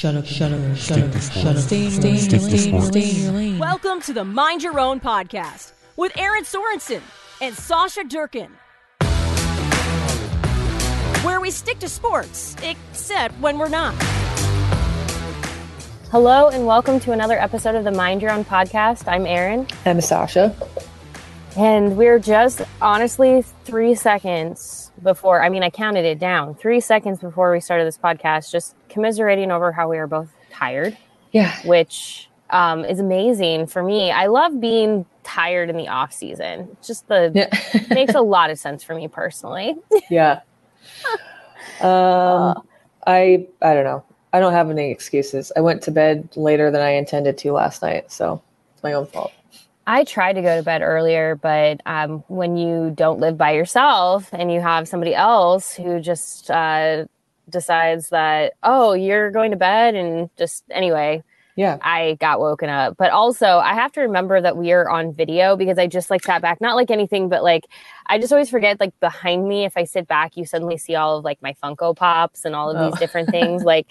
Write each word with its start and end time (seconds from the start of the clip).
Shut 0.00 0.14
up, 0.14 0.24
shut 0.24 0.50
up, 0.50 0.76
shut 0.78 0.98
up, 0.98 1.20
shut 1.20 1.44
up. 1.44 1.56
Stay 1.58 1.84
in 1.84 1.92
your 1.92 2.00
lane, 2.00 2.16
stay 2.16 2.38
in 2.38 2.72
your 2.72 2.80
lane, 2.80 2.82
stay 2.84 3.10
in 3.10 3.22
your 3.22 3.32
lane. 3.32 3.58
Welcome 3.58 4.00
to 4.00 4.14
the 4.14 4.24
Mind 4.24 4.62
Your 4.62 4.80
Own 4.80 4.98
podcast 4.98 5.72
with 5.98 6.16
Erin 6.16 6.44
Sorensen 6.44 7.02
and 7.42 7.54
Sausha 7.54 8.08
Durkin. 8.08 8.48
Where 11.22 11.38
we 11.38 11.50
stick 11.50 11.80
to 11.80 11.88
sports, 11.90 12.56
except 12.62 13.38
when 13.40 13.58
we're 13.58 13.68
not. 13.68 13.94
Hello 16.10 16.48
and 16.48 16.64
welcome 16.64 16.98
to 17.00 17.12
another 17.12 17.38
episode 17.38 17.74
of 17.74 17.84
the 17.84 17.92
Mind 17.92 18.22
Your 18.22 18.30
Own 18.30 18.46
podcast. 18.46 19.06
I'm 19.06 19.26
Erin. 19.26 19.66
I'm 19.84 19.98
Sausha. 19.98 20.56
And 21.58 21.98
we're 21.98 22.18
just 22.18 22.62
honestly 22.80 23.42
three 23.66 23.94
seconds 23.94 24.89
before, 25.02 25.42
I 25.42 25.48
mean, 25.48 25.62
I 25.62 25.70
counted 25.70 26.04
it 26.04 26.18
down, 26.18 26.54
three 26.54 26.80
seconds 26.80 27.20
before 27.20 27.52
we 27.52 27.60
started 27.60 27.86
this 27.86 27.98
podcast, 27.98 28.50
just 28.50 28.74
commiserating 28.88 29.50
over 29.50 29.72
how 29.72 29.88
we 29.88 29.98
are 29.98 30.06
both 30.06 30.28
tired. 30.50 30.96
Yeah. 31.32 31.54
Which 31.64 32.28
um, 32.50 32.84
is 32.84 32.98
amazing 32.98 33.66
for 33.66 33.82
me. 33.82 34.10
I 34.10 34.26
love 34.26 34.60
being 34.60 35.06
tired 35.22 35.70
in 35.70 35.76
the 35.76 35.88
off 35.88 36.12
season. 36.12 36.76
Just 36.82 37.06
the 37.08 37.32
yeah. 37.34 37.94
makes 37.94 38.14
a 38.14 38.20
lot 38.22 38.50
of 38.50 38.58
sense 38.58 38.82
for 38.82 38.94
me 38.94 39.08
personally. 39.08 39.76
yeah. 40.10 40.40
Um, 41.80 42.62
I 43.06 43.46
I 43.62 43.74
don't 43.74 43.84
know. 43.84 44.04
I 44.32 44.40
don't 44.40 44.52
have 44.52 44.70
any 44.70 44.90
excuses. 44.90 45.50
I 45.56 45.60
went 45.60 45.82
to 45.82 45.90
bed 45.90 46.28
later 46.36 46.70
than 46.70 46.80
I 46.80 46.90
intended 46.90 47.38
to 47.38 47.52
last 47.52 47.82
night, 47.82 48.12
so 48.12 48.42
it's 48.74 48.82
my 48.82 48.92
own 48.92 49.06
fault. 49.06 49.32
I 49.90 50.04
tried 50.04 50.34
to 50.34 50.42
go 50.42 50.56
to 50.56 50.62
bed 50.62 50.82
earlier, 50.82 51.34
but 51.34 51.80
um, 51.84 52.22
when 52.28 52.56
you 52.56 52.92
don't 52.94 53.18
live 53.18 53.36
by 53.36 53.50
yourself 53.50 54.28
and 54.32 54.52
you 54.52 54.60
have 54.60 54.86
somebody 54.86 55.16
else 55.16 55.74
who 55.74 55.98
just 55.98 56.48
uh, 56.48 57.06
decides 57.48 58.10
that, 58.10 58.52
oh, 58.62 58.92
you're 58.92 59.32
going 59.32 59.50
to 59.50 59.56
bed, 59.56 59.96
and 59.96 60.30
just 60.38 60.62
anyway, 60.70 61.24
yeah, 61.56 61.76
I 61.82 62.16
got 62.20 62.38
woken 62.38 62.68
up. 62.68 62.98
But 62.98 63.10
also, 63.10 63.58
I 63.58 63.74
have 63.74 63.90
to 63.94 64.02
remember 64.02 64.40
that 64.40 64.56
we 64.56 64.70
are 64.70 64.88
on 64.88 65.12
video 65.12 65.56
because 65.56 65.76
I 65.76 65.88
just 65.88 66.08
like 66.08 66.22
sat 66.22 66.40
back, 66.40 66.60
not 66.60 66.76
like 66.76 66.92
anything, 66.92 67.28
but 67.28 67.42
like 67.42 67.66
I 68.06 68.20
just 68.20 68.32
always 68.32 68.48
forget, 68.48 68.78
like 68.78 68.98
behind 69.00 69.48
me, 69.48 69.64
if 69.64 69.76
I 69.76 69.82
sit 69.82 70.06
back, 70.06 70.36
you 70.36 70.44
suddenly 70.44 70.78
see 70.78 70.94
all 70.94 71.18
of 71.18 71.24
like 71.24 71.42
my 71.42 71.56
Funko 71.60 71.96
Pops 71.96 72.44
and 72.44 72.54
all 72.54 72.70
of 72.70 72.76
oh. 72.76 72.90
these 72.90 73.00
different 73.00 73.28
things. 73.32 73.64
like, 73.64 73.88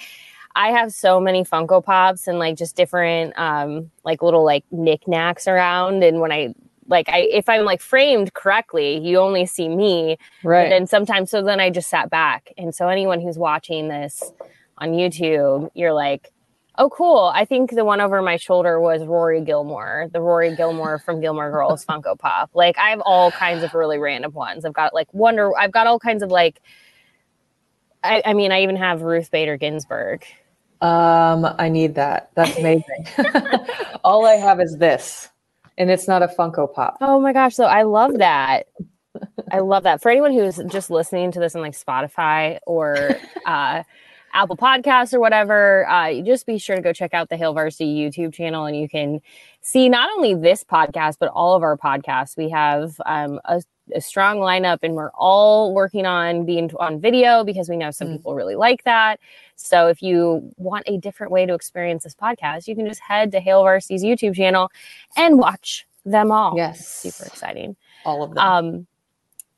I 0.56 0.72
have 0.72 0.92
so 0.92 1.20
many 1.20 1.44
Funko 1.44 1.84
Pops 1.84 2.28
and 2.28 2.40
like 2.40 2.58
just 2.58 2.76
different 2.76 3.38
um 3.38 3.92
like 4.04 4.22
little 4.22 4.44
like 4.44 4.66
knickknacks 4.72 5.48
around. 5.48 6.04
And 6.04 6.20
when 6.20 6.32
I 6.32 6.54
like 6.88 7.08
I 7.10 7.20
if 7.20 7.48
I'm 7.48 7.66
like 7.66 7.82
framed 7.82 8.34
correctly, 8.34 8.98
you 8.98 9.20
only 9.20 9.46
see 9.46 9.70
me. 9.70 10.18
Right. 10.44 10.64
And 10.64 10.72
then 10.72 10.88
sometimes 10.88 11.30
so 11.32 11.42
then 11.42 11.60
I 11.60 11.70
just 11.70 11.90
sat 11.90 12.10
back. 12.10 12.52
And 12.58 12.74
so 12.74 12.88
anyone 12.88 13.22
who's 13.22 13.38
watching 13.38 13.88
this 13.88 14.32
on 14.78 14.90
YouTube, 14.90 15.70
you're 15.76 15.94
like, 15.94 16.32
oh 16.78 16.90
cool. 16.90 17.32
I 17.34 17.46
think 17.46 17.72
the 17.72 17.86
one 17.86 18.02
over 18.02 18.22
my 18.22 18.38
shoulder 18.38 18.80
was 18.80 19.06
Rory 19.06 19.42
Gilmore, 19.42 20.10
the 20.12 20.22
Rory 20.22 20.56
Gilmore 20.56 20.98
from 21.00 21.22
Gilmore 21.22 21.52
Girls 21.52 21.86
Funko 21.86 22.18
Pop. 22.18 22.50
Like 22.54 22.78
I 22.80 22.90
have 22.90 23.02
all 23.02 23.32
kinds 23.32 23.64
of 23.64 23.74
really 23.74 24.00
random 24.00 24.34
ones. 24.34 24.66
I've 24.66 24.74
got 24.74 24.94
like 24.94 25.14
Wonder 25.14 25.56
I've 25.58 25.72
got 25.72 25.86
all 25.88 26.00
kinds 26.00 26.24
of 26.24 26.32
like 26.32 26.60
I, 28.04 28.22
I 28.26 28.34
mean, 28.34 28.52
I 28.52 28.64
even 28.64 28.76
have 28.78 29.02
Ruth 29.02 29.30
Bader 29.32 29.58
Ginsburg. 29.58 30.24
Um, 30.82 31.46
I 31.58 31.70
need 31.70 31.96
that. 31.96 32.32
That's 32.36 32.58
amazing. 32.58 33.06
All 34.04 34.26
I 34.26 34.36
have 34.36 34.62
is 34.62 34.78
this, 34.78 35.30
and 35.78 35.92
it's 35.92 36.08
not 36.08 36.24
a 36.24 36.28
Funko 36.28 36.74
Pop. 36.74 36.98
Oh 37.02 37.20
my 37.20 37.34
gosh! 37.34 37.56
So 37.56 37.66
I 37.66 37.84
love 37.84 38.18
that. 38.20 38.68
I 39.52 39.60
love 39.60 39.84
that. 39.84 40.02
For 40.02 40.10
anyone 40.10 40.32
who's 40.32 40.58
just 40.68 40.90
listening 40.90 41.32
to 41.34 41.40
this 41.40 41.56
on 41.56 41.62
like 41.62 41.74
Spotify 41.74 42.60
or 42.66 43.18
uh, 43.46 43.84
Apple 44.34 44.56
Podcasts 44.56 45.14
or 45.14 45.20
whatever, 45.20 45.90
uh, 45.90 46.14
just 46.22 46.46
be 46.46 46.58
sure 46.58 46.78
to 46.78 46.82
go 46.82 46.94
check 46.94 47.14
out 47.14 47.28
the 47.28 47.36
Hail 47.36 47.54
Varsity 47.54 47.94
YouTube 47.96 48.34
channel, 48.34 48.66
and 48.66 48.80
you 48.80 48.88
can 48.88 49.20
see 49.62 49.90
not 49.90 50.10
only 50.16 50.34
this 50.34 50.64
podcast 50.64 51.18
but 51.20 51.30
all 51.30 51.56
of 51.56 51.64
our 51.64 51.78
podcasts. 51.78 52.38
We 52.38 52.50
have 52.52 53.02
um, 53.06 53.42
a 53.44 53.62
a 53.94 54.02
strong 54.02 54.38
lineup 54.38 54.80
and 54.84 54.96
we're 54.96 55.12
all 55.12 55.74
working 55.74 56.06
on 56.06 56.46
being 56.46 56.72
on 56.80 57.00
video 57.00 57.44
because 57.44 57.70
we 57.70 57.78
know 57.78 57.92
some 57.92 58.08
mm. 58.08 58.18
people 58.18 58.36
really 58.36 58.56
like 58.56 58.84
that. 58.84 59.20
So 59.56 59.88
if 59.88 60.02
you 60.02 60.52
want 60.58 60.84
a 60.88 60.98
different 60.98 61.32
way 61.32 61.46
to 61.46 61.54
experience 61.54 62.04
this 62.04 62.16
podcast, 62.16 62.68
you 62.68 62.76
can 62.76 62.86
just 62.86 63.02
head 63.02 63.32
to 63.32 63.40
Hail 63.40 63.64
Varsity's 63.64 64.04
YouTube 64.04 64.36
channel 64.36 64.72
and 65.18 65.38
watch 65.38 65.88
them 66.06 66.32
all. 66.32 66.56
Yes. 66.56 66.80
It's 66.80 67.16
super 67.16 67.28
exciting. 67.28 67.76
All 68.06 68.24
of 68.24 68.34
them. 68.34 68.38
Um, 68.38 68.88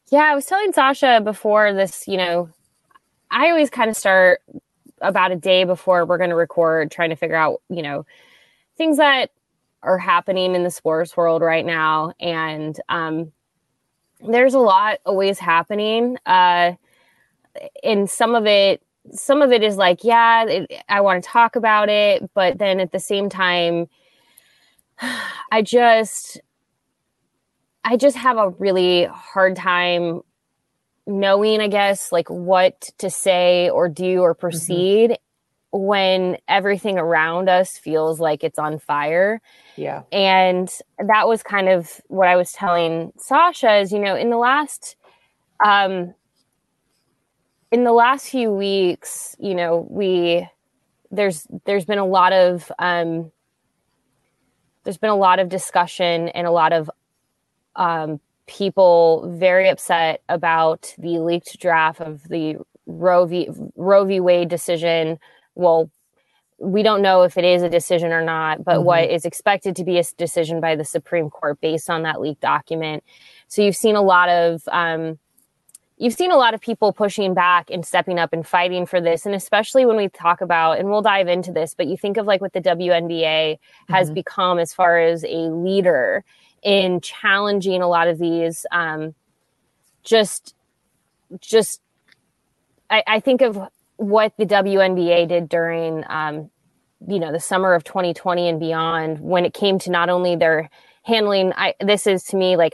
yeah, 0.09 0.23
I 0.23 0.35
was 0.35 0.45
telling 0.45 0.73
Sausha 0.73 1.23
before 1.23 1.73
this, 1.73 2.07
you 2.07 2.17
know, 2.17 2.49
I 3.29 3.49
always 3.49 3.69
kind 3.69 3.89
of 3.89 3.95
start 3.95 4.41
about 4.99 5.31
a 5.31 5.35
day 5.35 5.63
before 5.63 6.05
we're 6.05 6.17
going 6.17 6.29
to 6.29 6.35
record 6.35 6.91
trying 6.91 7.09
to 7.09 7.15
figure 7.15 7.35
out, 7.35 7.61
you 7.69 7.81
know, 7.81 8.05
things 8.77 8.97
that 8.97 9.31
are 9.83 9.97
happening 9.97 10.53
in 10.53 10.63
the 10.63 10.69
sports 10.69 11.15
world 11.15 11.41
right 11.41 11.65
now. 11.65 12.13
And 12.19 12.79
um, 12.89 13.31
there's 14.27 14.53
a 14.53 14.59
lot 14.59 14.99
always 15.05 15.39
happening. 15.39 16.17
Uh, 16.25 16.73
and 17.83 18.09
some 18.09 18.35
of 18.35 18.45
it, 18.45 18.81
some 19.11 19.41
of 19.41 19.51
it 19.51 19.63
is 19.63 19.77
like, 19.77 20.03
yeah, 20.03 20.45
it, 20.45 20.71
I 20.87 21.01
want 21.01 21.23
to 21.23 21.29
talk 21.29 21.55
about 21.55 21.89
it, 21.89 22.29
but 22.33 22.57
then 22.57 22.79
at 22.79 22.91
the 22.91 22.99
same 22.99 23.29
time, 23.29 23.87
I 25.51 25.61
just, 25.61 26.39
I 27.83 27.97
just 27.97 28.17
have 28.17 28.37
a 28.37 28.49
really 28.49 29.05
hard 29.05 29.55
time 29.55 30.21
knowing, 31.07 31.61
I 31.61 31.67
guess, 31.67 32.11
like 32.11 32.29
what 32.29 32.89
to 32.99 33.09
say 33.09 33.69
or 33.69 33.89
do 33.89 34.21
or 34.21 34.33
mm-hmm. 34.33 34.39
proceed. 34.39 35.11
Mm-hmm 35.11 35.23
when 35.71 36.37
everything 36.47 36.97
around 36.97 37.49
us 37.49 37.77
feels 37.77 38.19
like 38.19 38.43
it's 38.43 38.59
on 38.59 38.77
fire. 38.79 39.41
Yeah. 39.77 40.03
And 40.11 40.69
that 40.99 41.27
was 41.27 41.43
kind 41.43 41.69
of 41.69 42.01
what 42.07 42.27
I 42.27 42.35
was 42.35 42.51
telling 42.51 43.13
Sasha 43.17 43.77
is, 43.77 43.91
you 43.91 43.99
know, 43.99 44.15
in 44.15 44.29
the 44.29 44.37
last 44.37 44.95
um 45.65 46.13
in 47.71 47.85
the 47.85 47.93
last 47.93 48.27
few 48.27 48.51
weeks, 48.51 49.35
you 49.39 49.55
know, 49.55 49.87
we 49.89 50.47
there's 51.09 51.47
there's 51.65 51.85
been 51.85 51.99
a 51.99 52.05
lot 52.05 52.33
of 52.33 52.71
um 52.79 53.31
there's 54.83 54.97
been 54.97 55.09
a 55.09 55.15
lot 55.15 55.39
of 55.39 55.47
discussion 55.47 56.29
and 56.29 56.47
a 56.47 56.51
lot 56.51 56.73
of 56.73 56.89
um 57.77 58.19
people 58.47 59.33
very 59.37 59.69
upset 59.69 60.21
about 60.27 60.93
the 60.97 61.19
leaked 61.19 61.57
draft 61.59 62.01
of 62.01 62.27
the 62.27 62.57
Roe 62.85 63.25
v. 63.25 63.49
Roe 63.77 64.03
v. 64.03 64.19
Wade 64.19 64.49
decision 64.49 65.17
well, 65.61 65.89
we 66.57 66.83
don't 66.83 67.01
know 67.01 67.23
if 67.23 67.37
it 67.37 67.43
is 67.43 67.63
a 67.63 67.69
decision 67.69 68.11
or 68.11 68.23
not, 68.23 68.63
but 68.63 68.77
mm-hmm. 68.77 68.85
what 68.85 69.09
is 69.09 69.25
expected 69.25 69.75
to 69.77 69.83
be 69.83 69.97
a 69.97 70.03
decision 70.17 70.61
by 70.61 70.75
the 70.75 70.85
Supreme 70.85 71.29
Court 71.29 71.59
based 71.59 71.89
on 71.89 72.03
that 72.03 72.21
leaked 72.21 72.41
document. 72.41 73.03
So 73.47 73.61
you've 73.61 73.75
seen 73.75 73.95
a 73.95 74.01
lot 74.01 74.29
of 74.29 74.61
um, 74.67 75.17
you've 75.97 76.13
seen 76.13 76.31
a 76.31 76.37
lot 76.37 76.53
of 76.53 76.61
people 76.61 76.93
pushing 76.93 77.33
back 77.33 77.69
and 77.71 77.85
stepping 77.85 78.19
up 78.19 78.31
and 78.33 78.45
fighting 78.45 78.85
for 78.85 79.01
this, 79.01 79.25
and 79.25 79.33
especially 79.33 79.85
when 79.85 79.97
we 79.97 80.09
talk 80.09 80.41
about 80.41 80.77
and 80.77 80.89
we'll 80.89 81.01
dive 81.01 81.27
into 81.27 81.51
this, 81.51 81.73
but 81.73 81.87
you 81.87 81.97
think 81.97 82.17
of 82.17 82.25
like 82.25 82.41
what 82.41 82.53
the 82.53 82.61
WNBA 82.61 83.57
has 83.89 84.07
mm-hmm. 84.07 84.15
become 84.15 84.59
as 84.59 84.73
far 84.73 84.99
as 84.99 85.23
a 85.23 85.49
leader 85.49 86.23
in 86.61 87.01
challenging 87.01 87.81
a 87.81 87.87
lot 87.87 88.07
of 88.07 88.19
these 88.19 88.65
um, 88.71 89.15
just 90.03 90.55
just 91.39 91.81
I, 92.89 93.03
I 93.07 93.19
think 93.19 93.41
of 93.41 93.57
what 94.01 94.33
the 94.37 94.47
WNBA 94.47 95.27
did 95.27 95.47
during, 95.47 96.03
um, 96.09 96.49
you 97.07 97.19
know, 97.19 97.31
the 97.31 97.39
summer 97.39 97.75
of 97.75 97.83
2020 97.83 98.49
and 98.49 98.59
beyond, 98.59 99.19
when 99.19 99.45
it 99.45 99.53
came 99.53 99.77
to 99.77 99.91
not 99.91 100.09
only 100.09 100.35
their 100.35 100.71
handling, 101.03 101.53
I, 101.55 101.75
this 101.79 102.07
is 102.07 102.23
to 102.25 102.35
me 102.35 102.57
like, 102.57 102.73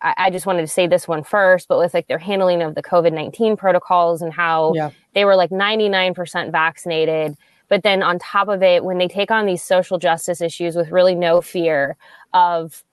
I, 0.00 0.14
I 0.16 0.30
just 0.30 0.46
wanted 0.46 0.60
to 0.60 0.68
say 0.68 0.86
this 0.86 1.08
one 1.08 1.24
first, 1.24 1.66
but 1.66 1.78
with 1.78 1.92
like 1.92 2.06
their 2.06 2.18
handling 2.18 2.62
of 2.62 2.76
the 2.76 2.84
COVID 2.84 3.12
19 3.12 3.56
protocols 3.56 4.22
and 4.22 4.32
how 4.32 4.72
yeah. 4.74 4.90
they 5.12 5.24
were 5.24 5.34
like 5.34 5.50
99% 5.50 6.52
vaccinated. 6.52 7.36
But 7.68 7.82
then 7.82 8.04
on 8.04 8.20
top 8.20 8.46
of 8.46 8.62
it, 8.62 8.84
when 8.84 8.98
they 8.98 9.08
take 9.08 9.32
on 9.32 9.46
these 9.46 9.64
social 9.64 9.98
justice 9.98 10.40
issues 10.40 10.76
with 10.76 10.92
really 10.92 11.16
no 11.16 11.40
fear 11.40 11.96
of 12.32 12.84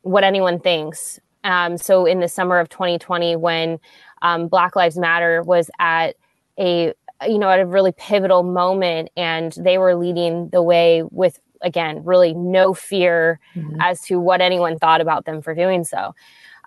what 0.00 0.24
anyone 0.24 0.58
thinks. 0.58 1.20
Um, 1.44 1.76
so 1.76 2.06
in 2.06 2.20
the 2.20 2.28
summer 2.28 2.58
of 2.58 2.70
2020, 2.70 3.36
when 3.36 3.78
um, 4.22 4.48
Black 4.48 4.74
Lives 4.74 4.96
Matter 4.96 5.42
was 5.42 5.70
at 5.78 6.16
a 6.60 6.92
you 7.26 7.38
know, 7.38 7.48
at 7.48 7.60
a 7.60 7.66
really 7.66 7.92
pivotal 7.92 8.42
moment, 8.42 9.10
and 9.16 9.52
they 9.52 9.78
were 9.78 9.94
leading 9.94 10.48
the 10.50 10.62
way 10.62 11.02
with, 11.10 11.40
again, 11.60 12.04
really 12.04 12.34
no 12.34 12.74
fear 12.74 13.38
mm-hmm. 13.54 13.80
as 13.80 14.00
to 14.02 14.18
what 14.18 14.40
anyone 14.40 14.78
thought 14.78 15.00
about 15.00 15.24
them 15.24 15.42
for 15.42 15.54
doing 15.54 15.84
so. 15.84 16.14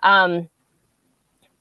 Um, 0.02 0.48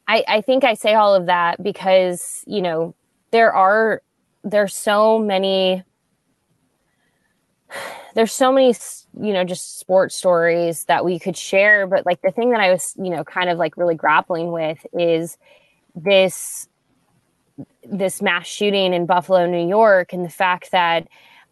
I, 0.08 0.24
I 0.28 0.42
think 0.42 0.64
I 0.64 0.74
say 0.74 0.94
all 0.96 1.16
of 1.16 1.28
that 1.28 1.64
because, 1.64 2.44
you 2.46 2.62
know, 2.62 2.94
there 3.32 3.54
are 3.54 4.02
there's 4.44 4.76
so 4.76 5.18
many 5.18 5.84
there's 8.14 8.32
so 8.32 8.52
many 8.52 8.76
you 9.20 9.34
know 9.34 9.44
just 9.44 9.80
sports 9.80 10.16
stories 10.16 10.86
that 10.86 11.04
we 11.04 11.18
could 11.18 11.36
share 11.36 11.88
but 11.88 12.06
like 12.06 12.22
the 12.22 12.32
thing 12.32 12.52
that 12.52 12.60
i 12.60 12.72
was 12.72 12.94
you 12.98 13.10
know 13.10 13.24
kind 13.24 13.50
of 13.50 13.58
like 13.58 13.76
really 13.78 13.96
grappling 13.96 14.52
with 14.52 14.86
is 14.94 15.38
this 15.96 16.68
this 17.86 18.22
mass 18.22 18.48
shooting 18.48 18.94
in 18.94 19.06
buffalo 19.06 19.46
new 19.46 19.68
york 19.68 20.14
and 20.14 20.26
the 20.26 20.30
fact 20.30 20.72
that 20.72 21.08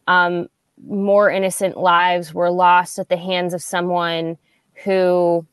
um, 0.07 0.48
more 0.88 1.30
innocent 1.30 1.78
lives 1.78 2.33
were 2.33 2.50
lost 2.50 3.00
at 3.00 3.10
the 3.10 3.18
hands 3.18 3.54
of 3.54 3.62
someone 3.62 4.38
who 4.83 5.45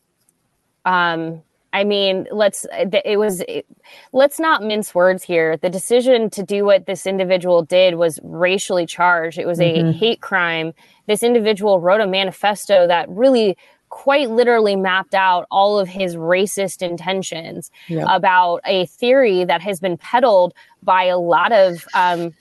um, 0.84 1.42
I 1.72 1.84
mean, 1.84 2.26
let's 2.32 2.66
it 2.72 3.18
was 3.18 3.42
it, 3.42 3.66
let's 4.12 4.40
not 4.40 4.62
mince 4.62 4.94
words 4.94 5.22
here. 5.22 5.56
The 5.56 5.68
decision 5.68 6.30
to 6.30 6.42
do 6.42 6.64
what 6.64 6.86
this 6.86 7.06
individual 7.06 7.62
did 7.62 7.96
was 7.96 8.18
racially 8.22 8.86
charged. 8.86 9.38
It 9.38 9.46
was 9.46 9.58
mm-hmm. 9.58 9.88
a 9.88 9.92
hate 9.92 10.22
crime. 10.22 10.72
This 11.06 11.22
individual 11.22 11.80
wrote 11.80 12.00
a 12.00 12.06
manifesto 12.06 12.86
that 12.86 13.08
really 13.10 13.56
quite 13.88 14.30
literally 14.30 14.76
mapped 14.76 15.14
out 15.14 15.46
all 15.50 15.78
of 15.78 15.88
his 15.88 16.16
racist 16.16 16.82
intentions 16.82 17.70
about 17.90 18.60
a 18.64 18.86
theory 18.86 19.44
that 19.44 19.60
has 19.62 19.80
been 19.80 19.96
peddled 19.96 20.54
by 20.82 21.04
a 21.04 21.18
lot 21.18 21.52
of 21.52 21.86
um, 21.94 22.34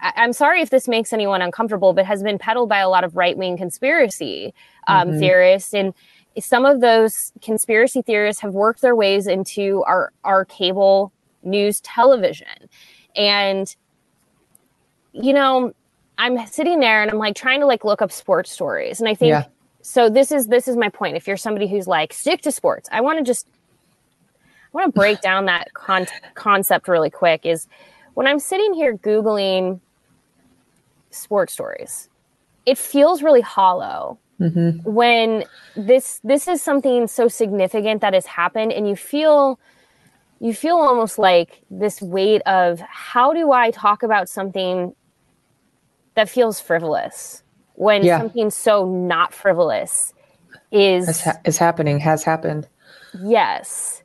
I'm 0.00 0.32
sorry 0.32 0.62
if 0.62 0.70
this 0.70 0.88
makes 0.88 1.12
anyone 1.12 1.42
uncomfortable, 1.42 1.92
but 1.92 2.06
has 2.06 2.22
been 2.22 2.38
peddled 2.38 2.70
by 2.70 2.78
a 2.78 2.88
lot 2.88 3.04
of 3.04 3.16
right 3.16 3.36
wing 3.36 3.58
conspiracy 3.58 4.54
um, 4.86 5.10
mm-hmm. 5.10 5.18
theorists. 5.18 5.74
And 5.74 5.92
some 6.38 6.64
of 6.64 6.80
those 6.80 7.32
conspiracy 7.42 8.02
theorists 8.02 8.40
have 8.42 8.54
worked 8.54 8.80
their 8.80 8.96
ways 8.96 9.26
into 9.26 9.82
our 9.86 10.12
our 10.24 10.44
cable 10.44 11.12
news 11.42 11.80
television 11.82 12.68
and 13.14 13.76
you 15.12 15.32
know 15.32 15.72
i'm 16.18 16.44
sitting 16.46 16.80
there 16.80 17.02
and 17.02 17.10
i'm 17.10 17.18
like 17.18 17.36
trying 17.36 17.60
to 17.60 17.66
like 17.66 17.84
look 17.84 18.02
up 18.02 18.10
sports 18.10 18.50
stories 18.50 18.98
and 18.98 19.08
i 19.08 19.14
think 19.14 19.30
yeah. 19.30 19.44
So 19.84 20.08
this 20.08 20.32
is 20.32 20.46
this 20.46 20.66
is 20.66 20.76
my 20.76 20.88
point 20.88 21.14
if 21.14 21.28
you're 21.28 21.36
somebody 21.36 21.68
who's 21.68 21.86
like 21.86 22.12
stick 22.12 22.40
to 22.40 22.50
sports 22.50 22.88
i 22.90 23.02
want 23.02 23.18
to 23.18 23.24
just 23.24 23.46
i 24.26 24.68
want 24.72 24.92
to 24.92 24.98
break 24.98 25.20
down 25.20 25.44
that 25.44 25.72
con- 25.74 26.06
concept 26.34 26.88
really 26.88 27.10
quick 27.10 27.44
is 27.44 27.68
when 28.14 28.26
i'm 28.26 28.38
sitting 28.38 28.72
here 28.72 28.96
googling 28.96 29.78
sports 31.10 31.52
stories 31.52 32.08
it 32.64 32.78
feels 32.78 33.22
really 33.22 33.42
hollow 33.42 34.18
mm-hmm. 34.40 34.70
when 34.90 35.44
this 35.76 36.18
this 36.24 36.48
is 36.48 36.62
something 36.62 37.06
so 37.06 37.28
significant 37.28 38.00
that 38.00 38.14
has 38.14 38.24
happened 38.24 38.72
and 38.72 38.88
you 38.88 38.96
feel 38.96 39.60
you 40.40 40.54
feel 40.54 40.76
almost 40.76 41.18
like 41.18 41.60
this 41.70 42.00
weight 42.00 42.40
of 42.46 42.80
how 42.80 43.34
do 43.34 43.52
i 43.52 43.70
talk 43.70 44.02
about 44.02 44.30
something 44.30 44.94
that 46.14 46.28
feels 46.28 46.58
frivolous 46.58 47.43
when 47.74 48.04
yeah. 48.04 48.18
something 48.18 48.50
so 48.50 48.86
not 48.86 49.32
frivolous 49.32 50.12
is 50.72 51.20
ha- 51.20 51.38
is 51.44 51.58
happening 51.58 51.98
has 51.98 52.24
happened 52.24 52.68
yes 53.22 54.02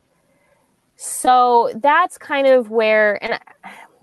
so 0.96 1.72
that's 1.76 2.18
kind 2.18 2.48
of 2.48 2.70
where 2.70 3.24
and 3.24 3.40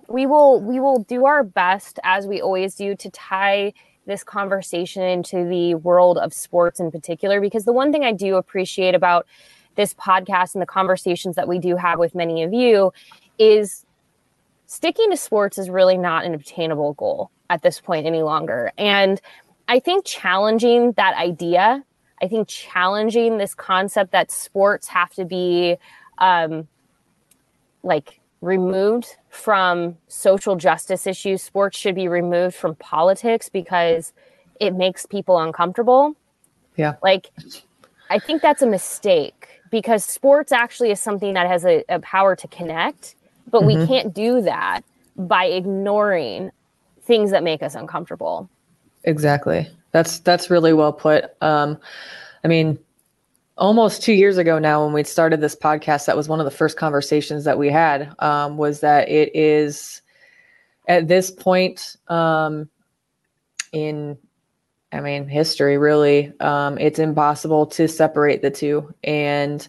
we 0.09 0.27
will 0.27 0.61
we 0.61 0.81
will 0.81 1.01
do 1.01 1.27
our 1.27 1.43
best 1.43 1.99
as 2.05 2.27
we 2.27 2.41
always 2.41 2.75
do 2.75 2.95
to 2.97 3.11
tie 3.11 3.73
this 4.07 4.23
conversation 4.23 5.03
into 5.03 5.45
the 5.45 5.75
world 5.75 6.17
of 6.17 6.33
sports 6.33 6.81
in 6.81 6.91
particular 6.91 7.41
because 7.41 7.65
the 7.65 7.73
one 7.73 7.93
thing 7.93 8.05
I 8.05 8.13
do 8.13 8.37
appreciate 8.37 8.95
about 8.95 9.27
this 9.75 9.95
podcast 9.95 10.55
and 10.55 10.63
the 10.63 10.67
conversations 10.67 11.37
that 11.37 11.49
we 11.49 11.59
do 11.59 11.77
have 11.77 11.99
with 11.99 12.15
many 12.15 12.43
of 12.43 12.53
you 12.53 12.93
is 13.39 13.85
sticking 14.67 15.11
to 15.11 15.17
sports 15.17 15.59
is 15.59 15.69
really 15.69 15.99
not 15.99 16.25
an 16.25 16.35
obtainable 16.35 16.95
goal 16.95 17.31
at 17.51 17.63
this 17.63 17.81
point 17.81 18.07
any 18.07 18.23
longer. 18.23 18.73
And 18.79 19.21
I 19.69 19.81
think 19.81 20.05
challenging 20.05 20.93
that 20.93 21.17
idea, 21.17 21.85
I 22.23 22.29
think 22.29 22.49
challenging 22.49 23.39
this 23.39 23.55
concept 23.55 24.13
that 24.13 24.31
sports 24.31 24.89
have 24.89 25.13
to 25.15 25.25
be 25.25 25.77
um, 26.19 26.69
like 27.83 28.21
removed 28.41 29.17
from 29.29 29.97
social 30.09 30.57
justice 30.57 31.07
issues. 31.07 31.43
Sports 31.43 31.79
should 31.79 31.95
be 31.95 32.09
removed 32.09 32.55
from 32.55 32.75
politics 32.77 33.49
because 33.49 34.13
it 34.61 34.75
makes 34.75 35.05
people 35.05 35.39
uncomfortable. 35.39 36.15
Yeah. 36.77 36.95
Like, 37.03 37.31
I 38.09 38.19
think 38.19 38.43
that's 38.43 38.63
a 38.63 38.67
mistake 38.67 39.61
because 39.71 40.05
sports 40.05 40.53
actually 40.53 40.91
is 40.91 41.01
something 41.01 41.35
that 41.35 41.47
has 41.49 41.65
a, 41.65 41.85
a 41.89 41.99
power 42.01 42.37
to 42.37 42.49
connect, 42.49 43.17
but 43.51 43.63
mm-hmm. 43.63 43.81
we 43.81 43.87
can't 43.87 44.15
do 44.15 44.43
that 44.43 44.83
by 45.17 45.47
ignoring 45.47 46.51
things 47.03 47.31
that 47.31 47.43
make 47.43 47.63
us 47.63 47.75
uncomfortable. 47.75 48.49
Exactly. 49.07 49.69
That's 49.93 50.19
that's 50.19 50.51
really 50.51 50.73
well 50.73 50.93
put. 50.93 51.25
Um, 51.41 51.79
I 52.45 52.49
mean, 52.49 52.79
almost 53.57 54.03
two 54.03 54.13
years 54.13 54.37
ago 54.37 54.59
now 54.59 54.85
when 54.85 54.93
we 54.93 55.05
started 55.05 55.41
this 55.41 55.57
podcast 55.57 56.07
that 56.07 56.17
was 56.17 56.29
one 56.29 56.41
of 56.41 56.45
the 56.45 56.51
first 56.51 56.77
conversations 56.77 57.45
that 57.45 57.59
we 57.59 57.71
had 57.71 58.15
um, 58.21 58.57
was 58.57 58.81
that 58.81 59.09
it 59.09 59.35
is 59.35 60.03
at 60.89 61.09
this 61.09 61.31
point 61.31 61.97
um, 62.09 62.69
in 63.73 64.17
i 64.93 65.01
mean 65.01 65.27
history 65.29 65.79
really 65.79 66.33
um, 66.41 66.79
it's 66.79 66.99
impossible 66.99 67.67
to 67.67 67.89
separate 67.89 68.43
the 68.43 68.51
two 68.51 68.93
and 69.05 69.69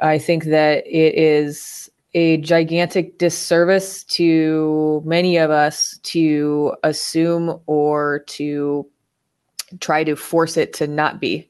i 0.00 0.18
think 0.18 0.44
that 0.44 0.86
it 0.86 1.14
is 1.14 1.90
a 2.14 2.38
gigantic 2.38 3.18
disservice 3.18 4.02
to 4.04 5.02
many 5.04 5.36
of 5.36 5.50
us 5.50 5.98
to 6.04 6.74
assume 6.82 7.60
or 7.66 8.20
to 8.26 8.86
try 9.80 10.02
to 10.04 10.16
force 10.16 10.56
it 10.56 10.72
to 10.72 10.86
not 10.86 11.20
be 11.20 11.48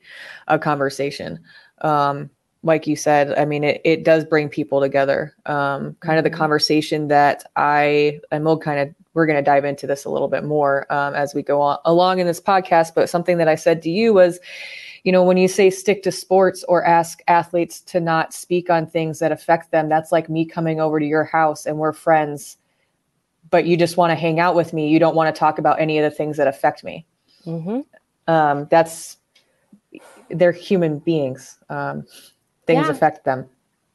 a 0.48 0.58
conversation. 0.58 1.38
Um, 1.82 2.30
like 2.64 2.88
you 2.88 2.96
said, 2.96 3.38
I 3.38 3.44
mean, 3.44 3.62
it, 3.62 3.80
it 3.84 4.04
does 4.04 4.24
bring 4.24 4.48
people 4.48 4.80
together. 4.80 5.34
Um, 5.46 5.96
kind 6.00 6.18
of 6.18 6.24
the 6.24 6.30
mm-hmm. 6.30 6.38
conversation 6.38 7.06
that 7.08 7.44
I, 7.54 8.18
and 8.32 8.44
we'll 8.44 8.58
kind 8.58 8.80
of, 8.80 8.94
we're 9.14 9.26
going 9.26 9.36
to 9.36 9.42
dive 9.42 9.64
into 9.64 9.86
this 9.86 10.04
a 10.04 10.10
little 10.10 10.26
bit 10.26 10.44
more 10.44 10.92
um, 10.92 11.14
as 11.14 11.34
we 11.34 11.42
go 11.42 11.60
on 11.60 11.78
along 11.84 12.18
in 12.18 12.26
this 12.26 12.40
podcast. 12.40 12.94
But 12.96 13.08
something 13.08 13.38
that 13.38 13.48
I 13.48 13.54
said 13.54 13.80
to 13.82 13.90
you 13.90 14.12
was, 14.12 14.40
you 15.04 15.12
know, 15.12 15.22
when 15.22 15.36
you 15.36 15.48
say 15.48 15.70
stick 15.70 16.02
to 16.02 16.12
sports 16.12 16.64
or 16.68 16.84
ask 16.84 17.20
athletes 17.28 17.80
to 17.80 18.00
not 18.00 18.32
speak 18.32 18.70
on 18.70 18.86
things 18.86 19.18
that 19.18 19.32
affect 19.32 19.70
them, 19.70 19.88
that's 19.88 20.12
like 20.12 20.28
me 20.28 20.44
coming 20.44 20.80
over 20.80 20.98
to 20.98 21.06
your 21.06 21.24
house 21.24 21.66
and 21.66 21.78
we're 21.78 21.92
friends, 21.92 22.56
but 23.50 23.66
you 23.66 23.76
just 23.76 23.96
want 23.96 24.10
to 24.10 24.14
hang 24.14 24.40
out 24.40 24.54
with 24.54 24.72
me. 24.72 24.88
You 24.88 24.98
don't 24.98 25.14
want 25.16 25.34
to 25.34 25.38
talk 25.38 25.58
about 25.58 25.80
any 25.80 25.98
of 25.98 26.10
the 26.10 26.14
things 26.14 26.36
that 26.36 26.48
affect 26.48 26.84
me. 26.84 27.06
Mm-hmm. 27.46 27.80
Um, 28.32 28.66
that's 28.70 29.16
they're 30.30 30.52
human 30.52 30.98
beings. 30.98 31.58
Um, 31.70 32.04
things 32.66 32.86
yeah. 32.86 32.90
affect 32.90 33.24
them. 33.24 33.48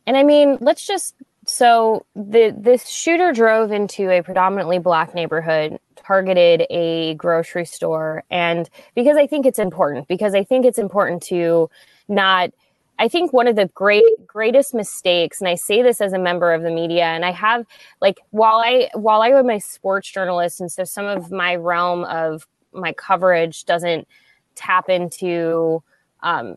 And 0.07 0.17
I 0.17 0.23
mean, 0.23 0.57
let's 0.59 0.85
just 0.85 1.15
so 1.53 2.03
the 2.15 2.51
this 2.57 2.89
shooter 2.89 3.31
drove 3.31 3.71
into 3.71 4.09
a 4.09 4.23
predominantly 4.23 4.79
black 4.79 5.13
neighborhood, 5.13 5.77
targeted 5.95 6.65
a 6.71 7.13
grocery 7.13 7.65
store, 7.65 8.23
and 8.31 8.67
because 8.95 9.17
I 9.17 9.27
think 9.27 9.45
it's 9.45 9.59
important, 9.59 10.07
because 10.07 10.33
I 10.33 10.43
think 10.43 10.65
it's 10.65 10.79
important 10.79 11.21
to 11.23 11.69
not. 12.07 12.49
I 12.97 13.07
think 13.07 13.33
one 13.33 13.47
of 13.47 13.55
the 13.55 13.67
great 13.67 14.03
greatest 14.25 14.73
mistakes, 14.73 15.41
and 15.41 15.47
I 15.47 15.53
say 15.53 15.83
this 15.83 16.01
as 16.01 16.11
a 16.11 16.17
member 16.17 16.53
of 16.53 16.63
the 16.63 16.71
media, 16.71 17.05
and 17.05 17.23
I 17.23 17.31
have 17.31 17.67
like 18.01 18.19
while 18.31 18.57
I 18.57 18.89
while 18.95 19.21
I 19.21 19.29
am 19.29 19.51
a 19.51 19.59
sports 19.59 20.09
journalist, 20.09 20.59
and 20.59 20.71
so 20.71 20.83
some 20.83 21.05
of 21.05 21.31
my 21.31 21.55
realm 21.55 22.03
of 22.05 22.47
my 22.71 22.93
coverage 22.93 23.65
doesn't 23.65 24.07
tap 24.55 24.89
into 24.89 25.83
um, 26.23 26.55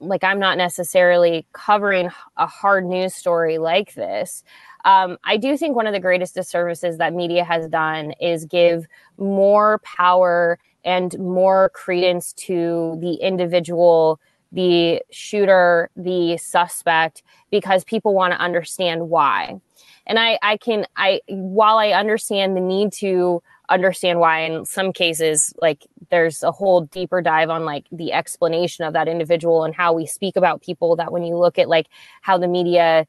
like 0.00 0.24
I'm 0.24 0.38
not 0.38 0.56
necessarily 0.56 1.46
covering 1.52 2.10
a 2.36 2.46
hard 2.46 2.86
news 2.86 3.14
story 3.14 3.58
like 3.58 3.94
this. 3.94 4.42
Um, 4.84 5.18
I 5.24 5.36
do 5.36 5.56
think 5.56 5.76
one 5.76 5.86
of 5.86 5.92
the 5.92 6.00
greatest 6.00 6.34
disservices 6.34 6.96
that 6.98 7.12
media 7.12 7.44
has 7.44 7.68
done 7.68 8.12
is 8.20 8.46
give 8.46 8.86
more 9.18 9.78
power 9.84 10.58
and 10.84 11.18
more 11.18 11.68
credence 11.74 12.32
to 12.32 12.96
the 13.00 13.14
individual, 13.14 14.18
the 14.52 15.02
shooter, 15.10 15.90
the 15.96 16.38
suspect, 16.38 17.22
because 17.50 17.84
people 17.84 18.14
want 18.14 18.32
to 18.32 18.40
understand 18.40 19.10
why. 19.10 19.60
And 20.06 20.18
I, 20.18 20.38
I 20.42 20.56
can, 20.56 20.86
I, 20.96 21.20
while 21.28 21.76
I 21.78 21.90
understand 21.90 22.56
the 22.56 22.60
need 22.60 22.92
to 22.94 23.42
understand 23.70 24.20
why 24.20 24.40
in 24.40 24.64
some 24.66 24.92
cases 24.92 25.54
like 25.62 25.86
there's 26.10 26.42
a 26.42 26.50
whole 26.50 26.82
deeper 26.82 27.22
dive 27.22 27.48
on 27.48 27.64
like 27.64 27.86
the 27.92 28.12
explanation 28.12 28.84
of 28.84 28.92
that 28.92 29.08
individual 29.08 29.64
and 29.64 29.74
how 29.74 29.92
we 29.92 30.06
speak 30.06 30.36
about 30.36 30.60
people 30.60 30.96
that 30.96 31.12
when 31.12 31.22
you 31.22 31.36
look 31.36 31.58
at 31.58 31.68
like 31.68 31.86
how 32.20 32.36
the 32.36 32.48
media 32.48 33.06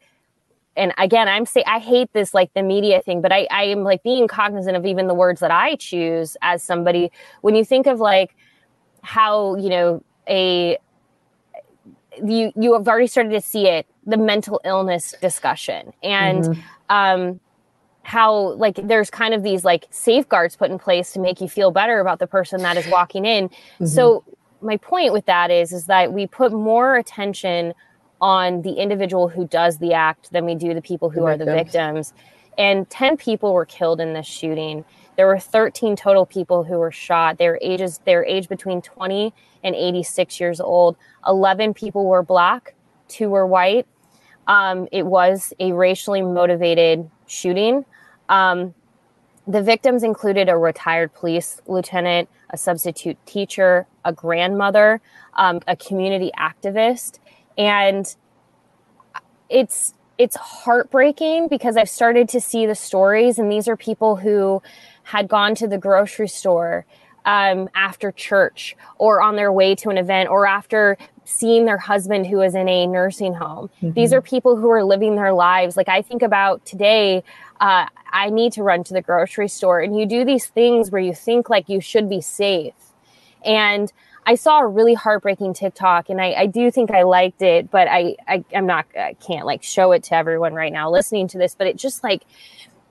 and 0.78 0.94
again, 0.98 1.28
I'm 1.28 1.46
say 1.46 1.66
I 1.68 1.80
hate 1.80 2.14
this 2.14 2.34
like 2.34 2.54
the 2.54 2.64
media 2.64 3.02
thing, 3.02 3.22
but 3.22 3.34
I, 3.34 3.46
I 3.52 3.64
am 3.64 3.84
like 3.84 4.04
being 4.04 4.26
cognizant 4.28 4.78
of 4.78 4.86
even 4.86 5.08
the 5.08 5.14
words 5.14 5.42
that 5.42 5.52
I 5.52 5.76
choose 5.76 6.38
as 6.42 6.64
somebody. 6.64 7.12
When 7.42 7.56
you 7.56 7.66
think 7.66 7.88
of 7.88 8.00
like 8.00 8.36
how 9.02 9.56
you 9.56 9.70
know 9.70 10.04
a 10.30 10.78
you 12.24 12.52
you 12.56 12.74
have 12.74 12.88
already 12.88 13.08
started 13.08 13.32
to 13.32 13.42
see 13.42 13.68
it 13.68 13.86
the 14.06 14.18
mental 14.18 14.62
illness 14.64 15.14
discussion 15.22 15.94
and 16.04 16.44
mm-hmm. 16.44 16.62
um 16.90 17.40
how 18.12 18.52
like 18.56 18.76
there's 18.76 19.10
kind 19.10 19.34
of 19.34 19.42
these 19.42 19.64
like 19.64 19.88
safeguards 19.90 20.58
put 20.58 20.70
in 20.70 20.78
place 20.78 21.14
to 21.14 21.20
make 21.20 21.40
you 21.40 21.48
feel 21.48 21.72
better 21.72 22.02
about 22.02 22.20
the 22.20 22.28
person 22.28 22.62
that 22.62 22.76
is 22.76 22.86
walking 22.90 23.26
in. 23.26 23.48
Mm-hmm. 23.48 23.86
so 23.86 24.26
my 24.60 24.76
point 24.76 25.14
with 25.14 25.26
that 25.28 25.50
is 25.50 25.72
is 25.72 25.86
that 25.86 26.12
we 26.12 26.28
put 26.28 26.52
more 26.52 26.98
attention 26.98 27.74
on 28.20 28.64
the 28.64 28.74
individual 28.74 29.30
who 29.30 29.48
does 29.48 29.78
the 29.78 29.94
act 29.94 30.30
than 30.34 30.44
we 30.44 30.56
do 30.56 30.74
the 30.74 30.82
people 30.82 31.10
who 31.10 31.22
the 31.22 31.26
are 31.26 31.38
the 31.38 31.46
victims. 31.46 32.12
and 32.58 32.90
10 32.90 33.16
people 33.16 33.54
were 33.54 33.66
killed 33.66 34.02
in 34.02 34.12
this 34.12 34.28
shooting. 34.28 34.84
There 35.16 35.26
were 35.26 35.40
13 35.40 35.96
total 35.96 36.26
people 36.26 36.66
who 36.66 36.80
were 36.80 36.92
shot. 36.92 37.38
Their 37.38 37.58
ages 37.62 38.02
their 38.04 38.26
age 38.26 38.50
between 38.50 38.82
20 38.82 39.34
and 39.64 39.74
86 39.74 40.38
years 40.38 40.60
old. 40.60 40.98
11 41.26 41.74
people 41.74 42.06
were 42.06 42.24
black 42.24 42.76
two 43.08 43.30
were 43.30 43.48
white. 43.48 43.88
Um, 44.48 44.90
it 44.92 45.06
was 45.06 45.54
a 45.62 45.72
racially 45.72 46.22
motivated 46.22 47.10
shooting 47.26 47.86
um, 48.32 48.74
the 49.46 49.62
victims 49.62 50.04
included 50.04 50.50
a 50.50 50.58
retired 50.58 51.14
police 51.14 51.62
lieutenant, 51.68 52.30
a 52.50 52.58
substitute 52.58 53.18
teacher, 53.26 53.86
a 54.06 54.14
grandmother, 54.14 55.02
um, 55.36 55.60
a 55.68 55.76
community 55.76 56.32
activist, 56.40 57.20
and 57.58 58.16
it's 59.50 59.94
it's 60.18 60.36
heartbreaking 60.36 61.48
because 61.48 61.76
I've 61.76 61.90
started 61.90 62.30
to 62.30 62.40
see 62.40 62.66
the 62.66 62.76
stories, 62.76 63.38
and 63.38 63.52
these 63.52 63.68
are 63.68 63.76
people 63.76 64.16
who 64.16 64.62
had 65.04 65.28
gone 65.28 65.54
to 65.56 65.68
the 65.68 65.78
grocery 65.78 66.28
store 66.28 66.86
um, 67.26 67.70
after 67.76 68.12
church 68.12 68.76
or 68.98 69.22
on 69.22 69.36
their 69.36 69.52
way 69.52 69.76
to 69.76 69.90
an 69.90 69.98
event 69.98 70.30
or 70.30 70.46
after 70.46 70.98
seeing 71.24 71.66
their 71.66 71.78
husband 71.78 72.28
who 72.28 72.38
was 72.38 72.56
in 72.56 72.68
a 72.68 72.88
nursing 72.88 73.34
home. 73.34 73.70
Mm-hmm. 73.82 73.92
These 73.92 74.14
are 74.14 74.22
people 74.22 74.56
who 74.58 74.70
are 74.70 74.84
living 74.84 75.16
their 75.16 75.34
lives. 75.34 75.78
Like 75.78 75.90
I 75.90 76.02
think 76.02 76.22
about 76.22 76.66
today, 76.66 77.24
uh, 77.62 77.86
I 78.12 78.30
need 78.32 78.54
to 78.54 78.64
run 78.64 78.84
to 78.86 78.94
the 78.94 79.02
grocery 79.02 79.48
store. 79.48 79.80
And 79.80 79.98
you 79.98 80.06
do 80.08 80.26
these 80.26 80.48
things 80.48 80.92
where 80.92 81.02
you 81.02 81.14
think 81.14 81.50
like 81.50 81.70
you 81.70 81.80
should 81.80 82.10
be 82.10 82.20
safe. 82.20 82.74
And 83.46 83.92
I 84.26 84.36
saw 84.36 84.60
a 84.60 84.68
really 84.68 84.96
heartbreaking 84.96 85.54
TikTok 85.54 86.10
and 86.10 86.20
I, 86.20 86.34
I 86.34 86.46
do 86.48 86.70
think 86.72 86.92
I 86.92 87.04
liked 87.04 87.42
it, 87.42 87.72
but 87.72 87.88
I, 87.88 88.16
I, 88.28 88.44
am 88.52 88.66
not, 88.66 88.86
I 88.98 89.14
can't 89.14 89.46
like 89.46 89.64
show 89.64 89.92
it 89.94 90.04
to 90.06 90.16
everyone 90.16 90.54
right 90.54 90.74
now 90.74 90.92
listening 90.92 91.28
to 91.30 91.38
this, 91.38 91.56
but 91.56 91.68
it 91.68 91.78
just 91.78 92.04
like, 92.04 92.24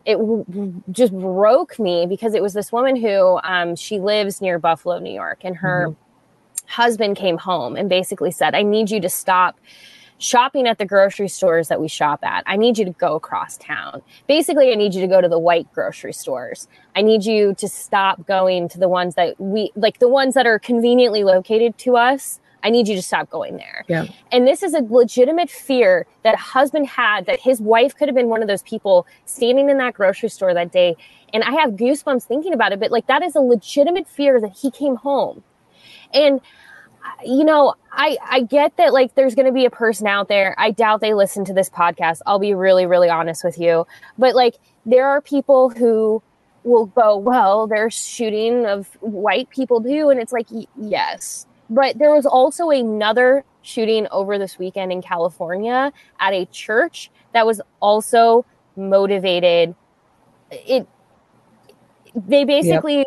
it 0.04 0.16
w- 0.16 0.82
just 0.90 1.12
broke 1.12 1.78
me 1.78 2.06
because 2.06 2.34
it 2.34 2.42
was 2.42 2.52
this 2.52 2.72
woman 2.72 2.96
who 2.96 3.38
um, 3.42 3.76
she 3.76 4.00
lives 4.00 4.40
near 4.40 4.58
Buffalo, 4.58 4.98
New 4.98 5.12
York, 5.12 5.40
and 5.44 5.56
her 5.56 5.88
mm-hmm. 5.88 6.66
husband 6.66 7.16
came 7.16 7.38
home 7.38 7.76
and 7.76 7.88
basically 7.88 8.30
said, 8.30 8.54
I 8.54 8.62
need 8.62 8.90
you 8.90 9.00
to 9.00 9.10
stop 9.10 9.60
shopping 10.20 10.68
at 10.68 10.78
the 10.78 10.84
grocery 10.84 11.28
stores 11.28 11.68
that 11.68 11.80
we 11.80 11.88
shop 11.88 12.20
at. 12.22 12.44
I 12.46 12.56
need 12.56 12.78
you 12.78 12.84
to 12.84 12.92
go 12.92 13.16
across 13.16 13.56
town. 13.56 14.02
Basically, 14.28 14.70
I 14.70 14.76
need 14.76 14.94
you 14.94 15.00
to 15.00 15.08
go 15.08 15.20
to 15.20 15.28
the 15.28 15.38
white 15.38 15.72
grocery 15.72 16.12
stores. 16.12 16.68
I 16.94 17.02
need 17.02 17.24
you 17.24 17.54
to 17.54 17.66
stop 17.66 18.26
going 18.26 18.68
to 18.68 18.78
the 18.78 18.88
ones 18.88 19.14
that 19.16 19.40
we 19.40 19.72
like 19.74 19.98
the 19.98 20.08
ones 20.08 20.34
that 20.34 20.46
are 20.46 20.58
conveniently 20.58 21.24
located 21.24 21.76
to 21.78 21.96
us. 21.96 22.38
I 22.62 22.68
need 22.68 22.88
you 22.88 22.94
to 22.94 23.02
stop 23.02 23.30
going 23.30 23.56
there. 23.56 23.86
Yeah. 23.88 24.06
And 24.30 24.46
this 24.46 24.62
is 24.62 24.74
a 24.74 24.82
legitimate 24.82 25.48
fear 25.48 26.06
that 26.24 26.34
a 26.34 26.36
husband 26.36 26.88
had 26.88 27.24
that 27.24 27.40
his 27.40 27.58
wife 27.58 27.96
could 27.96 28.06
have 28.06 28.14
been 28.14 28.28
one 28.28 28.42
of 28.42 28.48
those 28.48 28.62
people 28.62 29.06
standing 29.24 29.70
in 29.70 29.78
that 29.78 29.94
grocery 29.94 30.28
store 30.28 30.52
that 30.52 30.70
day. 30.70 30.94
And 31.32 31.42
I 31.42 31.52
have 31.52 31.70
goosebumps 31.70 32.24
thinking 32.24 32.52
about 32.52 32.72
it, 32.72 32.78
but 32.78 32.90
like 32.90 33.06
that 33.06 33.22
is 33.22 33.34
a 33.34 33.40
legitimate 33.40 34.06
fear 34.06 34.38
that 34.42 34.52
he 34.52 34.70
came 34.70 34.96
home. 34.96 35.42
And 36.12 36.42
you 37.24 37.44
know, 37.44 37.74
I 37.92 38.16
I 38.22 38.42
get 38.42 38.76
that 38.76 38.92
like 38.92 39.14
there's 39.14 39.34
going 39.34 39.46
to 39.46 39.52
be 39.52 39.64
a 39.64 39.70
person 39.70 40.06
out 40.06 40.28
there. 40.28 40.54
I 40.58 40.70
doubt 40.70 41.00
they 41.00 41.14
listen 41.14 41.44
to 41.46 41.54
this 41.54 41.70
podcast. 41.70 42.20
I'll 42.26 42.38
be 42.38 42.54
really 42.54 42.86
really 42.86 43.08
honest 43.08 43.44
with 43.44 43.58
you. 43.58 43.86
But 44.18 44.34
like 44.34 44.56
there 44.86 45.06
are 45.06 45.20
people 45.20 45.70
who 45.70 46.22
will 46.64 46.86
go, 46.86 47.16
"Well, 47.16 47.66
there's 47.66 47.94
shooting 47.94 48.66
of 48.66 48.88
white 49.00 49.50
people 49.50 49.82
too." 49.82 50.10
And 50.10 50.20
it's 50.20 50.32
like, 50.32 50.46
yes. 50.76 51.46
But 51.68 51.98
there 51.98 52.10
was 52.10 52.26
also 52.26 52.70
another 52.70 53.44
shooting 53.62 54.08
over 54.10 54.38
this 54.38 54.58
weekend 54.58 54.90
in 54.90 55.02
California 55.02 55.92
at 56.18 56.32
a 56.32 56.46
church 56.46 57.10
that 57.32 57.46
was 57.46 57.60
also 57.80 58.44
motivated 58.76 59.74
it 60.50 60.86
they 62.14 62.44
basically 62.44 62.98
yep 62.98 63.06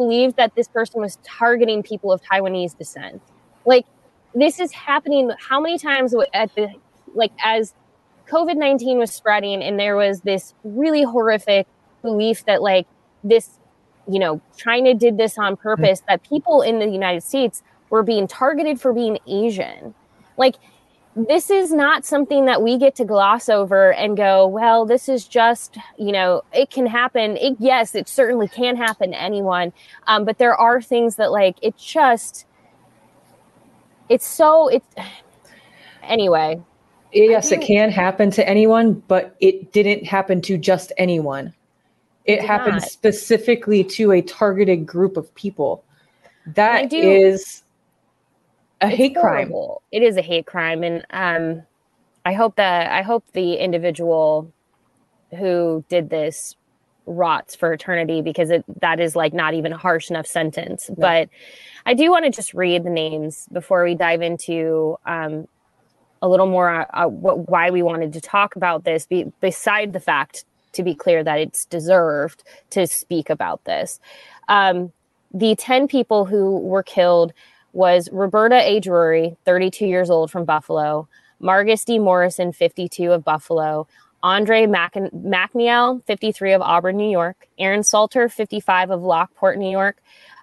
believed 0.00 0.36
that 0.36 0.54
this 0.54 0.66
person 0.66 0.98
was 1.00 1.18
targeting 1.22 1.82
people 1.82 2.10
of 2.10 2.22
Taiwanese 2.22 2.76
descent. 2.78 3.20
Like 3.64 3.86
this 4.34 4.60
is 4.60 4.72
happening 4.72 5.30
how 5.38 5.60
many 5.60 5.78
times 5.78 6.14
at 6.32 6.54
the 6.54 6.68
like 7.14 7.32
as 7.42 7.74
COVID 8.28 8.56
19 8.56 8.98
was 8.98 9.10
spreading 9.10 9.62
and 9.62 9.78
there 9.78 9.96
was 9.96 10.20
this 10.20 10.54
really 10.62 11.02
horrific 11.02 11.66
belief 12.02 12.44
that 12.46 12.62
like 12.62 12.86
this, 13.24 13.58
you 14.08 14.18
know, 14.18 14.40
China 14.56 14.94
did 14.94 15.18
this 15.18 15.36
on 15.36 15.56
purpose, 15.56 16.02
that 16.08 16.22
people 16.22 16.62
in 16.62 16.78
the 16.78 16.86
United 16.86 17.22
States 17.22 17.62
were 17.90 18.02
being 18.02 18.26
targeted 18.26 18.80
for 18.80 18.92
being 18.92 19.18
Asian. 19.26 19.94
Like 20.36 20.56
this 21.16 21.50
is 21.50 21.72
not 21.72 22.04
something 22.04 22.44
that 22.44 22.62
we 22.62 22.78
get 22.78 22.94
to 22.96 23.04
gloss 23.04 23.48
over 23.48 23.92
and 23.92 24.16
go, 24.16 24.46
well, 24.46 24.86
this 24.86 25.08
is 25.08 25.26
just, 25.26 25.76
you 25.98 26.12
know, 26.12 26.42
it 26.52 26.70
can 26.70 26.86
happen. 26.86 27.36
It, 27.36 27.56
yes, 27.58 27.94
it 27.94 28.08
certainly 28.08 28.46
can 28.46 28.76
happen 28.76 29.10
to 29.10 29.20
anyone. 29.20 29.72
Um, 30.06 30.24
but 30.24 30.38
there 30.38 30.54
are 30.54 30.80
things 30.80 31.16
that, 31.16 31.32
like, 31.32 31.56
it 31.62 31.76
just, 31.76 32.46
it's 34.10 34.26
so, 34.26 34.68
it's, 34.68 34.86
anyway. 36.02 36.60
Yes, 37.12 37.50
it 37.50 37.62
can 37.62 37.90
happen 37.90 38.30
to 38.32 38.46
anyone, 38.48 39.02
but 39.08 39.34
it 39.40 39.72
didn't 39.72 40.04
happen 40.04 40.42
to 40.42 40.58
just 40.58 40.92
anyone. 40.98 41.54
It 42.24 42.42
happened 42.42 42.80
not. 42.80 42.90
specifically 42.90 43.82
to 43.84 44.12
a 44.12 44.22
targeted 44.22 44.86
group 44.86 45.16
of 45.16 45.34
people. 45.34 45.82
That 46.46 46.92
is 46.92 47.62
a 48.80 48.88
it's 48.88 48.96
hate 48.96 49.16
horrible. 49.16 49.82
crime. 49.90 50.02
It 50.02 50.06
is 50.06 50.16
a 50.16 50.22
hate 50.22 50.46
crime, 50.46 50.84
and 50.84 51.04
um, 51.10 51.62
I 52.24 52.32
hope 52.32 52.56
that 52.56 52.92
I 52.92 53.02
hope 53.02 53.24
the 53.32 53.54
individual 53.54 54.52
who 55.36 55.84
did 55.88 56.10
this 56.10 56.56
rots 57.10 57.56
for 57.56 57.72
eternity 57.72 58.22
because 58.22 58.50
it 58.50 58.64
that 58.80 59.00
is 59.00 59.16
like 59.16 59.34
not 59.34 59.54
even 59.54 59.72
a 59.72 59.76
harsh 59.76 60.10
enough 60.10 60.26
sentence. 60.26 60.88
Yeah. 60.88 60.94
But 60.98 61.28
I 61.84 61.94
do 61.94 62.10
want 62.10 62.24
to 62.24 62.30
just 62.30 62.54
read 62.54 62.84
the 62.84 62.90
names 62.90 63.46
before 63.52 63.84
we 63.84 63.94
dive 63.94 64.22
into 64.22 64.96
um, 65.04 65.46
a 66.22 66.28
little 66.28 66.46
more 66.46 66.86
uh, 66.96 67.08
what, 67.08 67.48
why 67.48 67.70
we 67.70 67.82
wanted 67.82 68.12
to 68.12 68.20
talk 68.20 68.56
about 68.56 68.84
this. 68.84 69.06
Be, 69.06 69.24
beside 69.40 69.92
the 69.92 70.00
fact, 70.00 70.44
to 70.72 70.82
be 70.82 70.94
clear, 70.94 71.24
that 71.24 71.38
it's 71.38 71.64
deserved 71.66 72.44
to 72.70 72.86
speak 72.86 73.28
about 73.28 73.64
this. 73.64 73.98
Um, 74.48 74.92
the 75.32 75.54
ten 75.56 75.88
people 75.88 76.24
who 76.24 76.58
were 76.58 76.82
killed 76.82 77.32
was 77.72 78.08
Roberta 78.12 78.56
A. 78.56 78.80
Drury, 78.80 79.36
32 79.44 79.86
years 79.86 80.10
old 80.10 80.30
from 80.30 80.44
Buffalo, 80.44 81.08
Margus 81.40 81.84
D. 81.84 81.98
Morrison, 81.98 82.52
52 82.52 83.12
of 83.12 83.24
Buffalo, 83.24 83.86
Andre 84.22 84.66
Mackneil, 84.66 86.04
53 86.06 86.52
of 86.52 86.62
Auburn, 86.62 86.96
New 86.96 87.10
York, 87.10 87.48
Aaron 87.58 87.82
Salter, 87.82 88.28
55 88.28 88.90
of 88.90 89.02
Lockport, 89.02 89.58
New 89.58 89.70
York, 89.70 89.98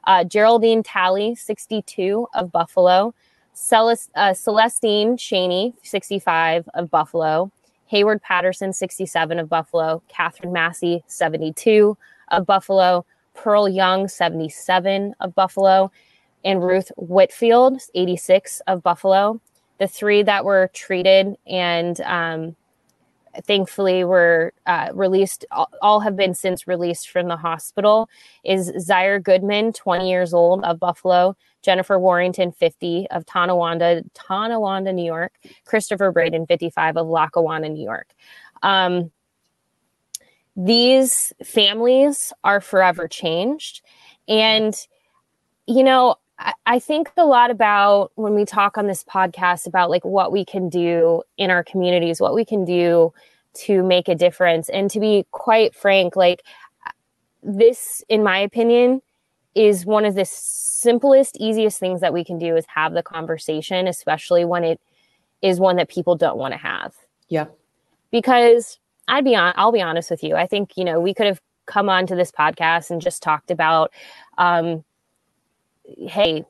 uh, 0.05 0.24
Geraldine 0.24 0.84
Talley, 0.84 1.36
62 1.36 2.27
of 2.34 2.51
Buffalo, 2.51 3.13
Celest- 3.55 4.10
uh, 4.15 4.34
Celestine 4.34 5.17
Chaney, 5.17 5.75
65 5.84 6.67
of 6.74 6.89
Buffalo, 6.89 7.51
Heyward 7.91 8.22
Patterson, 8.22 8.74
67 8.74 9.39
of 9.39 9.50
Buffalo, 9.50 10.01
Katherine 10.07 10.53
Massey, 10.53 11.03
72 11.07 11.98
of 12.29 12.46
Buffalo, 12.46 13.05
Pearl 13.34 13.69
Young, 13.69 14.07
77 14.07 15.15
of 15.19 15.36
Buffalo, 15.36 15.91
and 16.43 16.63
Ruth 16.63 16.91
Whitfield, 16.98 17.81
86 17.93 18.62
of 18.67 18.84
Buffalo. 18.84 19.39
The 19.77 19.88
three 19.88 20.24
that 20.24 20.43
were 20.43 20.69
treated 20.74 21.36
and 21.46 22.01
um, 22.01 22.55
thankfully 23.46 24.03
were 24.03 24.53
uh, 24.65 24.89
released, 24.94 25.46
all, 25.82 26.00
have 26.00 26.15
been 26.15 26.34
since 26.34 26.67
released 26.67 27.10
from 27.10 27.27
the 27.27 27.38
hospital, 27.38 28.10
is 28.44 28.72
Zaire 28.79 29.20
Goodman, 29.20 29.74
20 29.74 30.10
years 30.10 30.34
old 30.34 30.63
of 30.63 30.79
Buffalo, 30.79 31.36
Jennifer 31.62 32.00
Warrington, 32.00 32.51
50 32.51 33.08
of 33.12 33.25
Tonawanda, 33.25 34.03
Tonawanda, 34.13 34.94
New 34.94 35.06
York, 35.06 35.34
Christopher 35.65 36.12
Braden, 36.12 36.48
55 36.48 36.98
of 36.98 37.08
Lackawanna, 37.08 37.70
New 37.70 37.84
York. 37.84 38.08
Um, 38.63 39.12
these 40.56 41.34
families 41.44 42.34
are 42.44 42.62
forever 42.62 43.08
changed. 43.08 43.82
And, 44.27 44.75
you 45.67 45.84
know, 45.84 46.15
I 46.65 46.79
think 46.79 47.12
a 47.17 47.25
lot 47.25 47.50
about 47.50 48.12
when 48.15 48.36
we 48.36 48.46
talk 48.46 48.77
on 48.77 48.88
this 48.88 49.03
podcast 49.03 49.65
about 49.65 49.89
like 49.89 50.06
what 50.06 50.32
we 50.32 50.46
can 50.46 50.70
do 50.70 51.24
in 51.38 51.50
our 51.50 51.63
communities, 51.63 52.22
what 52.22 52.36
we 52.36 52.46
can 52.46 52.63
do 52.63 53.12
to 53.56 53.82
make 53.82 54.08
a 54.08 54.15
difference. 54.15 54.70
And 54.70 54.89
to 54.91 55.00
be 55.00 55.25
quite 55.32 55.74
frank, 55.74 56.15
like 56.15 56.44
this, 57.41 58.03
in 58.08 58.24
my 58.24 58.38
opinion, 58.38 59.01
is 59.56 59.86
one 59.86 60.06
of 60.06 60.13
the 60.13 60.25
simplest, 60.25 61.38
easiest 61.38 61.79
things 61.79 62.01
that 62.01 62.13
we 62.13 62.24
can 62.24 62.38
do 62.38 62.56
is 62.56 62.65
have 62.67 62.94
the 62.94 63.01
conversation, 63.01 63.88
especially 63.88 64.46
when 64.46 64.63
it 64.63 64.79
is 65.41 65.60
one 65.60 65.77
that 65.77 65.89
people 65.89 66.15
don't 66.15 66.38
want 66.38 66.51
to 66.51 66.58
have. 66.60 66.94
Yeah. 67.29 67.46
Because 68.12 68.77
I'd 69.08 69.24
be 69.24 69.36
on, 69.36 69.53
I'll 69.56 69.72
be 69.72 69.82
honest 69.82 70.12
with 70.12 70.24
you. 70.24 70.36
I 70.36 70.46
think, 70.46 70.77
you 70.77 70.86
know, 70.86 71.00
we 71.00 71.15
could 71.15 71.25
have 71.25 71.41
come 71.65 71.89
on 71.89 72.06
to 72.08 72.15
this 72.15 72.32
podcast 72.32 72.91
and 72.91 73.01
just 73.01 73.24
talked 73.24 73.50
about, 73.50 73.91
um, 74.38 74.84
hey, 75.88 76.46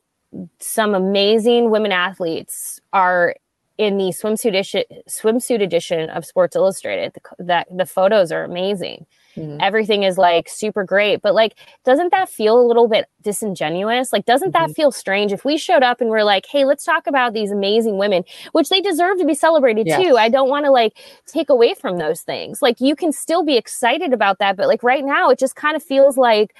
some 0.59 0.93
amazing 0.93 1.69
women 1.69 1.91
athletes 1.91 2.81
are 2.93 3.35
in 3.77 3.97
the 3.97 4.05
swimsuit 4.05 4.49
edition, 4.49 4.83
swimsuit 5.07 5.61
edition 5.61 6.09
of 6.09 6.25
Sports 6.25 6.55
Illustrated. 6.55 7.13
The, 7.13 7.43
that 7.45 7.67
the 7.75 7.85
photos 7.85 8.31
are 8.31 8.43
amazing. 8.43 9.05
Mm-hmm. 9.35 9.59
Everything 9.61 10.01
is 10.01 10.17
like 10.17 10.49
super 10.49 10.83
great, 10.83 11.21
but 11.21 11.35
like, 11.35 11.53
doesn't 11.85 12.11
that 12.11 12.27
feel 12.27 12.59
a 12.59 12.65
little 12.65 12.87
bit 12.87 13.05
disingenuous? 13.21 14.11
Like, 14.11 14.25
doesn't 14.25 14.51
mm-hmm. 14.51 14.65
that 14.65 14.75
feel 14.75 14.91
strange 14.91 15.31
if 15.31 15.45
we 15.45 15.57
showed 15.57 15.83
up 15.83 16.01
and 16.01 16.09
we're 16.09 16.23
like, 16.23 16.47
hey, 16.47 16.65
let's 16.65 16.83
talk 16.83 17.05
about 17.05 17.33
these 17.33 17.51
amazing 17.51 17.99
women, 17.99 18.23
which 18.53 18.69
they 18.69 18.81
deserve 18.81 19.19
to 19.19 19.25
be 19.25 19.35
celebrated 19.35 19.85
yes. 19.85 20.01
too. 20.01 20.17
I 20.17 20.29
don't 20.29 20.49
want 20.49 20.65
to 20.65 20.71
like 20.71 20.97
take 21.27 21.51
away 21.51 21.75
from 21.75 21.97
those 21.97 22.21
things. 22.21 22.63
Like, 22.63 22.81
you 22.81 22.95
can 22.95 23.11
still 23.11 23.43
be 23.43 23.57
excited 23.57 24.11
about 24.11 24.39
that, 24.39 24.57
but 24.57 24.67
like 24.67 24.81
right 24.81 25.05
now, 25.05 25.29
it 25.29 25.37
just 25.37 25.55
kind 25.55 25.75
of 25.75 25.83
feels 25.83 26.17
like 26.17 26.55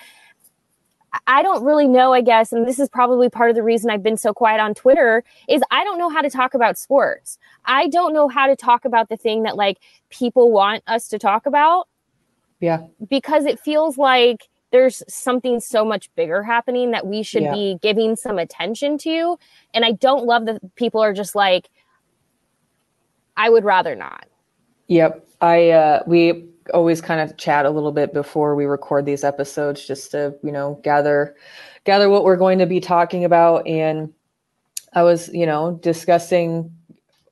I 1.26 1.42
don't 1.42 1.64
really 1.64 1.88
know, 1.88 2.14
I 2.14 2.22
guess, 2.22 2.52
and 2.52 2.68
this 2.68 2.80
is 2.80 2.90
probably 2.90 3.30
part 3.30 3.50
of 3.50 3.56
the 3.56 3.64
reason 3.64 3.90
I've 3.90 4.04
been 4.04 4.18
so 4.18 4.34
quiet 4.34 4.60
on 4.60 4.74
Twitter 4.74 5.24
is 5.48 5.62
I 5.72 5.84
don't 5.84 5.98
know 5.98 6.10
how 6.10 6.22
to 6.22 6.30
talk 6.30 6.54
about 6.54 6.78
sports. 6.78 7.38
I 7.66 7.88
don't 7.88 8.14
know 8.14 8.28
how 8.28 8.48
to 8.48 8.56
talk 8.56 8.86
about 8.86 9.10
the 9.10 9.18
thing 9.18 9.44
that 9.44 9.56
like 9.56 9.78
people 10.10 10.52
want 10.52 10.84
us 10.88 11.08
to 11.10 11.20
talk 11.20 11.46
about. 11.46 11.88
Yeah. 12.60 12.88
Because 13.10 13.46
it 13.46 13.60
feels 13.60 13.98
like 13.98 14.50
there's 14.72 15.02
something 15.08 15.60
so 15.60 15.86
much 15.86 16.14
bigger 16.16 16.44
happening 16.44 16.92
that 16.92 17.08
we 17.08 17.24
should 17.24 17.44
yeah. 17.44 17.54
be 17.54 17.78
giving 17.82 18.16
some 18.16 18.38
attention 18.38 18.98
to. 19.00 19.38
And 19.74 19.86
I 19.86 19.94
don't 19.94 20.26
love 20.26 20.46
that 20.46 20.76
people 20.76 21.02
are 21.02 21.14
just 21.14 21.36
like, 21.36 21.70
I 23.38 23.50
would 23.50 23.64
rather 23.64 23.96
not. 23.96 24.28
Yep. 24.88 25.26
I, 25.40 25.70
uh, 25.70 26.04
we, 26.08 26.48
always 26.74 27.02
kind 27.02 27.22
of 27.22 27.38
chat 27.38 27.66
a 27.66 27.70
little 27.70 27.92
bit 27.92 28.14
before 28.14 28.56
we 28.56 28.66
record 28.66 29.06
these 29.06 29.24
episodes 29.24 29.86
just 29.86 30.12
to 30.12 30.36
you 30.44 30.52
know 30.52 30.80
gather 30.84 31.36
gather 31.84 32.10
what 32.10 32.24
we're 32.24 32.38
going 32.38 32.60
to 32.60 32.66
be 32.66 32.80
talking 32.80 33.26
about. 33.26 33.68
And 33.68 34.14
i 34.94 35.04
was 35.04 35.30
you 35.30 35.46
know 35.46 35.80
discussing 35.82 36.72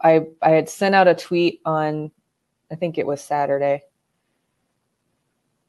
i 0.01 0.25
i 0.41 0.49
had 0.49 0.69
sent 0.69 0.93
out 0.93 1.07
a 1.07 1.15
tweet 1.15 1.61
on 1.65 2.11
i 2.71 2.75
think 2.75 2.97
it 2.97 3.07
was 3.07 3.21
saturday. 3.21 3.81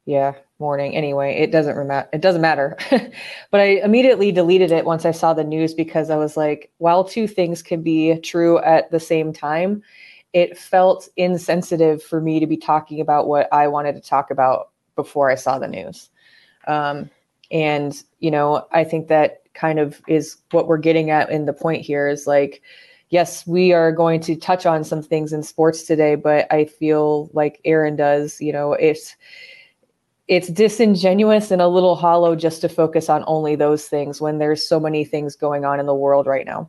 Yeah 0.05 0.35
morning. 0.59 0.97
Anyway 0.97 1.35
it 1.35 1.53
doesn't 1.53 1.87
matter 1.87 2.09
it 2.13 2.21
doesn't 2.21 2.41
matter. 2.41 2.77
But 3.51 3.61
i 3.61 3.65
immediately 3.85 4.33
deleted 4.33 4.73
it 4.73 4.85
once 4.85 5.05
i 5.05 5.11
saw 5.11 5.35
the 5.35 5.45
news 5.45 5.75
because 5.75 6.11
i 6.11 6.17
was 6.17 6.37
like 6.37 6.71
while 6.79 7.05
two 7.05 7.29
things 7.29 7.63
can 7.63 7.83
be 7.83 8.19
true 8.21 8.59
at 8.59 8.91
the 8.91 9.01
same 9.01 9.33
time 9.33 9.83
it 10.37 10.59
felt 10.59 11.09
insensitive 11.17 12.03
for 12.03 12.21
me 12.21 12.39
to 12.39 12.47
be 12.47 12.59
talking 12.59 13.01
about 13.01 13.27
what 13.27 13.51
I 13.55 13.69
wanted 13.69 13.95
to 13.95 14.03
talk 14.03 14.31
about 14.31 14.69
before 14.95 15.31
I 15.31 15.35
saw 15.35 15.59
the 15.59 15.67
news. 15.67 16.11
Um, 16.67 17.09
and, 17.51 17.97
you 18.19 18.31
know, 18.31 18.67
I 18.71 18.85
think 18.85 19.09
that 19.09 19.45
kind 19.55 19.79
of 19.79 20.03
is 20.07 20.37
what 20.51 20.67
we're 20.67 20.77
getting 20.77 21.09
at 21.09 21.31
in 21.31 21.47
the 21.47 21.55
point 21.55 21.87
here 21.87 22.07
is 22.07 22.27
like, 22.27 22.61
yes, 23.09 23.47
we 23.47 23.73
are 23.73 23.91
going 23.91 24.21
to 24.21 24.37
touch 24.37 24.67
on 24.67 24.85
some 24.85 25.03
things 25.03 25.33
in 25.33 25.43
sports 25.43 25.85
today, 25.85 26.17
but 26.17 26.47
I 26.53 26.67
feel 26.67 27.31
like 27.33 27.59
Erin 27.65 27.97
does, 27.97 28.39
you 28.39 28.53
know, 28.53 28.75
it's, 28.75 29.17
it's 30.29 30.49
disingenuous 30.49 31.51
and 31.51 31.63
a 31.63 31.69
little 31.69 31.97
hollow 31.97 32.37
just 32.37 32.61
to 32.61 32.69
focus 32.69 33.09
on 33.09 33.25
only 33.27 33.57
those 33.57 33.87
things 33.87 34.21
when 34.21 34.37
there's 34.37 34.69
so 34.69 34.79
many 34.79 35.03
things 35.03 35.35
going 35.35 35.65
on 35.65 35.81
in 35.81 35.87
the 35.87 35.95
world 35.95 36.27
right 36.27 36.45
now 36.45 36.69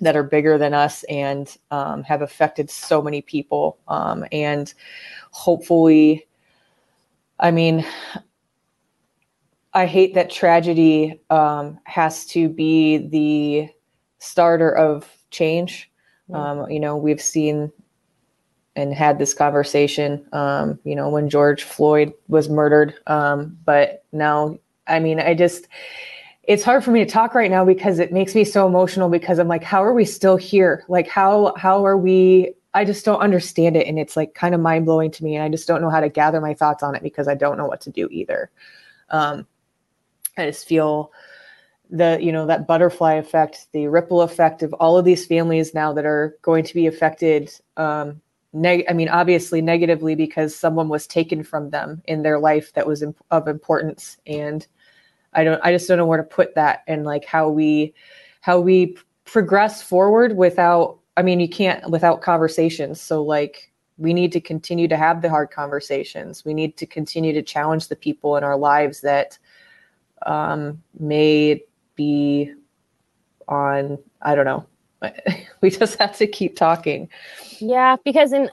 that 0.00 0.16
are 0.16 0.22
bigger 0.22 0.58
than 0.58 0.74
us 0.74 1.04
and 1.04 1.56
um, 1.70 2.02
have 2.04 2.22
affected 2.22 2.70
so 2.70 3.02
many 3.02 3.22
people. 3.22 3.78
Um, 3.88 4.24
and 4.32 4.72
hopefully, 5.30 6.26
I 7.38 7.50
mean, 7.50 7.84
I 9.72 9.86
hate 9.86 10.14
that 10.14 10.30
tragedy 10.30 11.20
um, 11.30 11.78
has 11.84 12.24
to 12.26 12.48
be 12.48 12.98
the 12.98 13.68
starter 14.18 14.76
of 14.76 15.08
change. 15.30 15.90
Um, 16.32 16.70
you 16.70 16.78
know, 16.78 16.96
we've 16.96 17.20
seen 17.20 17.72
and 18.76 18.94
had 18.94 19.18
this 19.18 19.34
conversation, 19.34 20.24
um, 20.32 20.78
you 20.84 20.94
know, 20.94 21.08
when 21.08 21.28
George 21.28 21.64
Floyd 21.64 22.12
was 22.28 22.48
murdered. 22.48 22.94
Um, 23.06 23.58
but 23.64 24.04
now, 24.12 24.58
I 24.86 25.00
mean, 25.00 25.18
I 25.18 25.34
just, 25.34 25.66
it's 26.50 26.64
hard 26.64 26.82
for 26.82 26.90
me 26.90 26.98
to 26.98 27.08
talk 27.08 27.36
right 27.36 27.48
now 27.48 27.64
because 27.64 28.00
it 28.00 28.12
makes 28.12 28.34
me 28.34 28.42
so 28.42 28.66
emotional 28.66 29.08
because 29.08 29.38
I'm 29.38 29.46
like, 29.46 29.62
how 29.62 29.84
are 29.84 29.92
we 29.94 30.04
still 30.04 30.36
here? 30.36 30.84
Like, 30.88 31.06
how 31.06 31.54
how 31.56 31.86
are 31.86 31.96
we? 31.96 32.54
I 32.74 32.84
just 32.84 33.04
don't 33.04 33.20
understand 33.20 33.76
it, 33.76 33.86
and 33.86 34.00
it's 34.00 34.16
like 34.16 34.34
kind 34.34 34.52
of 34.52 34.60
mind 34.60 34.84
blowing 34.84 35.12
to 35.12 35.22
me, 35.22 35.36
and 35.36 35.44
I 35.44 35.48
just 35.48 35.68
don't 35.68 35.80
know 35.80 35.90
how 35.90 36.00
to 36.00 36.08
gather 36.08 36.40
my 36.40 36.54
thoughts 36.54 36.82
on 36.82 36.96
it 36.96 37.04
because 37.04 37.28
I 37.28 37.36
don't 37.36 37.56
know 37.56 37.66
what 37.66 37.80
to 37.82 37.90
do 37.90 38.08
either. 38.10 38.50
Um, 39.10 39.46
I 40.36 40.46
just 40.46 40.66
feel 40.66 41.12
the 41.88 42.18
you 42.20 42.32
know 42.32 42.46
that 42.46 42.66
butterfly 42.66 43.14
effect, 43.14 43.68
the 43.70 43.86
ripple 43.86 44.20
effect 44.20 44.64
of 44.64 44.72
all 44.74 44.98
of 44.98 45.04
these 45.04 45.26
families 45.26 45.72
now 45.72 45.92
that 45.92 46.04
are 46.04 46.36
going 46.42 46.64
to 46.64 46.74
be 46.74 46.88
affected. 46.88 47.52
Um, 47.76 48.20
neg- 48.52 48.86
I 48.88 48.92
mean, 48.92 49.08
obviously 49.08 49.62
negatively 49.62 50.16
because 50.16 50.56
someone 50.56 50.88
was 50.88 51.06
taken 51.06 51.44
from 51.44 51.70
them 51.70 52.02
in 52.06 52.22
their 52.22 52.40
life 52.40 52.72
that 52.72 52.88
was 52.88 53.02
imp- 53.02 53.24
of 53.30 53.46
importance 53.46 54.16
and 54.26 54.66
I 55.32 55.44
don't 55.44 55.60
I 55.64 55.72
just 55.72 55.88
don't 55.88 55.98
know 55.98 56.06
where 56.06 56.18
to 56.18 56.24
put 56.24 56.54
that 56.54 56.82
and 56.86 57.04
like 57.04 57.24
how 57.24 57.48
we 57.48 57.94
how 58.40 58.60
we 58.60 58.96
progress 59.24 59.82
forward 59.82 60.36
without 60.36 60.98
I 61.16 61.22
mean 61.22 61.40
you 61.40 61.48
can't 61.48 61.88
without 61.90 62.22
conversations. 62.22 63.00
So 63.00 63.22
like 63.22 63.70
we 63.98 64.14
need 64.14 64.32
to 64.32 64.40
continue 64.40 64.88
to 64.88 64.96
have 64.96 65.20
the 65.20 65.28
hard 65.28 65.50
conversations. 65.50 66.44
We 66.44 66.54
need 66.54 66.76
to 66.78 66.86
continue 66.86 67.34
to 67.34 67.42
challenge 67.42 67.88
the 67.88 67.96
people 67.96 68.36
in 68.36 68.44
our 68.44 68.56
lives 68.56 69.02
that 69.02 69.38
um, 70.26 70.82
may 70.98 71.62
be 71.96 72.52
on 73.46 73.98
I 74.22 74.34
don't 74.34 74.46
know. 74.46 74.66
we 75.60 75.70
just 75.70 75.98
have 75.98 76.16
to 76.18 76.26
keep 76.26 76.56
talking. 76.56 77.08
Yeah, 77.58 77.96
because 78.04 78.32
in 78.32 78.50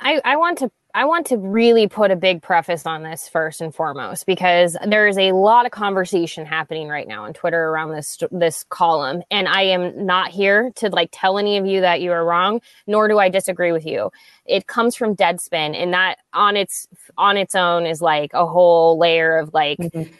I, 0.00 0.20
I 0.24 0.36
want 0.36 0.58
to 0.58 0.70
I 0.96 1.04
want 1.04 1.26
to 1.26 1.36
really 1.36 1.88
put 1.88 2.10
a 2.10 2.16
big 2.16 2.40
preface 2.40 2.86
on 2.86 3.02
this 3.02 3.28
first 3.28 3.60
and 3.60 3.74
foremost 3.74 4.24
because 4.24 4.78
there 4.82 5.06
is 5.06 5.18
a 5.18 5.32
lot 5.32 5.66
of 5.66 5.70
conversation 5.70 6.46
happening 6.46 6.88
right 6.88 7.06
now 7.06 7.24
on 7.24 7.34
Twitter 7.34 7.68
around 7.68 7.92
this 7.92 8.18
this 8.30 8.64
column 8.70 9.22
and 9.30 9.46
I 9.46 9.60
am 9.60 10.06
not 10.06 10.30
here 10.30 10.72
to 10.76 10.88
like 10.88 11.10
tell 11.12 11.36
any 11.36 11.58
of 11.58 11.66
you 11.66 11.82
that 11.82 12.00
you 12.00 12.12
are 12.12 12.24
wrong 12.24 12.62
nor 12.86 13.08
do 13.08 13.18
I 13.18 13.28
disagree 13.28 13.72
with 13.72 13.84
you. 13.84 14.10
It 14.46 14.68
comes 14.68 14.96
from 14.96 15.14
Deadspin 15.14 15.76
and 15.76 15.92
that 15.92 16.16
on 16.32 16.56
its 16.56 16.88
on 17.18 17.36
its 17.36 17.54
own 17.54 17.84
is 17.84 18.00
like 18.00 18.32
a 18.32 18.46
whole 18.46 18.98
layer 18.98 19.36
of 19.36 19.52
like 19.52 19.78
mm-hmm 19.78 20.10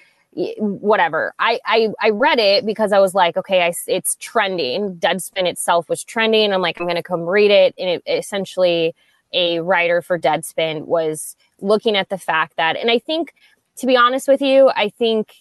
whatever. 0.58 1.32
I, 1.38 1.58
I 1.64 1.88
I 1.98 2.10
read 2.10 2.38
it 2.38 2.66
because 2.66 2.92
I 2.92 2.98
was 2.98 3.14
like, 3.14 3.38
okay, 3.38 3.62
I, 3.62 3.72
it's 3.86 4.16
trending. 4.16 4.96
Deadspin 4.96 5.46
itself 5.46 5.88
was 5.88 6.04
trending. 6.04 6.52
I'm 6.52 6.60
like, 6.60 6.78
I'm 6.78 6.86
gonna 6.86 7.02
come 7.02 7.22
read 7.22 7.50
it, 7.50 7.74
and 7.78 7.88
it 7.88 8.02
essentially 8.06 8.94
a 9.32 9.60
writer 9.60 10.02
for 10.02 10.18
Deadspin 10.18 10.86
was 10.86 11.36
looking 11.60 11.96
at 11.96 12.08
the 12.08 12.18
fact 12.18 12.56
that, 12.56 12.76
and 12.76 12.90
I 12.90 12.98
think, 12.98 13.32
to 13.76 13.86
be 13.86 13.96
honest 13.96 14.28
with 14.28 14.40
you, 14.40 14.70
I 14.74 14.88
think 14.88 15.34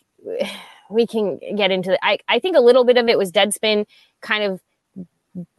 we 0.90 1.08
can 1.08 1.40
get 1.56 1.72
into 1.72 1.92
the, 1.92 2.06
I, 2.06 2.20
I 2.28 2.40
think 2.40 2.56
a 2.56 2.62
little 2.62 2.84
bit 2.84 2.98
of 2.98 3.08
it 3.08 3.18
was 3.18 3.32
Deadspin 3.32 3.86
kind 4.22 4.44
of 4.44 4.62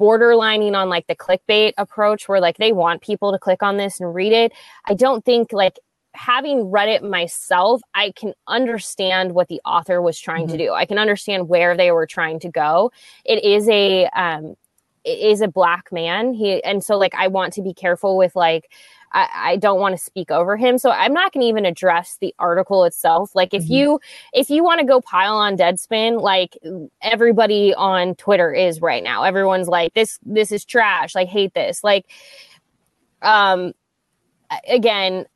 borderlining 0.01 0.75
on 0.75 0.89
like 0.89 1.07
the 1.07 1.17
clickbait 1.17 1.73
approach 1.77 2.29
where 2.29 2.41
like 2.41 2.57
they 2.57 2.73
want 2.73 3.03
people 3.03 3.33
to 3.33 3.39
click 3.39 3.63
on 3.63 3.77
this 3.77 4.01
and 4.01 4.15
read 4.15 4.33
it. 4.33 4.53
I 4.87 4.95
don't 4.95 5.25
think 5.25 5.53
like 5.53 5.79
having 6.15 6.71
read 6.71 6.89
it 6.89 7.03
myself, 7.03 7.83
I 7.95 8.13
can 8.17 8.33
understand 8.49 9.33
what 9.33 9.49
the 9.49 9.61
author 9.67 10.01
was 10.01 10.19
trying 10.19 10.47
mm-hmm. 10.47 10.57
to 10.57 10.65
do. 10.67 10.73
I 10.73 10.87
can 10.87 10.99
understand 10.99 11.49
where 11.49 11.77
they 11.77 11.93
were 11.93 12.07
trying 12.07 12.41
to 12.41 12.49
go. 12.49 12.91
It 13.25 13.45
is 13.45 13.69
a 13.69 14.07
um, 14.17 14.57
is 15.07 15.41
a 15.41 15.49
black 15.49 15.93
man. 15.93 16.35
He 16.35 16.63
and 16.65 16.83
so 16.83 16.97
like 16.97 17.15
I 17.15 17.29
want 17.29 17.53
to 17.55 17.63
be 17.63 17.73
careful 17.73 18.17
with 18.17 18.35
like 18.35 18.71
I, 19.13 19.29
I 19.35 19.57
don't 19.57 19.81
want 19.81 19.97
to 19.97 20.03
speak 20.03 20.31
over 20.31 20.57
him. 20.57 20.79
So 20.79 20.91
I'm 20.91 21.13
not 21.13 21.33
gonna 21.33 21.47
even 21.47 21.65
address 21.65 22.19
the 22.21 22.35
article 22.39 22.85
itself. 22.85 23.35
Like 23.35 23.55
if 23.55 23.65
mm-hmm. 23.65 23.73
you 23.73 24.01
if 24.33 24.51
you 24.51 24.65
want 24.65 24.81
to 24.81 24.87
go 24.87 25.01
pile 25.01 25.37
on 25.37 25.57
Deadspin, 25.57 26.21
like 26.21 26.59
everybody 27.03 27.73
on 27.75 28.15
Twitter 28.17 28.53
is 28.53 28.81
right 28.81 29.03
now. 29.03 29.23
Everyone's 29.23 29.69
like, 29.69 29.95
this 29.95 30.19
this 30.25 30.53
is 30.53 30.65
trash. 30.65 31.15
Like 31.15 31.29
hate 31.29 31.55
this. 31.55 31.85
Like 31.85 32.07
um 33.23 33.73
again, 34.69 35.27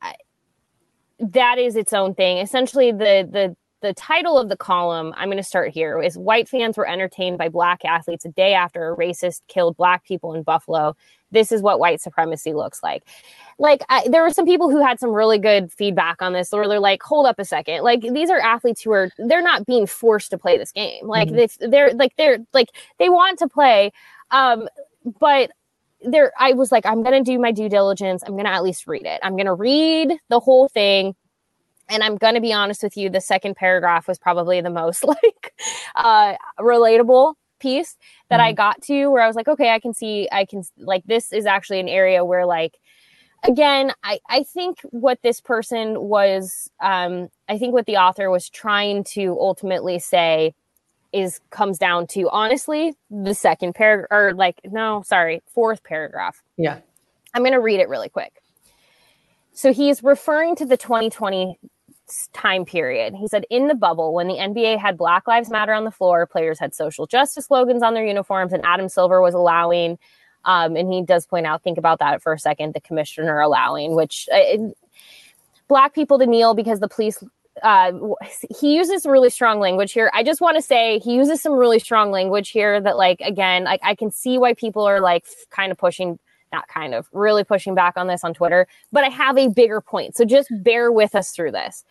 that 1.21 1.59
is 1.59 1.77
its 1.77 1.93
own 1.93 2.15
thing. 2.15 2.39
Essentially 2.39 2.93
the 2.93 3.29
the 3.31 3.57
the 3.81 3.95
title 3.95 4.39
of 4.39 4.49
the 4.49 4.57
column, 4.57 5.15
I'm 5.17 5.29
going 5.29 5.39
to 5.39 5.43
start 5.43 5.71
here, 5.71 6.01
is 6.03 6.19
White 6.19 6.49
fans 6.49 6.77
were 6.77 6.89
entertained 6.89 7.39
by 7.39 7.49
black 7.49 7.85
athletes 7.85 8.25
a 8.25 8.31
day 8.31 8.55
after 8.55 8.93
a 8.93 8.97
racist 8.97 9.43
killed 9.49 9.77
black 9.77 10.05
people 10.05 10.35
in 10.35 10.43
Buffalo. 10.43 10.97
this 11.33 11.53
is 11.53 11.63
what 11.63 11.79
white 11.79 12.01
supremacy 12.01 12.53
looks 12.53 12.83
like. 12.83 13.05
Like 13.59 13.83
I, 13.89 14.09
there 14.09 14.23
were 14.23 14.31
some 14.31 14.47
people 14.47 14.69
who 14.71 14.83
had 14.83 14.99
some 14.99 15.11
really 15.11 15.39
good 15.39 15.73
feedback 15.73 16.21
on 16.21 16.33
this 16.33 16.51
where 16.51 16.67
they're 16.67 16.81
like 16.81 17.03
hold 17.03 17.27
up 17.27 17.39
a 17.39 17.45
second. 17.45 17.83
Like 17.83 18.01
these 18.01 18.31
are 18.31 18.41
athletes 18.41 18.83
who 18.83 18.91
are 18.93 19.11
they're 19.19 19.43
not 19.43 19.67
being 19.67 19.87
forced 19.87 20.31
to 20.31 20.39
play 20.39 20.59
this 20.59 20.73
game. 20.73 21.07
Like 21.07 21.29
mm-hmm. 21.29 21.71
they're 21.71 21.93
like 21.95 22.17
they're 22.17 22.39
like 22.53 22.71
they 22.99 23.09
want 23.09 23.39
to 23.39 23.49
play 23.49 23.93
um 24.31 24.69
but 25.21 25.51
there 26.03 26.33
i 26.39 26.53
was 26.53 26.73
like 26.73 26.87
i'm 26.87 27.03
gonna 27.03 27.23
do 27.23 27.39
my 27.39 27.53
due 27.53 27.69
diligence. 27.69 28.23
I'm 28.27 28.37
gonna 28.37 28.51
at 28.51 28.63
least 28.63 28.87
read 28.87 29.07
it. 29.07 29.21
I'm 29.23 29.37
gonna 29.37 29.55
read 29.55 30.13
the 30.31 30.41
whole 30.41 30.69
thing 30.69 31.15
and 31.91 32.03
i'm 32.03 32.17
gonna 32.17 32.41
be 32.41 32.53
honest 32.53 32.83
with 32.83 32.97
you 32.97 33.11
the 33.11 33.21
second 33.21 33.57
paragraph 33.57 34.09
was 34.09 34.19
probably 34.19 34.61
the 34.61 34.71
most 34.71 35.05
like 35.05 35.55
uh 35.97 36.35
relatable 36.59 37.35
piece 37.59 37.97
that 38.31 38.41
mm-hmm. 38.41 38.49
i 38.49 38.53
got 38.53 38.81
to 38.81 39.09
where 39.09 39.23
i 39.23 39.27
was 39.27 39.37
like 39.37 39.49
okay 39.49 39.71
i 39.71 39.79
can 39.79 39.93
see 39.93 40.29
i 40.33 40.45
can 40.45 40.63
like 40.79 41.05
this 41.05 41.33
is 41.33 41.45
actually 41.45 41.79
an 41.79 41.89
area 41.89 42.25
where 42.25 42.47
like 42.47 42.79
again, 43.43 43.93
I, 44.03 44.21
I 44.29 44.43
think 44.43 44.81
what 44.91 45.23
this 45.23 45.41
person 45.41 46.01
was, 46.01 46.71
um, 46.81 47.29
I 47.49 47.59
think 47.59 47.73
what 47.73 47.87
the 47.87 47.97
author 47.97 48.31
was 48.31 48.49
trying 48.49 49.05
to 49.05 49.37
ultimately 49.41 49.99
say 49.99 50.55
is 51.13 51.41
comes 51.51 51.79
down 51.79 52.07
to 52.07 52.29
honestly 52.31 52.95
the 53.11 53.35
second 53.35 53.75
paragraph, 53.75 54.09
or 54.11 54.33
like, 54.35 54.61
no, 54.65 55.03
sorry, 55.05 55.43
fourth 55.53 55.83
paragraph. 55.83 56.43
Yeah. 56.57 56.79
I'm 57.35 57.43
going 57.43 57.53
to 57.53 57.61
read 57.61 57.81
it 57.81 57.89
really 57.89 58.09
quick. 58.09 58.43
So 59.53 59.73
he's 59.73 60.03
referring 60.03 60.57
to 60.57 60.65
the 60.65 60.77
2020 60.77 61.59
time 62.33 62.65
period. 62.65 63.15
He 63.15 63.29
said, 63.29 63.45
in 63.51 63.69
the 63.69 63.75
bubble, 63.75 64.15
when 64.15 64.29
the 64.29 64.35
NBA 64.35 64.79
had 64.79 64.97
Black 64.97 65.27
Lives 65.27 65.51
Matter 65.51 65.73
on 65.73 65.85
the 65.85 65.91
floor, 65.91 66.27
players 66.27 66.59
had 66.59 66.75
social 66.75 67.07
justice 67.07 67.47
slogans 67.47 67.83
on 67.83 67.95
their 67.95 68.07
uniforms, 68.07 68.53
and 68.53 68.65
Adam 68.65 68.89
Silver 68.89 69.21
was 69.21 69.35
allowing 69.35 69.99
um, 70.45 70.77
and 70.77 70.93
he 70.93 71.03
does 71.03 71.27
point 71.27 71.47
out, 71.47 71.63
think 71.63 71.79
about 71.79 71.99
that 71.99 72.23
for 72.23 72.33
a 72.33 72.39
second, 72.39 72.75
the 72.75 72.81
commissioner 72.81 73.41
allowing, 73.41 73.95
which 73.95 74.29
uh, 74.33 74.59
black 75.69 75.95
people 75.95 76.19
to 76.19 76.27
kneel 76.27 76.55
because 76.55 76.81
the 76.81 76.89
police 76.89 77.23
uh, 77.63 77.93
he 78.59 78.75
uses 78.77 79.05
really 79.05 79.29
strong 79.29 79.61
language 79.61 79.93
here. 79.93 80.11
I 80.15 80.23
just 80.23 80.41
want 80.41 80.57
to 80.57 80.63
say 80.63 80.99
he 81.01 81.15
uses 81.15 81.43
some 81.43 81.53
really 81.53 81.79
strong 81.79 82.11
language 82.11 82.51
here 82.51 82.81
that, 82.81 82.97
like, 82.97 83.21
again, 83.21 83.65
like 83.65 83.81
I 83.83 83.95
can 83.95 84.11
see 84.11 84.39
why 84.39 84.55
people 84.55 84.85
are 84.85 85.01
like 85.01 85.27
kind 85.51 85.71
of 85.71 85.77
pushing, 85.77 86.19
not 86.53 86.69
kind 86.69 86.95
of, 86.95 87.09
really 87.13 87.45
pushing 87.45 87.75
back 87.75 87.95
on 87.97 88.07
this 88.07 88.25
on 88.25 88.35
Twitter. 88.35 88.67
But 88.93 89.05
I 89.05 89.09
have 89.09 89.39
a 89.39 89.49
bigger 89.49 89.81
point, 89.81 90.17
so 90.17 90.25
just 90.25 90.49
bear 90.63 90.91
with 90.93 91.15
us 91.15 91.33
through 91.33 91.53
this. 91.53 91.85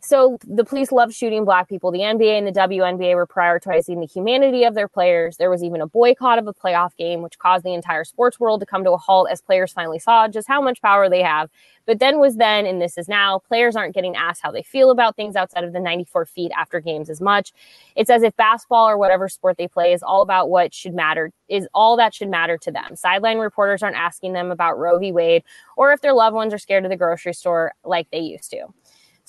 So 0.00 0.38
the 0.46 0.64
police 0.64 0.92
love 0.92 1.12
shooting 1.12 1.44
black 1.44 1.68
people. 1.68 1.90
The 1.90 1.98
NBA 2.00 2.38
and 2.38 2.46
the 2.46 2.52
WNBA 2.52 3.16
were 3.16 3.26
prioritizing 3.26 4.00
the 4.00 4.06
humanity 4.06 4.62
of 4.62 4.74
their 4.74 4.86
players. 4.86 5.36
There 5.36 5.50
was 5.50 5.64
even 5.64 5.80
a 5.80 5.88
boycott 5.88 6.38
of 6.38 6.46
a 6.46 6.54
playoff 6.54 6.96
game, 6.96 7.20
which 7.20 7.38
caused 7.38 7.64
the 7.64 7.74
entire 7.74 8.04
sports 8.04 8.38
world 8.38 8.60
to 8.60 8.66
come 8.66 8.84
to 8.84 8.92
a 8.92 8.96
halt 8.96 9.28
as 9.28 9.40
players 9.40 9.72
finally 9.72 9.98
saw 9.98 10.28
just 10.28 10.46
how 10.46 10.62
much 10.62 10.80
power 10.80 11.08
they 11.08 11.22
have. 11.22 11.50
But 11.84 11.98
then 11.98 12.20
was 12.20 12.36
then, 12.36 12.64
and 12.64 12.80
this 12.80 12.96
is 12.96 13.08
now, 13.08 13.40
players 13.40 13.74
aren't 13.74 13.94
getting 13.94 14.14
asked 14.14 14.40
how 14.42 14.52
they 14.52 14.62
feel 14.62 14.90
about 14.90 15.16
things 15.16 15.34
outside 15.34 15.64
of 15.64 15.72
the 15.72 15.80
94 15.80 16.26
feet 16.26 16.52
after 16.56 16.80
games 16.80 17.10
as 17.10 17.20
much. 17.20 17.52
It's 17.96 18.10
as 18.10 18.22
if 18.22 18.36
basketball 18.36 18.88
or 18.88 18.98
whatever 18.98 19.28
sport 19.28 19.56
they 19.56 19.68
play 19.68 19.92
is 19.92 20.02
all 20.02 20.22
about 20.22 20.48
what 20.48 20.72
should 20.72 20.94
matter, 20.94 21.32
is 21.48 21.66
all 21.74 21.96
that 21.96 22.14
should 22.14 22.28
matter 22.28 22.56
to 22.58 22.70
them. 22.70 22.94
Sideline 22.94 23.38
reporters 23.38 23.82
aren't 23.82 23.96
asking 23.96 24.34
them 24.34 24.52
about 24.52 24.78
Roe 24.78 24.98
v. 24.98 25.10
Wade 25.10 25.42
or 25.76 25.92
if 25.92 26.02
their 26.02 26.14
loved 26.14 26.34
ones 26.34 26.54
are 26.54 26.58
scared 26.58 26.84
of 26.84 26.90
the 26.90 26.96
grocery 26.96 27.34
store 27.34 27.72
like 27.84 28.08
they 28.12 28.20
used 28.20 28.50
to. 28.50 28.66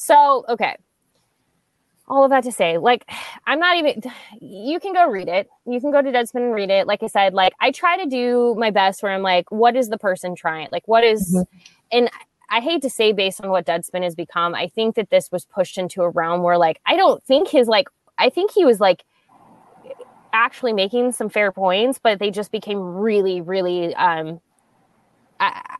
So, 0.01 0.45
okay. 0.47 0.77
All 2.07 2.23
of 2.23 2.29
that 2.29 2.45
to 2.45 2.53
say, 2.53 2.77
like, 2.77 3.03
I'm 3.45 3.59
not 3.59 3.75
even, 3.75 4.01
you 4.39 4.79
can 4.79 4.93
go 4.93 5.09
read 5.09 5.27
it. 5.27 5.49
You 5.67 5.81
can 5.81 5.91
go 5.91 6.01
to 6.01 6.09
Deadspin 6.09 6.37
and 6.37 6.53
read 6.53 6.69
it. 6.69 6.87
Like 6.87 7.03
I 7.03 7.07
said, 7.07 7.33
like, 7.33 7.51
I 7.59 7.71
try 7.71 7.97
to 8.01 8.09
do 8.09 8.55
my 8.57 8.71
best 8.71 9.03
where 9.03 9.11
I'm 9.11 9.21
like, 9.21 9.51
what 9.51 9.75
is 9.75 9.89
the 9.89 9.97
person 9.97 10.35
trying? 10.35 10.69
Like, 10.71 10.87
what 10.87 11.03
is, 11.03 11.35
mm-hmm. 11.35 11.57
and 11.91 12.09
I 12.49 12.61
hate 12.61 12.81
to 12.83 12.89
say 12.89 13.11
based 13.11 13.41
on 13.41 13.49
what 13.49 13.65
Deadspin 13.65 14.01
has 14.03 14.15
become, 14.15 14.55
I 14.55 14.67
think 14.67 14.95
that 14.95 15.09
this 15.09 15.33
was 15.33 15.43
pushed 15.43 15.77
into 15.77 16.01
a 16.01 16.09
realm 16.09 16.43
where, 16.43 16.57
like, 16.57 16.79
I 16.85 16.95
don't 16.95 17.21
think 17.21 17.49
his, 17.49 17.67
like, 17.67 17.89
I 18.17 18.29
think 18.29 18.51
he 18.51 18.63
was, 18.63 18.79
like, 18.79 19.03
actually 20.31 20.71
making 20.71 21.11
some 21.11 21.27
fair 21.27 21.51
points, 21.51 21.99
but 22.01 22.19
they 22.19 22.31
just 22.31 22.53
became 22.53 22.79
really, 22.79 23.41
really, 23.41 23.93
um, 23.95 24.39
I, 25.41 25.75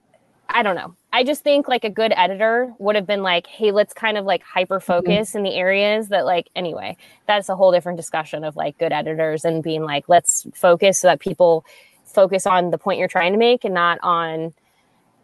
I 0.50 0.64
don't 0.64 0.76
know. 0.76 0.96
I 1.14 1.24
just 1.24 1.44
think 1.44 1.68
like 1.68 1.84
a 1.84 1.90
good 1.90 2.12
editor 2.16 2.74
would 2.80 2.96
have 2.96 3.06
been 3.06 3.22
like, 3.22 3.48
hey, 3.48 3.72
let's 3.72 3.94
kind 3.94 4.18
of 4.18 4.26
like 4.26 4.42
hyper 4.44 4.80
focus 4.80 5.30
mm-hmm. 5.30 5.38
in 5.40 5.44
the 5.44 5.54
areas 5.54 6.10
that 6.10 6.26
like 6.26 6.50
anyway, 6.56 6.98
that's 7.28 7.50
a 7.50 7.56
whole 7.56 7.72
different 7.72 7.98
discussion 7.98 8.44
of 8.44 8.56
like 8.56 8.78
good 8.78 8.92
editors 8.92 9.46
and 9.46 9.64
being 9.64 9.84
like, 9.84 10.10
let's 10.10 10.48
focus 10.54 11.00
so 11.00 11.08
that 11.08 11.20
people 11.20 11.66
focus 12.04 12.48
on 12.48 12.72
the 12.72 12.78
point 12.78 12.98
you're 13.00 13.08
trying 13.08 13.32
to 13.32 13.38
make 13.38 13.64
and 13.64 13.74
not 13.74 14.00
on 14.02 14.54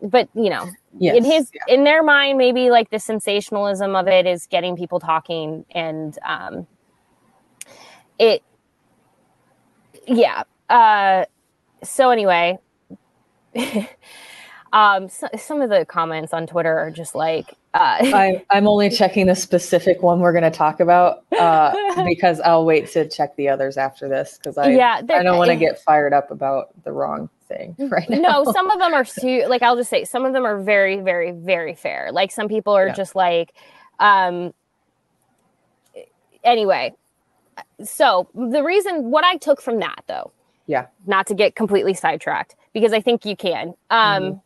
but 0.02 0.30
you 0.36 0.50
know, 0.50 0.70
yes. 1.00 1.16
in 1.16 1.24
his 1.24 1.52
yeah. 1.54 1.74
in 1.74 1.84
their 1.84 2.04
mind, 2.04 2.38
maybe 2.38 2.70
like 2.70 2.90
the 2.90 3.00
sensationalism 3.00 3.96
of 3.96 4.08
it 4.08 4.28
is 4.28 4.46
getting 4.46 4.76
people 4.76 5.00
talking 5.00 5.66
and 5.72 6.18
um 6.26 6.68
it 8.20 8.44
yeah. 10.08 10.44
Uh 10.70 11.26
so 11.84 12.10
anyway 12.12 12.58
Um, 14.76 15.08
so, 15.08 15.30
some 15.38 15.62
of 15.62 15.70
the 15.70 15.86
comments 15.86 16.34
on 16.34 16.48
Twitter 16.48 16.78
are 16.78 16.92
just 16.92 17.16
like, 17.16 17.54
uh, 17.74 17.98
I, 18.02 18.44
I'm 18.52 18.68
only 18.68 18.90
checking 18.90 19.26
the 19.26 19.36
specific 19.36 20.04
one 20.04 20.20
we're 20.20 20.34
going 20.34 20.44
to 20.44 20.52
talk 20.52 20.82
about 20.82 21.24
uh, 21.40 21.74
because 22.06 22.42
I'll 22.42 22.66
wait 22.66 22.92
to 22.92 23.08
check 23.08 23.38
the 23.38 23.48
others 23.48 23.78
after 23.78 24.10
this 24.10 24.38
because 24.38 24.58
I 24.58 24.72
yeah, 24.72 25.02
I 25.10 25.24
don't 25.24 25.38
want 25.38 25.52
to 25.52 25.56
get 25.56 25.82
fired 25.82 26.12
up 26.12 26.30
about 26.30 26.72
the 26.84 26.92
wrong 26.92 27.30
thing 27.48 27.74
right 27.80 28.10
now. 28.10 28.44
No, 28.44 28.52
some 28.52 28.70
of 28.70 28.78
them 28.78 28.94
are 28.94 29.06
too 29.06 29.46
like 29.48 29.62
I'll 29.62 29.78
just 29.78 29.90
say 29.90 30.04
some 30.04 30.26
of 30.26 30.34
them 30.34 30.46
are 30.46 30.62
very, 30.62 31.00
very, 31.00 31.32
very 31.32 31.74
fair. 31.74 32.10
Like 32.12 32.32
some 32.32 32.50
people 32.50 32.74
are 32.74 32.88
yeah. 32.88 32.94
just 32.94 33.16
like, 33.16 33.54
um, 34.00 34.54
anyway. 36.44 36.94
So 37.82 38.28
the 38.36 38.62
reason 38.62 39.10
what 39.10 39.24
I 39.24 39.38
took 39.38 39.62
from 39.62 39.80
that 39.80 40.04
though, 40.08 40.34
yeah, 40.68 40.88
not 41.06 41.28
to 41.28 41.34
get 41.34 41.56
completely 41.56 41.94
sidetracked 41.94 42.58
because 42.74 42.92
I 42.92 43.00
think 43.00 43.24
you 43.26 43.38
can. 43.38 43.74
Um, 43.90 44.24
mm-hmm 44.24 44.40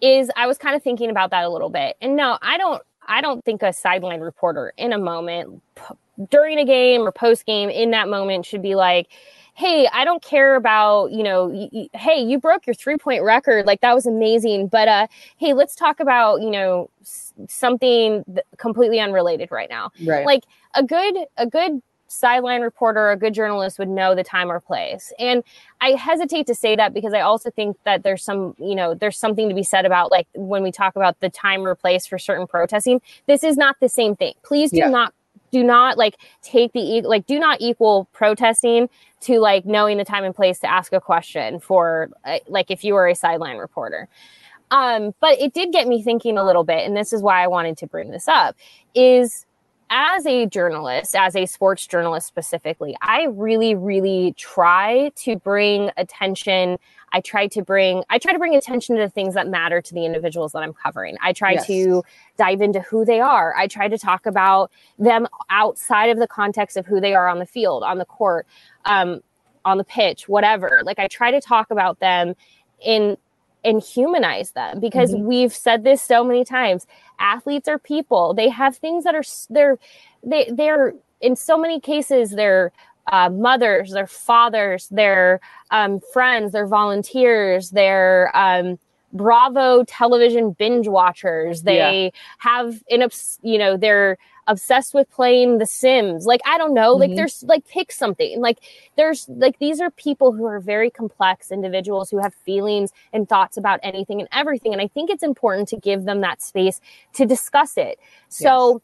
is 0.00 0.30
I 0.36 0.46
was 0.46 0.58
kind 0.58 0.74
of 0.76 0.82
thinking 0.82 1.10
about 1.10 1.30
that 1.30 1.44
a 1.44 1.48
little 1.48 1.70
bit. 1.70 1.96
And 2.00 2.16
no, 2.16 2.38
I 2.42 2.58
don't 2.58 2.82
I 3.06 3.20
don't 3.20 3.44
think 3.44 3.62
a 3.62 3.72
sideline 3.72 4.20
reporter 4.20 4.72
in 4.76 4.92
a 4.92 4.98
moment 4.98 5.62
p- 5.74 5.94
during 6.30 6.58
a 6.58 6.64
game 6.64 7.02
or 7.02 7.12
post 7.12 7.44
game 7.46 7.68
in 7.68 7.90
that 7.90 8.08
moment 8.08 8.46
should 8.46 8.62
be 8.62 8.74
like, 8.74 9.08
"Hey, 9.54 9.86
I 9.92 10.04
don't 10.04 10.22
care 10.22 10.56
about, 10.56 11.12
you 11.12 11.22
know, 11.22 11.46
y- 11.46 11.68
y- 11.72 11.88
hey, 11.92 12.20
you 12.22 12.38
broke 12.38 12.66
your 12.66 12.74
three-point 12.74 13.22
record. 13.22 13.66
Like 13.66 13.80
that 13.82 13.94
was 13.94 14.06
amazing, 14.06 14.68
but 14.68 14.88
uh 14.88 15.06
hey, 15.36 15.52
let's 15.52 15.74
talk 15.74 16.00
about, 16.00 16.40
you 16.40 16.50
know, 16.50 16.88
s- 17.02 17.34
something 17.48 18.24
th- 18.24 18.46
completely 18.58 19.00
unrelated 19.00 19.50
right 19.50 19.68
now." 19.68 19.90
Right. 20.06 20.24
Like 20.24 20.44
a 20.74 20.82
good 20.82 21.16
a 21.36 21.46
good 21.46 21.82
sideline 22.14 22.62
reporter, 22.62 23.10
a 23.10 23.16
good 23.16 23.34
journalist 23.34 23.78
would 23.78 23.88
know 23.88 24.14
the 24.14 24.24
time 24.24 24.50
or 24.50 24.60
place. 24.60 25.12
And 25.18 25.42
I 25.80 25.90
hesitate 25.90 26.46
to 26.46 26.54
say 26.54 26.76
that 26.76 26.94
because 26.94 27.12
I 27.12 27.20
also 27.20 27.50
think 27.50 27.76
that 27.84 28.02
there's 28.02 28.22
some, 28.22 28.54
you 28.58 28.74
know, 28.74 28.94
there's 28.94 29.18
something 29.18 29.48
to 29.48 29.54
be 29.54 29.62
said 29.62 29.84
about 29.84 30.10
like 30.10 30.26
when 30.34 30.62
we 30.62 30.72
talk 30.72 30.96
about 30.96 31.18
the 31.20 31.30
time 31.30 31.66
or 31.66 31.74
place 31.74 32.06
for 32.06 32.18
certain 32.18 32.46
protesting, 32.46 33.00
this 33.26 33.44
is 33.44 33.56
not 33.56 33.76
the 33.80 33.88
same 33.88 34.16
thing. 34.16 34.34
Please 34.42 34.70
do 34.70 34.78
yeah. 34.78 34.88
not 34.88 35.14
do 35.50 35.62
not 35.62 35.96
like 35.96 36.16
take 36.42 36.72
the 36.72 37.02
like 37.02 37.26
do 37.26 37.38
not 37.38 37.58
equal 37.60 38.08
protesting 38.12 38.88
to 39.20 39.38
like 39.38 39.64
knowing 39.64 39.98
the 39.98 40.04
time 40.04 40.24
and 40.24 40.34
place 40.34 40.58
to 40.58 40.70
ask 40.70 40.92
a 40.92 41.00
question 41.00 41.60
for 41.60 42.10
uh, 42.24 42.38
like 42.48 42.70
if 42.70 42.82
you 42.82 42.94
were 42.94 43.06
a 43.06 43.14
sideline 43.14 43.56
reporter. 43.56 44.08
Um, 44.70 45.14
but 45.20 45.38
it 45.38 45.54
did 45.54 45.72
get 45.72 45.86
me 45.86 46.02
thinking 46.02 46.36
a 46.36 46.44
little 46.44 46.64
bit, 46.64 46.84
and 46.84 46.96
this 46.96 47.12
is 47.12 47.22
why 47.22 47.44
I 47.44 47.46
wanted 47.46 47.78
to 47.78 47.86
bring 47.86 48.10
this 48.10 48.26
up. 48.26 48.56
Is 48.94 49.46
as 49.90 50.26
a 50.26 50.46
journalist, 50.46 51.14
as 51.14 51.36
a 51.36 51.46
sports 51.46 51.86
journalist 51.86 52.26
specifically, 52.26 52.96
I 53.00 53.24
really, 53.24 53.74
really 53.74 54.34
try 54.36 55.10
to 55.16 55.36
bring 55.36 55.90
attention. 55.96 56.78
I 57.12 57.20
try 57.20 57.46
to 57.48 57.62
bring, 57.62 58.02
I 58.10 58.18
try 58.18 58.32
to 58.32 58.38
bring 58.38 58.56
attention 58.56 58.96
to 58.96 59.02
the 59.02 59.08
things 59.08 59.34
that 59.34 59.48
matter 59.48 59.80
to 59.80 59.94
the 59.94 60.04
individuals 60.04 60.52
that 60.52 60.62
I'm 60.62 60.72
covering. 60.72 61.16
I 61.22 61.32
try 61.32 61.52
yes. 61.52 61.66
to 61.68 62.02
dive 62.36 62.60
into 62.60 62.80
who 62.80 63.04
they 63.04 63.20
are. 63.20 63.54
I 63.56 63.66
try 63.66 63.88
to 63.88 63.98
talk 63.98 64.26
about 64.26 64.72
them 64.98 65.26
outside 65.50 66.10
of 66.10 66.18
the 66.18 66.26
context 66.26 66.76
of 66.76 66.86
who 66.86 67.00
they 67.00 67.14
are 67.14 67.28
on 67.28 67.38
the 67.38 67.46
field, 67.46 67.82
on 67.82 67.98
the 67.98 68.04
court, 68.04 68.46
um, 68.84 69.20
on 69.64 69.78
the 69.78 69.84
pitch, 69.84 70.28
whatever. 70.28 70.82
Like 70.84 70.98
I 70.98 71.08
try 71.08 71.30
to 71.30 71.40
talk 71.40 71.70
about 71.70 72.00
them 72.00 72.34
in 72.84 73.16
and 73.64 73.82
humanize 73.82 74.52
them 74.52 74.80
because 74.80 75.12
mm-hmm. 75.12 75.26
we've 75.26 75.54
said 75.54 75.84
this 75.84 76.02
so 76.02 76.22
many 76.22 76.44
times 76.44 76.86
athletes 77.18 77.68
are 77.68 77.78
people 77.78 78.34
they 78.34 78.48
have 78.48 78.76
things 78.76 79.04
that 79.04 79.14
are 79.14 79.24
they're 79.50 79.78
they 80.22 80.50
they're 80.52 80.94
in 81.20 81.34
so 81.36 81.56
many 81.56 81.80
cases 81.80 82.30
they're 82.30 82.72
uh, 83.12 83.28
mothers 83.28 83.92
their 83.92 84.06
fathers 84.06 84.88
their 84.88 85.40
um, 85.70 86.00
friends 86.12 86.52
their 86.52 86.66
volunteers 86.66 87.70
their 87.70 88.34
um, 88.36 88.78
Bravo 89.14 89.84
television 89.84 90.50
binge 90.50 90.88
watchers. 90.88 91.62
They 91.62 92.06
yeah. 92.06 92.10
have 92.38 92.82
an, 92.90 93.08
you 93.42 93.58
know, 93.58 93.76
they're 93.76 94.18
obsessed 94.46 94.94
with 94.94 95.10
playing 95.10 95.58
The 95.58 95.66
Sims. 95.66 96.26
Like, 96.26 96.40
I 96.46 96.58
don't 96.58 96.74
know, 96.74 96.92
mm-hmm. 96.92 97.00
like 97.00 97.16
there's 97.16 97.42
like 97.44 97.66
pick 97.68 97.92
something. 97.92 98.40
Like 98.40 98.58
there's 98.96 99.28
like 99.28 99.58
these 99.58 99.80
are 99.80 99.90
people 99.90 100.32
who 100.32 100.44
are 100.44 100.60
very 100.60 100.90
complex 100.90 101.50
individuals 101.50 102.10
who 102.10 102.18
have 102.18 102.34
feelings 102.34 102.92
and 103.12 103.28
thoughts 103.28 103.56
about 103.56 103.80
anything 103.82 104.20
and 104.20 104.28
everything. 104.32 104.72
And 104.72 104.80
I 104.80 104.88
think 104.88 105.10
it's 105.10 105.22
important 105.22 105.68
to 105.68 105.76
give 105.76 106.04
them 106.04 106.20
that 106.20 106.42
space 106.42 106.80
to 107.14 107.26
discuss 107.26 107.76
it. 107.76 107.98
So 108.28 108.72
yes. 108.72 108.80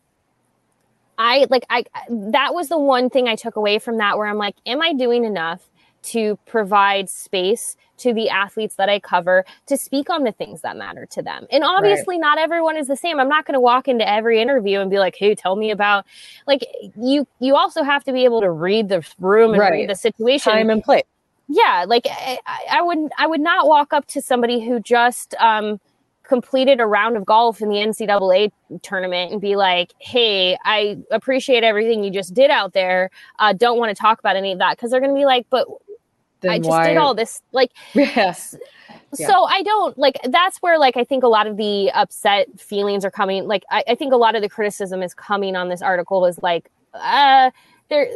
I 1.19 1.47
like 1.51 1.65
I 1.71 1.85
that 2.09 2.55
was 2.55 2.69
the 2.69 2.79
one 2.79 3.11
thing 3.11 3.29
I 3.29 3.37
took 3.37 3.57
away 3.57 3.79
from 3.79 3.99
that 3.99 4.17
where 4.17 4.27
I'm 4.27 4.39
like, 4.39 4.57
am 4.67 4.83
I 4.83 4.93
doing 4.95 5.25
enough 5.25 5.70
to 6.03 6.39
provide 6.47 7.09
space 7.09 7.77
to 7.99 8.15
the 8.15 8.31
athletes 8.31 8.77
that 8.77 8.89
I 8.89 8.99
cover 8.99 9.45
to 9.67 9.77
speak 9.77 10.09
on 10.11 10.25
the 10.25 10.33
things 10.33 10.63
that 10.63 10.77
matter 10.77 11.07
to 11.11 11.23
them. 11.23 11.47
And 11.51 11.63
obviously 11.63 12.17
right. 12.17 12.21
not 12.21 12.39
everyone 12.39 12.77
is 12.77 12.89
the 12.89 12.97
same. 12.97 13.21
I'm 13.21 13.29
not 13.29 13.47
going 13.47 13.55
to 13.55 13.61
walk 13.61 13.89
into 13.89 14.09
every 14.09 14.41
interview 14.41 14.81
and 14.81 14.91
be 14.91 14.99
like, 14.99 15.15
"Hey, 15.17 15.35
tell 15.35 15.57
me 15.57 15.71
about 15.71 16.07
like 16.47 16.67
you 16.97 17.27
you 17.39 17.57
also 17.57 17.83
have 17.83 18.05
to 18.05 18.13
be 18.13 18.25
able 18.25 18.41
to 18.41 18.51
read 18.51 18.89
the 18.89 19.07
room 19.19 19.53
and 19.53 19.61
right. 19.61 19.73
read 19.73 19.91
the 19.91 19.95
situation. 19.95 20.53
Time 20.53 20.71
and 20.71 20.83
place. 20.83 21.05
Yeah, 21.49 21.85
like 21.87 22.07
I, 22.09 22.39
I 22.71 22.83
would 22.83 23.11
I 23.19 23.27
would 23.27 23.41
not 23.41 23.67
walk 23.67 23.93
up 23.93 24.07
to 24.09 24.23
somebody 24.23 24.61
who 24.67 24.81
just 24.81 25.35
um 25.39 25.81
completed 26.23 26.79
a 26.79 26.87
round 26.87 27.17
of 27.17 27.27
golf 27.27 27.61
in 27.61 27.69
the 27.69 27.75
NCAA 27.75 28.53
tournament 28.83 29.33
and 29.33 29.41
be 29.41 29.57
like, 29.57 29.93
"Hey, 29.99 30.57
I 30.65 30.99
appreciate 31.11 31.65
everything 31.65 32.05
you 32.05 32.11
just 32.11 32.35
did 32.35 32.51
out 32.51 32.73
there. 32.73 33.11
Uh, 33.41 33.53
don't 33.53 33.79
want 33.79 33.95
to 33.95 34.01
talk 34.01 34.21
about 34.21 34.37
any 34.37 34.53
of 34.53 34.59
that," 34.61 34.77
because 34.77 34.91
they're 34.93 35.01
going 35.01 35.15
to 35.15 35.19
be 35.19 35.27
like, 35.27 35.47
"But 35.51 35.67
I 36.49 36.59
just 36.59 36.69
why... 36.69 36.89
did 36.89 36.97
all 36.97 37.15
this." 37.15 37.43
Like, 37.53 37.73
yes. 37.95 38.57
Yeah. 39.19 39.27
So 39.27 39.45
I 39.45 39.63
don't 39.63 39.99
like 39.99 40.19
that's 40.29 40.59
where 40.59 40.79
like 40.79 40.97
I 40.97 41.05
think 41.05 41.25
a 41.25 41.29
lot 41.29 41.47
of 41.47 41.57
the 41.57 41.91
upset 41.93 42.61
feelings 42.61 43.05
are 43.05 43.11
coming. 43.11 43.47
Like 43.47 43.65
I, 43.71 43.83
I 43.89 43.95
think 43.95 44.13
a 44.13 44.17
lot 44.17 44.37
of 44.37 44.43
the 44.43 44.49
criticism 44.49 45.03
is 45.03 45.15
coming 45.15 45.57
on 45.57 45.69
this 45.69 45.83
article 45.83 46.27
is 46.27 46.39
like, 46.43 46.71
uh, 46.95 47.51
there, 47.89 48.09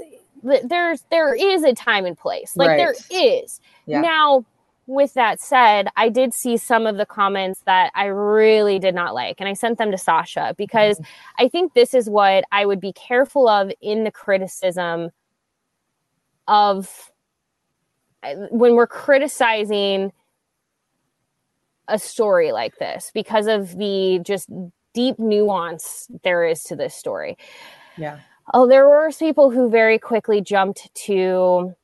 there's 0.42 1.02
there 1.10 1.34
is 1.34 1.64
a 1.64 1.72
time 1.74 2.04
and 2.04 2.16
place. 2.16 2.56
Like 2.56 2.68
right. 2.68 2.76
there 2.76 2.94
is 3.10 3.60
yeah. 3.86 4.00
now 4.00 4.44
with 4.86 5.14
that 5.14 5.40
said, 5.40 5.88
I 5.96 6.10
did 6.10 6.34
see 6.34 6.56
some 6.56 6.86
of 6.86 6.96
the 6.96 7.06
comments 7.06 7.62
that 7.64 7.90
I 7.94 8.06
really 8.06 8.78
did 8.78 8.94
not 8.94 9.14
like, 9.14 9.40
and 9.40 9.48
I 9.48 9.54
sent 9.54 9.78
them 9.78 9.90
to 9.90 9.96
Sausha 9.96 10.56
because 10.56 10.98
mm-hmm. 10.98 11.44
I 11.44 11.48
think 11.48 11.72
this 11.72 11.94
is 11.94 12.08
what 12.08 12.44
I 12.52 12.66
would 12.66 12.80
be 12.80 12.92
careful 12.92 13.48
of 13.48 13.72
in 13.80 14.04
the 14.04 14.10
criticism 14.10 15.10
of 16.46 17.10
when 18.50 18.74
we're 18.74 18.86
criticizing 18.86 20.12
a 21.88 21.98
story 21.98 22.52
like 22.52 22.78
this 22.78 23.10
because 23.12 23.46
of 23.46 23.76
the 23.76 24.20
just 24.22 24.48
deep 24.94 25.18
nuance 25.18 26.08
there 26.22 26.44
is 26.44 26.62
to 26.64 26.76
this 26.76 26.94
story. 26.94 27.36
Yeah. 27.96 28.20
Oh, 28.52 28.66
there 28.66 28.88
were 28.88 29.10
people 29.18 29.50
who 29.50 29.70
very 29.70 29.98
quickly 29.98 30.40
jumped 30.40 30.94
to 31.06 31.74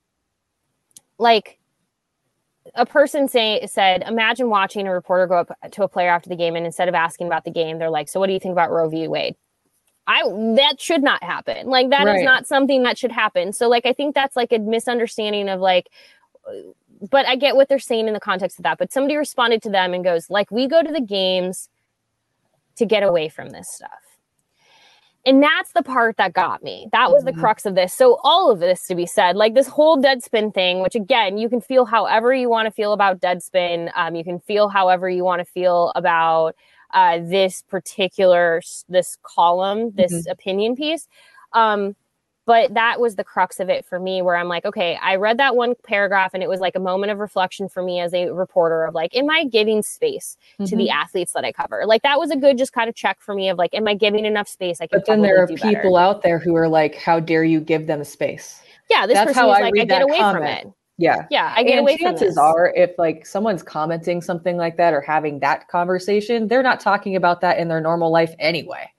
like 1.18 1.58
a 2.74 2.86
person 2.86 3.28
say 3.28 3.66
said, 3.66 4.04
imagine 4.06 4.48
watching 4.48 4.86
a 4.86 4.92
reporter 4.92 5.26
go 5.26 5.38
up 5.38 5.50
to 5.72 5.82
a 5.82 5.88
player 5.88 6.10
after 6.10 6.28
the 6.28 6.36
game 6.36 6.56
and 6.56 6.66
instead 6.66 6.88
of 6.88 6.94
asking 6.94 7.26
about 7.26 7.44
the 7.44 7.50
game, 7.50 7.78
they're 7.78 7.90
like, 7.90 8.08
"So 8.08 8.20
what 8.20 8.26
do 8.26 8.32
you 8.32 8.40
think 8.40 8.52
about 8.52 8.70
Roe 8.70 8.88
v. 8.88 9.08
Wade?" 9.08 9.36
I 10.06 10.22
that 10.56 10.80
should 10.80 11.02
not 11.02 11.22
happen. 11.22 11.68
Like 11.68 11.90
that 11.90 12.04
right. 12.04 12.18
is 12.18 12.24
not 12.24 12.46
something 12.46 12.82
that 12.82 12.98
should 12.98 13.12
happen. 13.12 13.52
So 13.52 13.68
like 13.68 13.86
I 13.86 13.92
think 13.92 14.14
that's 14.14 14.36
like 14.36 14.52
a 14.52 14.58
misunderstanding 14.58 15.48
of 15.48 15.60
like 15.60 15.88
but 17.10 17.26
I 17.26 17.36
get 17.36 17.56
what 17.56 17.68
they're 17.68 17.78
saying 17.78 18.08
in 18.08 18.14
the 18.14 18.20
context 18.20 18.58
of 18.58 18.64
that. 18.64 18.78
But 18.78 18.92
somebody 18.92 19.16
responded 19.16 19.62
to 19.62 19.70
them 19.70 19.94
and 19.94 20.04
goes, 20.04 20.30
like, 20.30 20.50
we 20.50 20.66
go 20.66 20.82
to 20.82 20.92
the 20.92 21.00
games 21.00 21.68
to 22.76 22.86
get 22.86 23.02
away 23.02 23.28
from 23.28 23.50
this 23.50 23.68
stuff. 23.68 23.90
And 25.26 25.42
that's 25.42 25.72
the 25.72 25.82
part 25.82 26.16
that 26.16 26.32
got 26.32 26.62
me. 26.62 26.88
That 26.92 27.10
was 27.10 27.24
the 27.24 27.32
mm-hmm. 27.32 27.40
crux 27.40 27.66
of 27.66 27.74
this. 27.74 27.92
So, 27.92 28.18
all 28.24 28.50
of 28.50 28.58
this 28.58 28.86
to 28.86 28.94
be 28.94 29.04
said, 29.04 29.36
like 29.36 29.54
this 29.54 29.68
whole 29.68 29.98
Deadspin 29.98 30.54
thing, 30.54 30.82
which 30.82 30.94
again, 30.94 31.36
you 31.36 31.50
can 31.50 31.60
feel 31.60 31.84
however 31.84 32.32
you 32.32 32.48
want 32.48 32.66
to 32.66 32.70
feel 32.70 32.94
about 32.94 33.20
Deadspin. 33.20 33.90
Um, 33.94 34.14
you 34.14 34.24
can 34.24 34.40
feel 34.40 34.68
however 34.68 35.10
you 35.10 35.22
want 35.22 35.40
to 35.40 35.44
feel 35.44 35.92
about 35.94 36.56
uh, 36.94 37.18
this 37.18 37.62
particular 37.68 38.62
this 38.88 39.18
column, 39.22 39.90
this 39.94 40.12
mm-hmm. 40.12 40.30
opinion 40.30 40.74
piece. 40.74 41.06
Um, 41.52 41.96
but 42.46 42.72
that 42.74 43.00
was 43.00 43.16
the 43.16 43.24
crux 43.24 43.60
of 43.60 43.68
it 43.68 43.84
for 43.84 43.98
me 43.98 44.22
where 44.22 44.36
i'm 44.36 44.48
like 44.48 44.64
okay 44.64 44.98
i 45.02 45.16
read 45.16 45.38
that 45.38 45.56
one 45.56 45.74
paragraph 45.84 46.32
and 46.34 46.42
it 46.42 46.48
was 46.48 46.60
like 46.60 46.74
a 46.74 46.80
moment 46.80 47.10
of 47.10 47.18
reflection 47.18 47.68
for 47.68 47.82
me 47.82 48.00
as 48.00 48.12
a 48.14 48.30
reporter 48.30 48.84
of 48.84 48.94
like 48.94 49.14
am 49.16 49.30
i 49.30 49.44
giving 49.44 49.82
space 49.82 50.36
mm-hmm. 50.54 50.64
to 50.64 50.76
the 50.76 50.84
mm-hmm. 50.84 50.98
athletes 50.98 51.32
that 51.32 51.44
i 51.44 51.52
cover 51.52 51.84
like 51.86 52.02
that 52.02 52.18
was 52.18 52.30
a 52.30 52.36
good 52.36 52.58
just 52.58 52.72
kind 52.72 52.88
of 52.88 52.94
check 52.94 53.20
for 53.20 53.34
me 53.34 53.48
of 53.48 53.58
like 53.58 53.74
am 53.74 53.86
i 53.86 53.94
giving 53.94 54.24
enough 54.24 54.48
space 54.48 54.80
i 54.80 54.86
can 54.86 54.98
but 54.98 55.06
then 55.06 55.22
there 55.22 55.42
are 55.42 55.46
people 55.46 55.72
better. 55.72 55.98
out 55.98 56.22
there 56.22 56.38
who 56.38 56.54
are 56.56 56.68
like 56.68 56.94
how 56.96 57.20
dare 57.20 57.44
you 57.44 57.60
give 57.60 57.86
them 57.86 58.02
space 58.04 58.62
yeah 58.88 59.06
this 59.06 59.14
That's 59.14 59.28
person 59.28 59.42
how 59.42 59.50
I 59.50 59.60
like 59.60 59.74
i 59.78 59.84
get 59.84 60.02
away 60.02 60.18
comment. 60.18 60.62
from 60.62 60.68
it 60.70 60.74
yeah. 61.00 61.26
Yeah. 61.30 61.54
I 61.56 61.62
get 61.62 61.78
and 61.78 61.80
away 61.80 61.96
chances 61.96 62.36
are 62.36 62.74
if 62.76 62.90
like 62.98 63.24
someone's 63.24 63.62
commenting 63.62 64.20
something 64.20 64.58
like 64.58 64.76
that 64.76 64.92
or 64.92 65.00
having 65.00 65.38
that 65.38 65.66
conversation, 65.68 66.46
they're 66.46 66.62
not 66.62 66.78
talking 66.78 67.16
about 67.16 67.40
that 67.40 67.58
in 67.58 67.68
their 67.68 67.80
normal 67.80 68.12
life 68.12 68.34
anyway. 68.38 68.92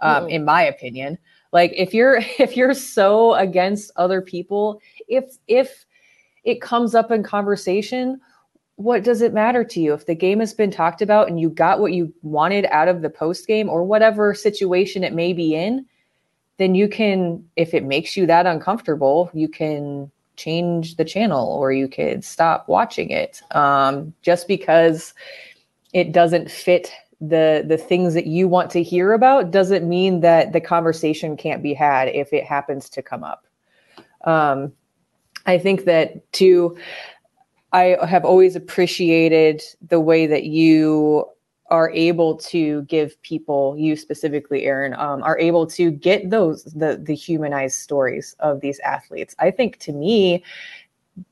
Um, 0.00 0.24
mm-hmm. 0.24 0.28
in 0.28 0.44
my 0.44 0.62
opinion. 0.62 1.16
Like 1.56 1.72
if 1.74 1.94
you're 1.94 2.18
if 2.38 2.54
you're 2.54 2.74
so 2.74 3.32
against 3.34 3.90
other 3.96 4.20
people, 4.20 4.82
if 5.08 5.38
if 5.48 5.86
it 6.44 6.60
comes 6.60 6.94
up 6.94 7.10
in 7.10 7.22
conversation, 7.22 8.20
what 8.76 9.02
does 9.02 9.22
it 9.22 9.32
matter 9.32 9.64
to 9.64 9.80
you 9.80 9.94
if 9.94 10.04
the 10.04 10.14
game 10.14 10.40
has 10.40 10.52
been 10.52 10.70
talked 10.70 11.00
about 11.00 11.28
and 11.28 11.40
you 11.40 11.48
got 11.48 11.80
what 11.80 11.94
you 11.94 12.12
wanted 12.22 12.66
out 12.66 12.88
of 12.88 13.00
the 13.00 13.08
post 13.08 13.46
game 13.46 13.70
or 13.70 13.82
whatever 13.82 14.34
situation 14.34 15.02
it 15.02 15.14
may 15.14 15.32
be 15.32 15.54
in? 15.54 15.86
Then 16.58 16.74
you 16.74 16.88
can, 16.88 17.42
if 17.56 17.72
it 17.72 17.84
makes 17.84 18.16
you 18.16 18.26
that 18.26 18.46
uncomfortable, 18.46 19.30
you 19.32 19.48
can 19.48 20.10
change 20.36 20.96
the 20.96 21.04
channel 21.04 21.48
or 21.48 21.72
you 21.72 21.88
could 21.88 22.22
stop 22.22 22.68
watching 22.68 23.10
it 23.10 23.42
um, 23.52 24.12
just 24.20 24.46
because 24.46 25.14
it 25.94 26.12
doesn't 26.12 26.50
fit 26.50 26.92
the 27.20 27.64
the 27.66 27.78
things 27.78 28.14
that 28.14 28.26
you 28.26 28.46
want 28.46 28.70
to 28.70 28.82
hear 28.82 29.12
about 29.12 29.50
doesn't 29.50 29.88
mean 29.88 30.20
that 30.20 30.52
the 30.52 30.60
conversation 30.60 31.36
can't 31.36 31.62
be 31.62 31.72
had 31.72 32.08
if 32.08 32.32
it 32.32 32.44
happens 32.44 32.90
to 32.90 33.02
come 33.02 33.24
up. 33.24 33.46
Um, 34.24 34.72
i 35.48 35.58
think 35.58 35.84
that 35.84 36.32
too 36.32 36.76
i 37.72 37.96
have 38.04 38.24
always 38.24 38.56
appreciated 38.56 39.62
the 39.88 40.00
way 40.00 40.26
that 40.26 40.44
you 40.44 41.24
are 41.68 41.90
able 41.90 42.36
to 42.36 42.82
give 42.82 43.20
people 43.22 43.74
you 43.76 43.96
specifically 43.96 44.64
erin 44.64 44.94
um, 44.94 45.22
are 45.22 45.38
able 45.38 45.66
to 45.66 45.90
get 45.90 46.30
those 46.30 46.64
the 46.64 47.00
the 47.02 47.14
humanized 47.14 47.78
stories 47.78 48.36
of 48.38 48.60
these 48.60 48.78
athletes. 48.80 49.34
I 49.38 49.50
think 49.50 49.78
to 49.78 49.92
me 49.92 50.44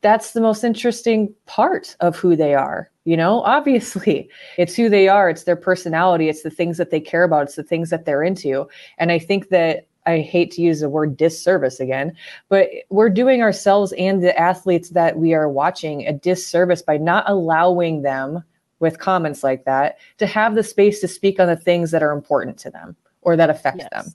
that's 0.01 0.33
the 0.33 0.41
most 0.41 0.65
interesting 0.65 1.33
part 1.47 1.97
of 2.01 2.17
who 2.17 2.37
they 2.37 2.55
are 2.55 2.91
you 3.05 3.17
know? 3.17 3.43
Obviously 3.45 4.29
it's 4.57 4.75
who 4.75 4.89
they 4.89 5.09
are 5.09 5.31
it's 5.31 5.45
their 5.45 5.57
personality 5.57 6.29
it's 6.29 6.43
the 6.43 6.51
things 6.51 6.77
that 6.79 6.91
they 6.91 7.01
care 7.01 7.25
about 7.25 7.45
it's 7.45 7.57
the 7.57 7.63
things 7.63 7.91
that 7.91 8.05
they're 8.05 8.23
into. 8.23 8.67
And 8.99 9.13
i 9.13 9.19
think 9.19 9.49
that 9.51 9.87
i 10.07 10.19
hate 10.19 10.51
to 10.53 10.63
use 10.63 10.81
the 10.81 10.89
word 10.89 11.17
disservice 11.17 11.81
again 11.81 12.13
but 12.49 12.69
we're 12.91 13.11
doing 13.11 13.43
ourselves 13.43 13.93
and 13.99 14.23
the 14.23 14.39
athletes 14.39 14.91
that 14.91 15.19
we 15.19 15.33
are 15.35 15.49
watching 15.49 16.07
a 16.07 16.13
disservice 16.13 16.83
by 16.83 16.97
not 16.97 17.29
allowing 17.29 18.03
them 18.03 18.43
with 18.81 18.99
comments 18.99 19.43
like 19.43 19.65
that 19.65 19.99
to 20.19 20.27
have 20.27 20.55
the 20.55 20.63
space 20.63 21.01
to 21.01 21.09
speak 21.09 21.41
on 21.41 21.47
the 21.47 21.57
things 21.57 21.91
that 21.91 22.03
are 22.03 22.13
important 22.13 22.59
to 22.59 22.71
them 22.71 22.95
or 23.23 23.37
that 23.37 23.49
affect 23.49 23.79
yes. 23.79 23.89
them 23.91 24.15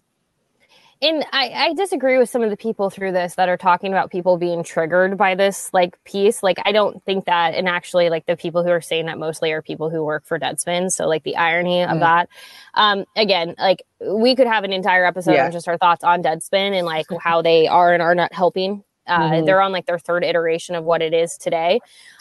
and 1.02 1.24
I, 1.32 1.50
I, 1.50 1.74
disagree 1.76 2.18
with 2.18 2.30
some 2.30 2.44
of 2.44 2.50
the 2.50 2.58
people 2.58 2.90
through 2.90 3.14
this 3.14 3.36
that 3.36 3.48
are 3.48 3.56
talking 3.56 3.94
about 3.94 4.12
people 4.12 4.38
being 4.38 4.64
triggered 4.64 5.18
by 5.18 5.34
this 5.34 5.74
like 5.74 6.02
piece. 6.04 6.44
Like 6.44 6.58
I 6.66 6.74
don't 6.74 7.02
think 7.06 7.26
that, 7.26 7.56
and 7.56 7.70
actually, 7.70 8.10
like 8.10 8.26
the 8.26 8.36
people 8.36 8.64
who 8.64 8.70
are 8.70 8.82
saying 8.82 9.06
that 9.06 9.18
mostly 9.18 9.54
are 9.54 9.62
people 9.62 9.90
who 9.90 10.04
work 10.04 10.26
for 10.26 10.38
Deadspin. 10.38 10.92
So 10.92 11.08
like 11.08 11.24
the 11.24 11.38
irony 11.38 11.84
of 11.84 11.92
mm. 11.92 12.00
that. 12.02 12.30
Um, 12.74 13.06
again, 13.16 13.56
like 13.58 13.84
we 14.02 14.36
could 14.36 14.48
have 14.48 14.66
an 14.66 14.74
entire 14.74 15.06
episode 15.06 15.34
yeah. 15.34 15.46
on 15.46 15.54
just 15.54 15.70
our 15.70 15.78
thoughts 15.78 16.04
on 16.04 16.22
Deadspin 16.22 16.78
and 16.78 16.86
like 16.86 17.06
how 17.22 17.42
they 17.42 17.68
are 17.68 17.94
and 17.94 18.04
are 18.04 18.16
not 18.16 18.34
helping. 18.34 18.84
Uh, 19.08 19.32
mm-hmm. 19.32 19.46
They're 19.46 19.62
on 19.62 19.72
like 19.72 19.86
their 19.86 20.00
third 20.00 20.26
iteration 20.26 20.76
of 20.76 20.84
what 20.84 21.02
it 21.02 21.14
is 21.14 21.38
today. 21.38 21.80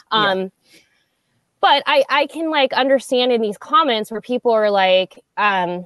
Um, 0.09 0.39
yeah. 0.39 0.47
But 1.61 1.83
I 1.85 2.05
I 2.09 2.27
can 2.27 2.49
like 2.49 2.71
understand 2.71 3.33
in 3.33 3.41
these 3.41 3.57
comments 3.57 4.09
where 4.09 4.21
people 4.21 4.51
are 4.51 4.71
like. 4.71 5.21
Um, 5.35 5.85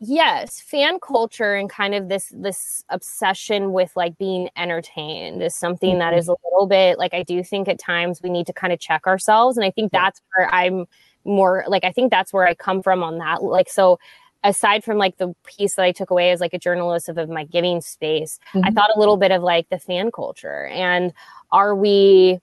yes 0.00 0.60
fan 0.60 0.98
culture 1.00 1.54
and 1.54 1.70
kind 1.70 1.94
of 1.94 2.08
this 2.08 2.32
this 2.36 2.84
obsession 2.88 3.72
with 3.72 3.90
like 3.96 4.16
being 4.18 4.48
entertained 4.56 5.42
is 5.42 5.54
something 5.54 5.90
mm-hmm. 5.90 5.98
that 6.00 6.14
is 6.14 6.28
a 6.28 6.34
little 6.44 6.66
bit 6.66 6.98
like 6.98 7.14
i 7.14 7.22
do 7.22 7.42
think 7.42 7.68
at 7.68 7.78
times 7.78 8.22
we 8.22 8.30
need 8.30 8.46
to 8.46 8.52
kind 8.52 8.72
of 8.72 8.78
check 8.78 9.06
ourselves 9.06 9.56
and 9.56 9.64
i 9.64 9.70
think 9.70 9.92
that's 9.92 10.20
where 10.34 10.52
i'm 10.54 10.86
more 11.24 11.64
like 11.68 11.84
i 11.84 11.92
think 11.92 12.10
that's 12.10 12.32
where 12.32 12.46
i 12.46 12.54
come 12.54 12.82
from 12.82 13.02
on 13.02 13.18
that 13.18 13.42
like 13.42 13.68
so 13.68 13.98
aside 14.44 14.84
from 14.84 14.98
like 14.98 15.16
the 15.18 15.34
piece 15.44 15.74
that 15.74 15.84
i 15.84 15.92
took 15.92 16.10
away 16.10 16.30
as 16.30 16.40
like 16.40 16.54
a 16.54 16.58
journalist 16.58 17.08
of, 17.08 17.18
of 17.18 17.28
my 17.28 17.44
giving 17.44 17.80
space 17.80 18.38
mm-hmm. 18.54 18.66
i 18.66 18.70
thought 18.70 18.90
a 18.94 18.98
little 18.98 19.16
bit 19.16 19.30
of 19.30 19.42
like 19.42 19.68
the 19.70 19.78
fan 19.78 20.10
culture 20.10 20.66
and 20.66 21.12
are 21.52 21.74
we 21.74 22.38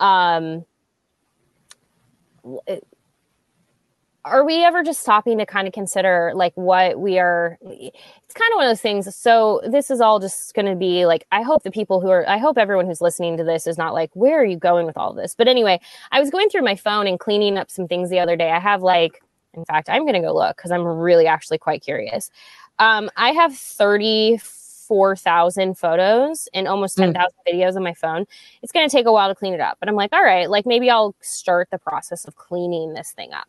um 0.00 0.64
are 4.24 4.44
we 4.44 4.64
ever 4.64 4.82
just 4.82 5.00
stopping 5.00 5.38
to 5.38 5.46
kind 5.46 5.66
of 5.66 5.72
consider 5.72 6.32
like 6.34 6.52
what 6.54 6.98
we 7.00 7.18
are 7.18 7.58
it's 7.62 8.34
kind 8.34 8.52
of 8.52 8.56
one 8.56 8.66
of 8.66 8.70
those 8.70 8.80
things 8.80 9.14
so 9.14 9.60
this 9.70 9.90
is 9.90 10.00
all 10.00 10.20
just 10.20 10.54
going 10.54 10.66
to 10.66 10.76
be 10.76 11.06
like 11.06 11.26
i 11.32 11.42
hope 11.42 11.62
the 11.62 11.70
people 11.70 12.00
who 12.00 12.08
are 12.08 12.28
i 12.28 12.36
hope 12.36 12.58
everyone 12.58 12.86
who's 12.86 13.00
listening 13.00 13.36
to 13.36 13.44
this 13.44 13.66
is 13.66 13.78
not 13.78 13.94
like 13.94 14.10
where 14.14 14.40
are 14.40 14.44
you 14.44 14.56
going 14.56 14.86
with 14.86 14.96
all 14.96 15.12
this 15.12 15.34
but 15.34 15.48
anyway 15.48 15.80
i 16.12 16.20
was 16.20 16.30
going 16.30 16.48
through 16.50 16.62
my 16.62 16.76
phone 16.76 17.06
and 17.06 17.18
cleaning 17.18 17.56
up 17.56 17.70
some 17.70 17.88
things 17.88 18.10
the 18.10 18.18
other 18.18 18.36
day 18.36 18.50
i 18.50 18.58
have 18.58 18.82
like 18.82 19.22
in 19.54 19.64
fact 19.64 19.88
i'm 19.88 20.02
going 20.02 20.14
to 20.14 20.20
go 20.20 20.34
look 20.34 20.56
because 20.56 20.70
i'm 20.70 20.84
really 20.84 21.26
actually 21.26 21.58
quite 21.58 21.82
curious 21.82 22.30
um, 22.78 23.10
i 23.16 23.30
have 23.30 23.56
30 23.56 24.38
4,000 24.90 25.78
photos 25.78 26.48
and 26.52 26.66
almost 26.66 26.96
hmm. 26.96 27.12
10,000 27.12 27.30
mm. 27.30 27.54
videos 27.54 27.76
on 27.76 27.84
my 27.84 27.94
phone. 27.94 28.26
It's 28.60 28.72
going 28.72 28.88
to 28.88 28.90
take 28.90 29.06
a 29.06 29.12
while 29.12 29.28
to 29.28 29.36
clean 29.36 29.54
it 29.54 29.60
up. 29.60 29.76
But 29.78 29.88
I'm 29.88 29.94
like, 29.94 30.12
all 30.12 30.24
right, 30.24 30.50
like 30.50 30.66
maybe 30.66 30.90
I'll 30.90 31.14
start 31.20 31.68
the 31.70 31.78
process 31.78 32.24
of 32.24 32.34
cleaning 32.34 32.94
this 32.94 33.12
thing 33.12 33.32
up. 33.32 33.46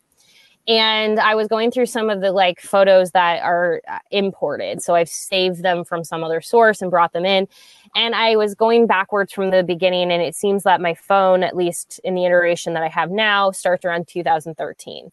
And 0.67 1.19
I 1.19 1.35
was 1.35 1.47
going 1.47 1.71
through 1.71 1.87
some 1.87 2.09
of 2.09 2.21
the 2.21 2.31
like 2.31 2.59
photos 2.59 3.11
that 3.11 3.41
are 3.41 3.81
uh, 3.87 3.99
imported. 4.11 4.81
So 4.81 4.95
I've 4.95 5.09
saved 5.09 5.63
them 5.63 5.83
from 5.83 6.03
some 6.03 6.23
other 6.23 6.39
source 6.41 6.81
and 6.81 6.91
brought 6.91 7.13
them 7.13 7.25
in. 7.25 7.47
And 7.95 8.13
I 8.13 8.35
was 8.35 8.53
going 8.53 8.87
backwards 8.87 9.33
from 9.33 9.49
the 9.49 9.63
beginning. 9.63 10.11
And 10.11 10.21
it 10.21 10.35
seems 10.35 10.63
that 10.63 10.79
my 10.79 10.93
phone, 10.93 11.43
at 11.43 11.55
least 11.55 11.99
in 12.03 12.15
the 12.15 12.25
iteration 12.25 12.73
that 12.73 12.83
I 12.83 12.89
have 12.89 13.09
now, 13.09 13.51
starts 13.51 13.85
around 13.85 14.07
2013. 14.07 15.11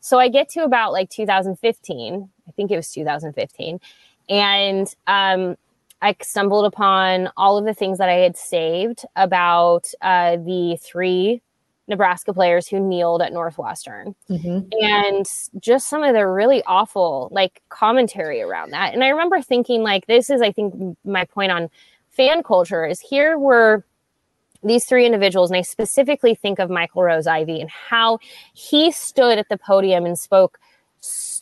So 0.00 0.18
I 0.18 0.28
get 0.28 0.48
to 0.50 0.64
about 0.64 0.92
like 0.92 1.10
2015. 1.10 2.28
I 2.48 2.50
think 2.52 2.70
it 2.70 2.76
was 2.76 2.90
2015. 2.92 3.80
And 4.28 4.94
um, 5.06 5.56
I 6.02 6.14
stumbled 6.22 6.66
upon 6.66 7.30
all 7.36 7.58
of 7.58 7.64
the 7.64 7.74
things 7.74 7.98
that 7.98 8.08
I 8.08 8.14
had 8.14 8.36
saved 8.36 9.04
about 9.14 9.90
uh, 10.02 10.36
the 10.36 10.78
three 10.82 11.42
Nebraska 11.88 12.32
players 12.32 12.66
who 12.66 12.80
kneeled 12.80 13.22
at 13.22 13.32
Northwestern 13.32 14.14
mm-hmm. 14.28 14.68
and 14.82 15.26
just 15.60 15.88
some 15.88 16.02
of 16.02 16.14
the 16.14 16.26
really 16.26 16.62
awful 16.64 17.28
like 17.30 17.62
commentary 17.68 18.42
around 18.42 18.70
that. 18.72 18.92
And 18.92 19.04
I 19.04 19.08
remember 19.08 19.40
thinking 19.40 19.82
like 19.82 20.06
this 20.06 20.30
is 20.30 20.40
I 20.40 20.52
think 20.52 20.96
my 21.04 21.24
point 21.24 21.52
on 21.52 21.70
fan 22.10 22.42
culture 22.42 22.84
is 22.84 23.00
here 23.00 23.38
were 23.38 23.84
these 24.64 24.84
three 24.84 25.06
individuals 25.06 25.50
and 25.50 25.58
I 25.58 25.62
specifically 25.62 26.34
think 26.34 26.58
of 26.58 26.70
Michael 26.70 27.02
Rose-Ivey 27.02 27.60
and 27.60 27.70
how 27.70 28.18
he 28.52 28.90
stood 28.90 29.38
at 29.38 29.48
the 29.48 29.58
podium 29.58 30.06
and 30.06 30.18
spoke 30.18 30.58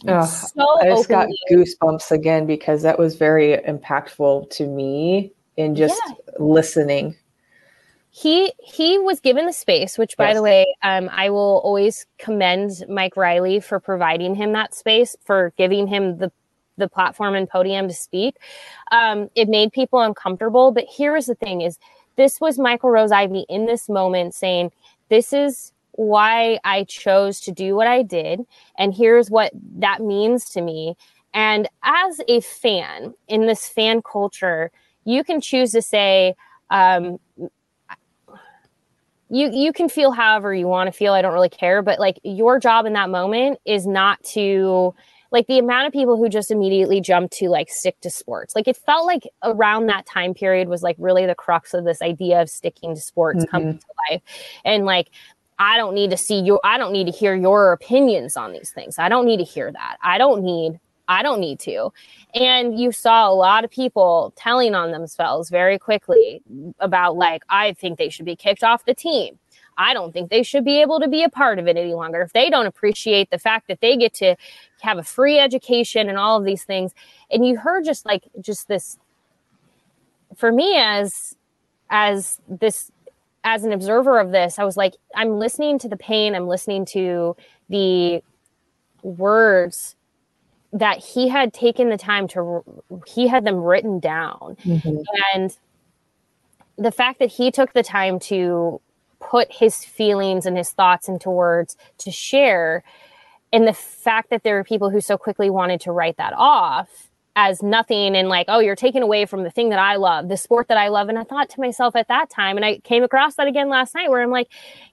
Oh, 0.07 0.26
so 0.26 0.80
I 0.80 0.88
just 0.88 1.09
got 1.09 1.28
goosebumps 1.50 2.11
again 2.11 2.46
because 2.46 2.83
that 2.83 2.98
was 2.98 3.16
very 3.16 3.57
impactful 3.57 4.50
to 4.50 4.66
me 4.66 5.33
in 5.57 5.74
just 5.74 6.00
yeah. 6.07 6.14
listening. 6.38 7.16
He 8.16 8.53
he 8.61 8.96
was 8.96 9.18
given 9.18 9.46
the 9.46 9.53
space, 9.53 9.98
which 9.98 10.16
by 10.16 10.29
yes. 10.29 10.37
the 10.37 10.42
way, 10.42 10.77
um, 10.85 11.11
I 11.12 11.31
will 11.31 11.61
always 11.64 12.07
commend 12.18 12.85
Mike 12.88 13.16
Riley 13.16 13.59
for 13.59 13.81
providing 13.81 14.37
him 14.37 14.53
that 14.53 14.72
space, 14.72 15.16
for 15.24 15.53
giving 15.57 15.88
him 15.88 16.18
the 16.18 16.31
the 16.77 16.88
platform 16.88 17.35
and 17.35 17.48
podium 17.48 17.88
to 17.88 17.94
speak. 17.94 18.37
Um, 18.92 19.31
it 19.35 19.48
made 19.48 19.72
people 19.72 19.98
uncomfortable, 19.98 20.70
but 20.70 20.85
here 20.85 21.16
is 21.16 21.27
the 21.27 21.35
thing: 21.35 21.61
is 21.61 21.81
this 22.14 22.40
was 22.40 22.57
Michael 22.57 22.90
Rose-Ivey 22.90 23.46
in 23.48 23.66
this 23.66 23.88
moment 23.88 24.33
saying, 24.33 24.70
"This 25.09 25.33
is 25.33 25.72
why 25.96 26.61
I 26.62 26.85
chose 26.85 27.40
to 27.40 27.53
do 27.53 27.74
what 27.74 27.88
I 27.88 28.03
did. 28.03 28.40
And 28.79 28.94
here's 28.94 29.29
what 29.29 29.50
that 29.79 30.03
means 30.03 30.50
to 30.50 30.61
me. 30.61 30.96
And 31.33 31.68
as 31.83 32.20
a 32.29 32.40
fan 32.40 33.14
in 33.27 33.46
this 33.46 33.68
fan 33.68 34.03
culture, 34.03 34.70
you 35.05 35.24
can 35.24 35.40
choose 35.40 35.72
to 35.72 35.83
say, 35.83 36.35
um, 36.70 37.18
you 39.35 39.51
you 39.53 39.73
can 39.73 39.88
feel 39.88 40.12
however 40.12 40.55
you 40.55 40.68
want 40.68 40.87
to 40.87 40.92
feel. 40.92 41.12
I 41.12 41.20
don't 41.20 41.33
really 41.33 41.49
care, 41.49 41.83
but 41.83 41.99
like 41.99 42.20
your 42.23 42.61
job 42.61 42.87
in 42.87 42.92
that 42.92 43.11
moment 43.11 43.59
is 43.64 43.85
not 43.85 44.23
to 44.35 44.94
like 45.33 45.49
the 45.49 45.59
amount 45.59 45.88
of 45.88 45.92
people 45.92 46.16
who 46.16 46.29
just 46.29 46.53
immediately 46.53 47.01
jump 47.01 47.33
to 47.33 47.49
like 47.49 47.68
stick 47.68 47.99
to 48.03 48.11
sports. 48.11 48.55
Like 48.55 48.68
it 48.68 48.77
felt 48.77 49.07
like 49.07 49.29
around 49.42 49.87
that 49.87 50.07
time 50.07 50.35
period 50.35 50.68
was 50.68 50.85
like 50.85 50.94
really 51.01 51.27
the 51.27 51.35
crux 51.35 51.75
of 51.75 51.85
this 51.85 52.01
idea 52.01 52.40
of 52.40 52.49
sticking 52.49 52.94
to 52.94 53.01
sports 53.01 53.40
mm-hmm. 53.40 53.51
coming 53.51 53.79
to 53.79 53.87
life. 54.09 54.23
And 54.64 54.85
like 54.85 55.11
I 55.59 55.79
don't 55.79 55.94
need 55.94 56.11
to 56.11 56.16
see 56.16 56.38
your 56.38 56.61
I 56.62 56.79
don't 56.79 56.92
need 56.92 57.07
to 57.07 57.12
hear 57.12 57.35
your 57.35 57.73
opinions 57.73 58.37
on 58.37 58.53
these 58.53 58.70
things. 58.70 59.01
I 59.01 59.09
don't 59.09 59.27
need 59.27 59.38
to 59.38 59.44
hear 59.44 59.73
that. 59.73 59.97
I 60.01 60.16
don't 60.16 60.44
need 60.44 60.79
I 61.08 61.22
don't 61.22 61.40
need 61.40 61.58
to. 61.60 61.92
And 62.34 62.78
you 62.78 62.92
saw 62.92 63.28
a 63.28 63.34
lot 63.34 63.64
of 63.64 63.70
people 63.70 64.32
telling 64.36 64.74
on 64.74 64.90
themselves 64.90 65.50
very 65.50 65.78
quickly 65.78 66.42
about 66.78 67.16
like 67.16 67.42
I 67.48 67.74
think 67.74 67.98
they 67.98 68.08
should 68.08 68.24
be 68.24 68.36
kicked 68.36 68.64
off 68.64 68.84
the 68.84 68.94
team. 68.94 69.38
I 69.76 69.92
don't 69.92 70.12
think 70.12 70.30
they 70.30 70.42
should 70.42 70.64
be 70.64 70.80
able 70.80 71.00
to 71.00 71.08
be 71.08 71.22
a 71.22 71.28
part 71.28 71.58
of 71.58 71.66
it 71.66 71.76
any 71.76 71.94
longer. 71.94 72.22
If 72.22 72.32
they 72.32 72.48
don't 72.48 72.66
appreciate 72.66 73.30
the 73.30 73.38
fact 73.38 73.68
that 73.68 73.80
they 73.80 73.96
get 73.96 74.14
to 74.14 74.36
have 74.80 74.98
a 74.98 75.02
free 75.02 75.38
education 75.38 76.08
and 76.08 76.16
all 76.18 76.38
of 76.38 76.44
these 76.44 76.64
things. 76.64 76.92
And 77.30 77.46
you 77.46 77.58
heard 77.58 77.84
just 77.84 78.06
like 78.06 78.24
just 78.40 78.68
this 78.68 78.98
for 80.36 80.52
me 80.52 80.76
as 80.76 81.36
as 81.90 82.40
this 82.48 82.90
as 83.44 83.64
an 83.64 83.72
observer 83.72 84.18
of 84.18 84.32
this, 84.32 84.58
I 84.58 84.64
was 84.64 84.76
like, 84.76 84.94
I'm 85.14 85.38
listening 85.38 85.78
to 85.80 85.88
the 85.88 85.98
pain, 85.98 86.34
I'm 86.34 86.48
listening 86.48 86.86
to 86.86 87.36
the 87.68 88.22
words 89.02 89.93
that 90.74 90.98
he 90.98 91.28
had 91.28 91.52
taken 91.52 91.88
the 91.88 91.96
time 91.96 92.26
to, 92.28 92.62
he 93.06 93.28
had 93.28 93.44
them 93.44 93.56
written 93.56 94.00
down. 94.00 94.56
Mm-hmm. 94.64 94.96
And 95.32 95.56
the 96.76 96.90
fact 96.90 97.20
that 97.20 97.30
he 97.30 97.52
took 97.52 97.72
the 97.72 97.84
time 97.84 98.18
to 98.18 98.80
put 99.20 99.50
his 99.50 99.84
feelings 99.84 100.44
and 100.44 100.56
his 100.56 100.70
thoughts 100.70 101.08
into 101.08 101.30
words 101.30 101.76
to 101.98 102.10
share, 102.10 102.82
and 103.52 103.68
the 103.68 103.72
fact 103.72 104.30
that 104.30 104.42
there 104.42 104.56
were 104.56 104.64
people 104.64 104.90
who 104.90 105.00
so 105.00 105.16
quickly 105.16 105.48
wanted 105.48 105.80
to 105.82 105.92
write 105.92 106.16
that 106.16 106.34
off 106.37 107.08
as 107.37 107.62
nothing 107.62 108.16
and 108.16 108.28
like, 108.28 108.46
oh, 108.48 108.58
you're 108.58 108.74
taken 108.76 109.02
away 109.02 109.26
from 109.26 109.44
the 109.44 109.50
thing 109.50 109.70
that 109.70 109.78
I 109.78 109.94
love, 109.94 110.28
the 110.28 110.37
sport 110.37 110.66
that 110.68 110.76
I 110.76 110.88
love. 110.88 111.08
And 111.08 111.18
I 111.18 111.22
thought 111.22 111.48
to 111.50 111.60
myself 111.60 111.94
at 111.94 112.08
that 112.08 112.30
time, 112.30 112.56
and 112.56 112.64
I 112.64 112.78
came 112.78 113.04
across 113.04 113.37
that 113.37 113.46
again 113.46 113.68
last 113.68 113.94
night 113.94 114.10
where 114.10 114.22
I'm 114.22 114.30
like, 114.30 114.48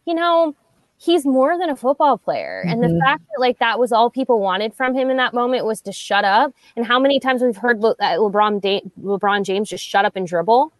you 0.05 0.13
know, 0.13 0.55
he's 1.01 1.25
more 1.25 1.57
than 1.57 1.69
a 1.69 1.75
football 1.75 2.17
player. 2.17 2.61
Mm-hmm. 2.63 2.73
And 2.73 2.83
the 2.83 2.87
mm-hmm. 2.87 2.99
fact 2.99 3.23
that 3.31 3.39
like 3.39 3.59
that 3.59 3.79
was 3.79 3.91
all 3.91 4.09
people 4.09 4.39
wanted 4.39 4.73
from 4.73 4.93
him 4.93 5.09
in 5.09 5.17
that 5.17 5.33
moment 5.33 5.65
was 5.65 5.81
to 5.81 5.91
shut 5.91 6.23
up. 6.23 6.53
And 6.75 6.85
how 6.85 6.99
many 6.99 7.19
times 7.19 7.41
we've 7.41 7.57
heard 7.57 7.79
Le- 7.79 7.95
LeBron, 7.95 8.61
da- 8.61 8.83
LeBron 9.01 9.43
James 9.43 9.69
just 9.69 9.83
shut 9.83 10.05
up 10.05 10.15
and 10.15 10.27
dribble. 10.27 10.71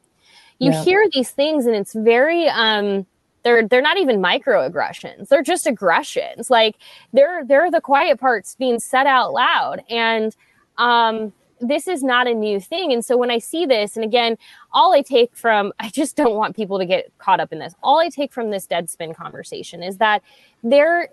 You 0.60 0.72
yeah. 0.72 0.84
hear 0.84 1.08
these 1.12 1.32
things 1.32 1.66
and 1.66 1.76
it's 1.76 1.94
very, 1.94 2.48
um, 2.50 3.08
they're 3.44 3.68
they're 3.68 3.82
not 3.82 3.98
even 3.98 4.22
microaggressions 4.22 5.28
they're 5.28 5.42
just 5.42 5.66
aggressions 5.66 6.52
like 6.52 6.76
they're 7.12 7.44
they're 7.44 7.72
the 7.72 7.82
quiet 7.82 8.20
parts 8.20 8.56
being 8.56 8.80
said 8.80 9.08
out 9.08 9.34
loud 9.34 9.82
and 9.90 10.36
um 10.78 11.34
this 11.62 11.88
is 11.88 12.04
not 12.04 12.28
a 12.28 12.34
new 12.34 12.60
thing. 12.60 12.92
And 12.92 13.06
so 13.06 13.16
when 13.16 13.32
I 13.32 13.38
see 13.38 13.66
this, 13.66 13.96
and 13.96 14.04
again, 14.04 14.38
all 14.74 14.94
I 14.94 15.02
take 15.02 15.36
from, 15.36 15.72
I 15.80 15.90
just 15.90 16.16
don't 16.16 16.36
want 16.36 16.56
people 16.56 16.80
to 16.80 16.86
get 16.86 17.12
caught 17.20 17.40
up 17.40 17.54
in 17.54 17.60
this. 17.60 17.74
All 17.82 18.00
I 18.00 18.10
take 18.10 18.34
from 18.34 18.50
this 18.50 18.68
deadspin 18.68 19.16
conversation 19.16 19.84
is 19.84 19.98
that 19.98 20.24
there 20.64 21.10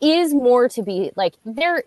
is 0.00 0.34
more 0.34 0.68
to 0.70 0.82
be 0.82 1.12
like, 1.14 1.34
there, 1.44 1.84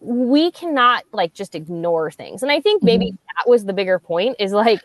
we 0.00 0.50
cannot 0.50 1.04
like 1.12 1.32
just 1.32 1.54
ignore 1.54 2.10
things. 2.10 2.42
And 2.42 2.52
I 2.52 2.60
think 2.60 2.82
maybe 2.82 3.06
mm-hmm. 3.06 3.16
that 3.36 3.48
was 3.48 3.64
the 3.64 3.72
bigger 3.72 3.98
point 3.98 4.36
is 4.38 4.52
like 4.52 4.80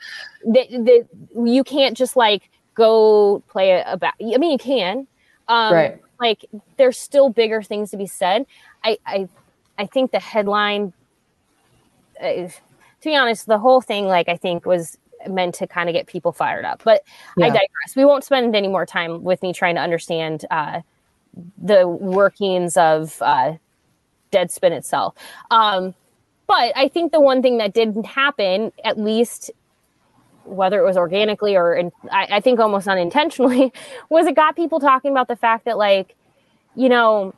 that, 0.45 0.69
that 0.69 1.07
you 1.35 1.63
can't 1.63 1.97
just 1.97 2.15
like 2.15 2.49
go 2.75 3.43
play 3.49 3.71
a, 3.71 3.93
a 3.93 3.97
ba- 3.97 4.13
I 4.21 4.37
mean, 4.37 4.51
you 4.51 4.57
can, 4.57 5.07
um, 5.47 5.73
right. 5.73 6.01
like 6.19 6.45
there's 6.77 6.97
still 6.97 7.29
bigger 7.29 7.61
things 7.61 7.91
to 7.91 7.97
be 7.97 8.07
said. 8.07 8.45
I, 8.83 8.97
I, 9.05 9.27
I 9.77 9.85
think 9.85 10.11
the 10.11 10.19
headline 10.19 10.93
uh, 12.21 12.47
to 12.47 13.09
be 13.09 13.15
honest, 13.15 13.47
the 13.47 13.59
whole 13.59 13.81
thing, 13.81 14.05
like 14.05 14.29
I 14.29 14.37
think, 14.37 14.65
was 14.65 14.97
meant 15.27 15.55
to 15.55 15.67
kind 15.67 15.89
of 15.89 15.93
get 15.93 16.07
people 16.07 16.31
fired 16.31 16.65
up. 16.65 16.81
But 16.83 17.03
yeah. 17.37 17.47
I 17.47 17.49
digress. 17.49 17.95
We 17.95 18.05
won't 18.05 18.23
spend 18.23 18.55
any 18.55 18.67
more 18.67 18.85
time 18.85 19.23
with 19.23 19.41
me 19.41 19.53
trying 19.53 19.75
to 19.75 19.81
understand 19.81 20.45
uh, 20.51 20.81
the 21.57 21.87
workings 21.87 22.77
of 22.77 23.21
uh, 23.21 23.53
Deadspin 24.31 24.71
itself. 24.71 25.15
Um, 25.49 25.93
but 26.47 26.73
I 26.75 26.87
think 26.87 27.11
the 27.11 27.21
one 27.21 27.41
thing 27.41 27.57
that 27.59 27.73
didn't 27.73 28.05
happen, 28.05 28.71
at 28.83 28.99
least 28.99 29.51
whether 30.43 30.79
it 30.79 30.85
was 30.85 30.97
organically 30.97 31.55
or 31.55 31.75
in, 31.75 31.91
I, 32.11 32.27
I 32.31 32.39
think 32.39 32.59
almost 32.59 32.87
unintentionally, 32.87 33.71
was 34.09 34.25
it 34.27 34.35
got 34.35 34.55
people 34.55 34.79
talking 34.79 35.11
about 35.11 35.27
the 35.27 35.35
fact 35.35 35.65
that, 35.65 35.77
like, 35.77 36.15
you 36.75 36.89
know, 36.89 37.33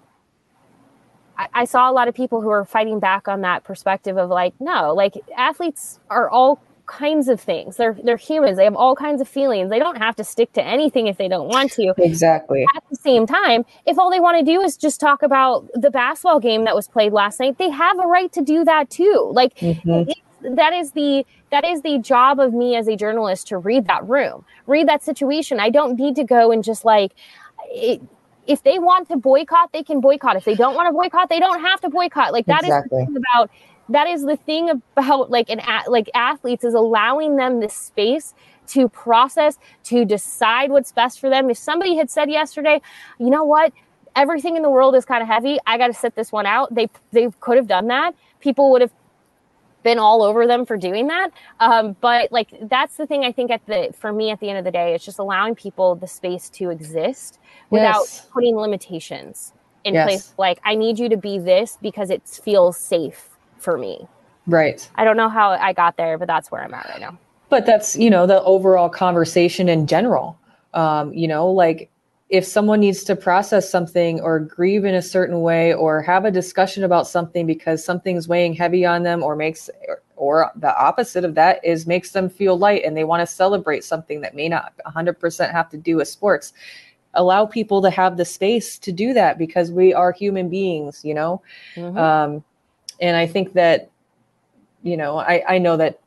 I, 1.37 1.47
I 1.53 1.65
saw 1.65 1.89
a 1.89 1.93
lot 1.93 2.07
of 2.07 2.15
people 2.15 2.41
who 2.41 2.49
are 2.49 2.65
fighting 2.65 2.99
back 2.99 3.27
on 3.27 3.41
that 3.41 3.63
perspective 3.63 4.17
of 4.17 4.29
like, 4.29 4.53
no, 4.59 4.93
like 4.93 5.15
athletes 5.37 5.99
are 6.09 6.29
all 6.29 6.61
kinds 6.85 7.27
of 7.27 7.39
things. 7.39 7.77
They're 7.77 7.97
they're 8.03 8.17
humans. 8.17 8.57
They 8.57 8.65
have 8.65 8.75
all 8.75 8.95
kinds 8.95 9.21
of 9.21 9.27
feelings. 9.27 9.69
They 9.69 9.79
don't 9.79 9.97
have 9.97 10.15
to 10.17 10.23
stick 10.23 10.53
to 10.53 10.63
anything 10.63 11.07
if 11.07 11.17
they 11.17 11.27
don't 11.27 11.47
want 11.47 11.71
to. 11.73 11.93
Exactly. 11.97 12.65
At 12.75 12.83
the 12.89 12.95
same 12.95 13.25
time, 13.25 13.65
if 13.85 13.97
all 13.97 14.11
they 14.11 14.19
want 14.19 14.37
to 14.39 14.45
do 14.45 14.61
is 14.61 14.77
just 14.77 14.99
talk 14.99 15.23
about 15.23 15.67
the 15.73 15.89
basketball 15.89 16.39
game 16.39 16.65
that 16.65 16.75
was 16.75 16.87
played 16.87 17.13
last 17.13 17.39
night, 17.39 17.57
they 17.57 17.69
have 17.69 17.97
a 17.99 18.07
right 18.07 18.31
to 18.33 18.41
do 18.41 18.63
that 18.65 18.89
too. 18.89 19.31
Like 19.33 19.55
mm-hmm. 19.57 20.55
that 20.55 20.73
is 20.73 20.91
the 20.91 21.25
that 21.51 21.63
is 21.63 21.81
the 21.81 21.99
job 21.99 22.39
of 22.39 22.53
me 22.53 22.75
as 22.75 22.87
a 22.87 22.95
journalist 22.95 23.47
to 23.47 23.57
read 23.57 23.87
that 23.87 24.07
room, 24.07 24.45
read 24.67 24.87
that 24.87 25.03
situation. 25.03 25.59
I 25.59 25.69
don't 25.69 25.97
need 25.97 26.15
to 26.15 26.23
go 26.23 26.51
and 26.51 26.63
just 26.63 26.83
like 26.83 27.13
it, 27.69 28.01
if 28.47 28.63
they 28.63 28.79
want 28.79 29.07
to 29.09 29.17
boycott, 29.17 29.71
they 29.71 29.83
can 29.83 30.01
boycott. 30.01 30.35
If 30.35 30.45
they 30.45 30.55
don't 30.55 30.75
want 30.75 30.87
to 30.87 30.93
boycott, 30.93 31.29
they 31.29 31.39
don't 31.39 31.61
have 31.61 31.79
to 31.81 31.89
boycott. 31.89 32.33
Like 32.33 32.45
that 32.47 32.63
exactly. 32.63 33.03
is 33.03 33.15
about 33.15 33.49
that 33.89 34.07
is 34.07 34.23
the 34.23 34.37
thing 34.37 34.69
about 34.69 35.29
like 35.29 35.49
an 35.49 35.61
like 35.87 36.09
athletes 36.13 36.63
is 36.63 36.73
allowing 36.73 37.35
them 37.35 37.59
this 37.59 37.73
space 37.73 38.33
to 38.67 38.87
process, 38.89 39.57
to 39.83 40.05
decide 40.05 40.71
what's 40.71 40.91
best 40.91 41.19
for 41.19 41.29
them. 41.29 41.49
If 41.49 41.57
somebody 41.57 41.95
had 41.95 42.09
said 42.09 42.29
yesterday, 42.29 42.81
you 43.19 43.29
know 43.29 43.43
what, 43.43 43.73
everything 44.15 44.55
in 44.55 44.61
the 44.61 44.69
world 44.69 44.95
is 44.95 45.05
kind 45.05 45.21
of 45.21 45.27
heavy, 45.27 45.59
I 45.67 45.77
got 45.77 45.87
to 45.87 45.93
sit 45.93 46.15
this 46.15 46.31
one 46.31 46.45
out. 46.45 46.73
They 46.73 46.89
they 47.11 47.29
could 47.39 47.57
have 47.57 47.67
done 47.67 47.87
that. 47.87 48.15
People 48.39 48.71
would 48.71 48.81
have 48.81 48.91
been 49.83 49.99
all 49.99 50.23
over 50.23 50.47
them 50.47 50.65
for 50.65 50.77
doing 50.77 51.07
that. 51.07 51.29
Um, 51.59 51.95
but 52.01 52.31
like 52.31 52.49
that's 52.63 52.97
the 52.97 53.05
thing 53.05 53.23
I 53.23 53.31
think 53.31 53.51
at 53.51 53.65
the 53.67 53.93
for 53.97 54.11
me 54.11 54.31
at 54.31 54.39
the 54.39 54.49
end 54.49 54.57
of 54.57 54.65
the 54.65 54.71
day, 54.71 54.93
it's 54.93 55.05
just 55.05 55.19
allowing 55.19 55.55
people 55.55 55.95
the 55.95 56.07
space 56.07 56.49
to 56.51 56.69
exist 56.69 57.39
without 57.69 58.01
yes. 58.01 58.27
putting 58.31 58.55
limitations 58.55 59.53
in 59.83 59.93
yes. 59.93 60.07
place. 60.07 60.33
Like 60.37 60.59
I 60.63 60.75
need 60.75 60.99
you 60.99 61.09
to 61.09 61.17
be 61.17 61.37
this 61.37 61.77
because 61.81 62.09
it 62.09 62.27
feels 62.27 62.77
safe 62.77 63.29
for 63.57 63.77
me. 63.77 64.07
Right. 64.47 64.89
I 64.95 65.05
don't 65.05 65.17
know 65.17 65.29
how 65.29 65.51
I 65.51 65.73
got 65.73 65.97
there, 65.97 66.17
but 66.17 66.27
that's 66.27 66.51
where 66.51 66.61
I'm 66.61 66.73
at 66.73 66.85
right 66.89 66.99
now. 66.99 67.17
But 67.49 67.65
that's 67.65 67.95
you 67.95 68.09
know 68.09 68.25
the 68.25 68.41
overall 68.43 68.89
conversation 68.89 69.69
in 69.69 69.87
general. 69.87 70.37
Um, 70.73 71.13
you 71.13 71.27
know, 71.27 71.47
like 71.49 71.91
if 72.33 72.43
someone 72.43 72.79
needs 72.79 73.03
to 73.03 73.15
process 73.15 73.69
something 73.69 74.19
or 74.19 74.39
grieve 74.39 74.85
in 74.85 74.95
a 74.95 75.03
certain 75.03 75.41
way 75.41 75.71
or 75.71 76.01
have 76.01 76.25
a 76.25 76.31
discussion 76.31 76.83
about 76.83 77.07
something 77.07 77.45
because 77.45 77.85
something's 77.85 78.27
weighing 78.27 78.55
heavy 78.55 78.83
on 78.83 79.03
them 79.03 79.21
or 79.21 79.35
makes 79.35 79.69
or 80.15 80.49
the 80.55 80.75
opposite 80.75 81.23
of 81.23 81.35
that 81.35 81.63
is 81.63 81.85
makes 81.85 82.09
them 82.09 82.27
feel 82.27 82.57
light 82.57 82.83
and 82.83 82.97
they 82.97 83.03
want 83.03 83.21
to 83.21 83.31
celebrate 83.31 83.83
something 83.83 84.19
that 84.21 84.33
may 84.33 84.49
not 84.49 84.73
100% 84.83 85.51
have 85.51 85.69
to 85.69 85.77
do 85.77 85.97
with 85.97 86.07
sports 86.07 86.53
allow 87.13 87.45
people 87.45 87.83
to 87.83 87.91
have 87.91 88.17
the 88.17 88.25
space 88.25 88.79
to 88.79 88.91
do 88.91 89.13
that 89.13 89.37
because 89.37 89.71
we 89.71 89.93
are 89.93 90.11
human 90.11 90.49
beings 90.49 91.05
you 91.05 91.13
know 91.13 91.39
mm-hmm. 91.75 91.95
um, 91.95 92.43
and 92.99 93.15
i 93.15 93.27
think 93.27 93.53
that 93.53 93.91
you 94.81 94.97
know 94.97 95.19
I, 95.19 95.43
I 95.47 95.57
know 95.59 95.77
that 95.77 95.99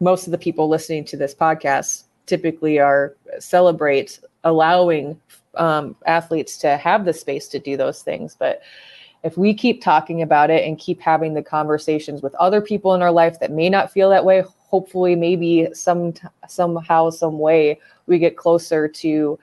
most 0.00 0.26
of 0.26 0.30
the 0.30 0.38
people 0.38 0.70
listening 0.70 1.04
to 1.04 1.18
this 1.18 1.34
podcast 1.34 2.04
typically 2.24 2.78
are 2.78 3.14
celebrate 3.38 4.20
allowing 4.42 5.20
um, 5.56 5.96
athletes 6.06 6.56
to 6.58 6.76
have 6.76 7.04
the 7.04 7.12
space 7.12 7.48
to 7.48 7.58
do 7.58 7.76
those 7.76 8.02
things. 8.02 8.36
But 8.38 8.62
if 9.22 9.36
we 9.36 9.54
keep 9.54 9.82
talking 9.82 10.22
about 10.22 10.50
it 10.50 10.64
and 10.64 10.78
keep 10.78 11.00
having 11.00 11.34
the 11.34 11.42
conversations 11.42 12.22
with 12.22 12.34
other 12.36 12.60
people 12.60 12.94
in 12.94 13.02
our 13.02 13.10
life 13.10 13.40
that 13.40 13.50
may 13.50 13.68
not 13.68 13.92
feel 13.92 14.10
that 14.10 14.24
way, 14.24 14.44
hopefully, 14.58 15.16
maybe 15.16 15.68
some 15.72 16.14
somehow, 16.48 17.10
some 17.10 17.38
way, 17.38 17.80
we 18.06 18.18
get 18.18 18.36
closer 18.36 18.86
to 18.86 19.38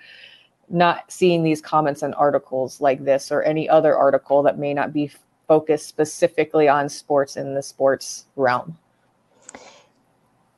not 0.69 1.11
seeing 1.11 1.43
these 1.43 1.61
comments 1.61 2.01
and 2.01 2.15
articles 2.15 2.79
like 2.81 3.03
this 3.03 3.31
or 3.31 3.43
any 3.43 3.67
other 3.67 3.95
article 3.97 4.41
that 4.43 4.57
may 4.57 4.73
not 4.73 4.93
be 4.93 5.11
focused 5.47 5.87
specifically 5.87 6.67
on 6.67 6.87
sports 6.87 7.35
in 7.35 7.53
the 7.53 7.61
sports 7.61 8.25
realm. 8.35 8.77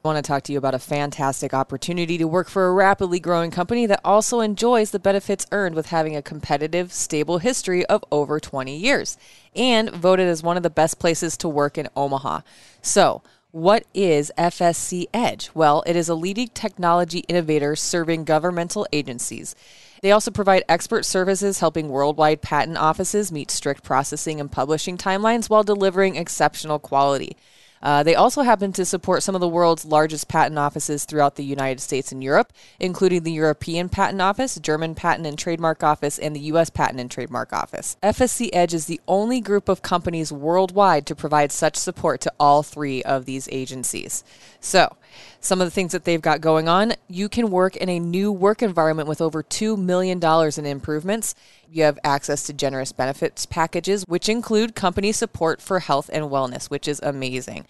I 0.05 0.07
want 0.07 0.23
to 0.23 0.27
talk 0.29 0.43
to 0.43 0.51
you 0.51 0.59
about 0.59 0.75
a 0.75 0.79
fantastic 0.79 1.51
opportunity 1.51 2.19
to 2.19 2.27
work 2.27 2.47
for 2.47 2.67
a 2.67 2.73
rapidly 2.73 3.19
growing 3.19 3.49
company 3.49 3.87
that 3.87 4.01
also 4.05 4.39
enjoys 4.39 4.91
the 4.91 4.99
benefits 4.99 5.47
earned 5.51 5.73
with 5.73 5.87
having 5.87 6.15
a 6.15 6.21
competitive, 6.21 6.93
stable 6.93 7.39
history 7.39 7.83
of 7.87 8.05
over 8.11 8.39
20 8.39 8.77
years 8.77 9.17
and 9.55 9.89
voted 9.89 10.27
as 10.27 10.43
one 10.43 10.57
of 10.57 10.61
the 10.61 10.69
best 10.69 10.99
places 10.99 11.35
to 11.37 11.49
work 11.49 11.75
in 11.79 11.89
Omaha. 11.95 12.41
So, 12.83 13.23
what 13.49 13.87
is 13.95 14.31
FSC 14.37 15.07
Edge? 15.11 15.49
Well, 15.55 15.83
it 15.87 15.95
is 15.95 16.07
a 16.07 16.13
leading 16.13 16.49
technology 16.49 17.23
innovator 17.27 17.75
serving 17.75 18.25
governmental 18.25 18.85
agencies. 18.93 19.55
They 20.03 20.11
also 20.11 20.29
provide 20.29 20.65
expert 20.69 21.05
services 21.05 21.61
helping 21.61 21.89
worldwide 21.89 22.43
patent 22.43 22.77
offices 22.77 23.31
meet 23.31 23.49
strict 23.49 23.81
processing 23.81 24.39
and 24.39 24.51
publishing 24.51 24.99
timelines 24.99 25.49
while 25.49 25.63
delivering 25.63 26.15
exceptional 26.15 26.77
quality. 26.77 27.35
Uh, 27.81 28.03
they 28.03 28.15
also 28.15 28.41
happen 28.41 28.71
to 28.73 28.85
support 28.85 29.23
some 29.23 29.35
of 29.35 29.41
the 29.41 29.47
world's 29.47 29.85
largest 29.85 30.27
patent 30.27 30.57
offices 30.57 31.05
throughout 31.05 31.35
the 31.35 31.43
United 31.43 31.79
States 31.79 32.11
and 32.11 32.23
Europe, 32.23 32.51
including 32.79 33.23
the 33.23 33.31
European 33.31 33.89
Patent 33.89 34.21
Office, 34.21 34.55
German 34.59 34.95
Patent 34.95 35.27
and 35.27 35.37
Trademark 35.37 35.83
Office, 35.83 36.17
and 36.17 36.35
the 36.35 36.39
U.S. 36.41 36.69
Patent 36.69 36.99
and 36.99 37.11
Trademark 37.11 37.53
Office. 37.53 37.97
FSC 38.01 38.49
Edge 38.53 38.73
is 38.73 38.85
the 38.85 39.01
only 39.07 39.39
group 39.39 39.69
of 39.69 39.81
companies 39.81 40.31
worldwide 40.31 41.05
to 41.05 41.15
provide 41.15 41.51
such 41.51 41.75
support 41.75 42.21
to 42.21 42.33
all 42.39 42.63
three 42.63 43.03
of 43.03 43.25
these 43.25 43.47
agencies. 43.51 44.23
So, 44.59 44.95
some 45.39 45.61
of 45.61 45.67
the 45.67 45.71
things 45.71 45.91
that 45.91 46.03
they've 46.03 46.21
got 46.21 46.41
going 46.41 46.67
on. 46.67 46.93
You 47.07 47.29
can 47.29 47.49
work 47.49 47.75
in 47.75 47.89
a 47.89 47.99
new 47.99 48.31
work 48.31 48.61
environment 48.61 49.07
with 49.07 49.21
over 49.21 49.43
$2 49.43 49.77
million 49.77 50.19
in 50.57 50.65
improvements. 50.65 51.35
You 51.69 51.83
have 51.83 51.99
access 52.03 52.43
to 52.43 52.53
generous 52.53 52.91
benefits 52.91 53.45
packages, 53.45 54.03
which 54.07 54.29
include 54.29 54.75
company 54.75 55.11
support 55.11 55.61
for 55.61 55.79
health 55.79 56.09
and 56.13 56.25
wellness, 56.25 56.69
which 56.69 56.87
is 56.87 56.99
amazing. 57.03 57.65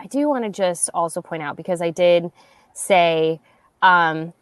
I 0.00 0.06
do 0.06 0.28
want 0.28 0.44
to 0.44 0.50
just 0.50 0.90
also 0.94 1.20
point 1.20 1.42
out 1.42 1.56
because 1.56 1.82
I 1.82 1.90
did 1.90 2.30
say 2.72 3.40
um, 3.82 4.32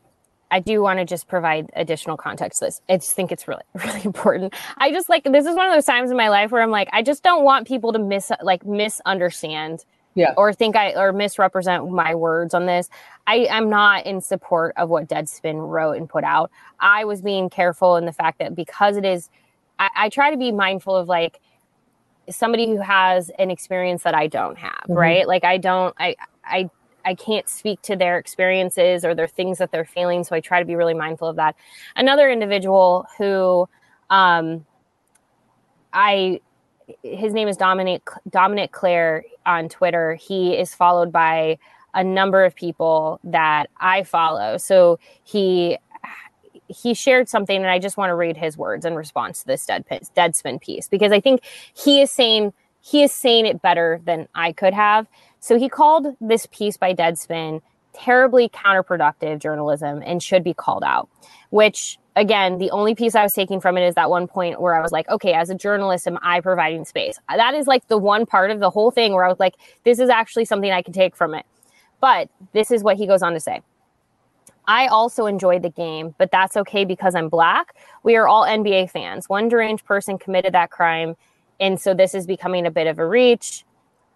I 0.50 0.60
do 0.60 0.80
want 0.82 0.98
to 0.98 1.04
just 1.04 1.28
provide 1.28 1.70
additional 1.74 2.16
context 2.16 2.60
to 2.60 2.66
this. 2.66 2.80
I 2.88 2.96
just 2.96 3.12
think 3.12 3.32
it's 3.32 3.46
really, 3.46 3.64
really 3.74 4.04
important. 4.04 4.54
I 4.78 4.90
just 4.90 5.08
like 5.08 5.24
this 5.24 5.46
is 5.46 5.54
one 5.54 5.66
of 5.66 5.74
those 5.74 5.84
times 5.84 6.10
in 6.10 6.16
my 6.16 6.28
life 6.28 6.50
where 6.50 6.62
I'm 6.62 6.70
like, 6.70 6.88
I 6.92 7.02
just 7.02 7.22
don't 7.22 7.44
want 7.44 7.66
people 7.66 7.92
to 7.92 7.98
miss 7.98 8.30
like 8.42 8.64
misunderstand 8.64 9.84
yeah. 10.14 10.34
or 10.36 10.52
think 10.52 10.74
I 10.76 10.92
or 10.94 11.12
misrepresent 11.12 11.90
my 11.90 12.14
words 12.14 12.54
on 12.54 12.66
this. 12.66 12.88
I 13.26 13.46
am 13.50 13.68
not 13.68 14.06
in 14.06 14.20
support 14.20 14.74
of 14.76 14.88
what 14.88 15.08
Deadspin 15.08 15.68
wrote 15.68 15.92
and 15.92 16.08
put 16.08 16.24
out. 16.24 16.50
I 16.80 17.04
was 17.04 17.22
being 17.22 17.50
careful 17.50 17.96
in 17.96 18.04
the 18.04 18.12
fact 18.12 18.38
that 18.38 18.54
because 18.54 18.96
it 18.96 19.04
is 19.04 19.30
I, 19.78 19.90
I 19.94 20.08
try 20.08 20.30
to 20.30 20.36
be 20.36 20.50
mindful 20.50 20.96
of 20.96 21.08
like 21.08 21.40
somebody 22.30 22.66
who 22.66 22.80
has 22.80 23.30
an 23.38 23.50
experience 23.50 24.02
that 24.02 24.14
I 24.14 24.26
don't 24.26 24.58
have, 24.58 24.72
mm-hmm. 24.84 24.94
right? 24.94 25.28
Like 25.28 25.44
I 25.44 25.58
don't 25.58 25.94
I 25.98 26.16
I 26.44 26.70
I 27.08 27.14
can't 27.14 27.48
speak 27.48 27.80
to 27.82 27.96
their 27.96 28.18
experiences 28.18 29.02
or 29.02 29.14
their 29.14 29.26
things 29.26 29.56
that 29.58 29.72
they're 29.72 29.86
feeling. 29.86 30.24
So 30.24 30.36
I 30.36 30.40
try 30.40 30.58
to 30.58 30.66
be 30.66 30.76
really 30.76 30.92
mindful 30.92 31.26
of 31.26 31.36
that. 31.36 31.56
Another 31.96 32.30
individual 32.30 33.06
who 33.16 33.66
um, 34.10 34.66
I 35.94 36.40
his 37.02 37.32
name 37.32 37.48
is 37.48 37.56
Dominic 37.56 38.02
Dominic 38.28 38.72
Clare 38.72 39.24
on 39.46 39.70
Twitter. 39.70 40.16
He 40.16 40.54
is 40.54 40.74
followed 40.74 41.10
by 41.10 41.58
a 41.94 42.04
number 42.04 42.44
of 42.44 42.54
people 42.54 43.20
that 43.24 43.70
I 43.80 44.02
follow. 44.02 44.58
So 44.58 44.98
he 45.24 45.78
he 46.68 46.92
shared 46.92 47.30
something, 47.30 47.56
and 47.56 47.70
I 47.70 47.78
just 47.78 47.96
want 47.96 48.10
to 48.10 48.14
read 48.14 48.36
his 48.36 48.58
words 48.58 48.84
in 48.84 48.94
response 48.94 49.40
to 49.40 49.46
this 49.46 49.64
dead 49.64 49.86
Deadspin 50.14 50.60
piece 50.60 50.88
because 50.88 51.12
I 51.12 51.20
think 51.20 51.40
he 51.72 52.02
is 52.02 52.12
saying 52.12 52.52
he 52.80 53.02
is 53.02 53.12
saying 53.12 53.46
it 53.46 53.62
better 53.62 54.00
than 54.04 54.28
I 54.34 54.52
could 54.52 54.74
have. 54.74 55.06
So 55.40 55.58
he 55.58 55.68
called 55.68 56.16
this 56.20 56.46
piece 56.46 56.76
by 56.76 56.94
Deadspin 56.94 57.60
terribly 57.92 58.48
counterproductive 58.48 59.38
journalism 59.40 60.02
and 60.04 60.22
should 60.22 60.44
be 60.44 60.54
called 60.54 60.84
out, 60.84 61.08
which 61.50 61.98
again, 62.16 62.58
the 62.58 62.70
only 62.70 62.94
piece 62.94 63.14
I 63.14 63.22
was 63.22 63.32
taking 63.32 63.60
from 63.60 63.78
it 63.78 63.86
is 63.86 63.94
that 63.94 64.10
one 64.10 64.26
point 64.26 64.60
where 64.60 64.74
I 64.74 64.80
was 64.80 64.92
like, 64.92 65.08
okay, 65.08 65.32
as 65.32 65.50
a 65.50 65.54
journalist, 65.54 66.06
am 66.06 66.18
I 66.20 66.40
providing 66.40 66.84
space? 66.84 67.18
That 67.28 67.54
is 67.54 67.66
like 67.66 67.86
the 67.88 67.98
one 67.98 68.26
part 68.26 68.50
of 68.50 68.60
the 68.60 68.70
whole 68.70 68.90
thing 68.90 69.12
where 69.12 69.24
I 69.24 69.28
was 69.28 69.38
like, 69.38 69.54
this 69.84 69.98
is 69.98 70.08
actually 70.08 70.44
something 70.44 70.70
I 70.70 70.82
can 70.82 70.92
take 70.92 71.14
from 71.14 71.34
it. 71.34 71.46
But 72.00 72.28
this 72.52 72.70
is 72.70 72.82
what 72.82 72.96
he 72.96 73.06
goes 73.06 73.22
on 73.22 73.34
to 73.34 73.40
say. 73.40 73.62
I 74.66 74.86
also 74.88 75.26
enjoyed 75.26 75.62
the 75.62 75.70
game, 75.70 76.14
but 76.18 76.30
that's 76.30 76.56
okay 76.56 76.84
because 76.84 77.14
I'm 77.14 77.28
black. 77.28 77.74
We 78.02 78.16
are 78.16 78.28
all 78.28 78.44
NBA 78.44 78.90
fans. 78.90 79.28
One 79.28 79.48
deranged 79.48 79.84
person 79.84 80.18
committed 80.18 80.52
that 80.54 80.70
crime. 80.70 81.16
And 81.58 81.80
so 81.80 81.94
this 81.94 82.14
is 82.14 82.26
becoming 82.26 82.66
a 82.66 82.70
bit 82.70 82.86
of 82.86 82.98
a 82.98 83.06
reach 83.06 83.64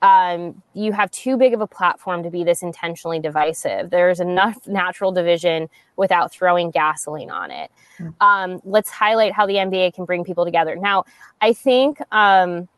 um, 0.02 0.60
you 0.74 0.92
have 0.92 1.10
too 1.12 1.36
big 1.36 1.54
of 1.54 1.60
a 1.60 1.66
platform 1.66 2.24
to 2.24 2.30
be 2.30 2.42
this 2.42 2.62
intentionally 2.62 3.20
divisive. 3.20 3.90
There's 3.90 4.18
enough 4.18 4.58
natural 4.66 5.12
division 5.12 5.70
without 5.96 6.32
throwing 6.32 6.70
gasoline 6.72 7.30
on 7.30 7.50
it. 7.52 7.70
Mm. 7.98 8.14
Um, 8.20 8.60
let's 8.64 8.90
highlight 8.90 9.32
how 9.32 9.46
the 9.46 9.54
NBA 9.54 9.94
can 9.94 10.04
bring 10.04 10.24
people 10.24 10.44
together. 10.44 10.74
Now, 10.74 11.04
I 11.40 11.52
think, 11.52 12.00
um, 12.10 12.68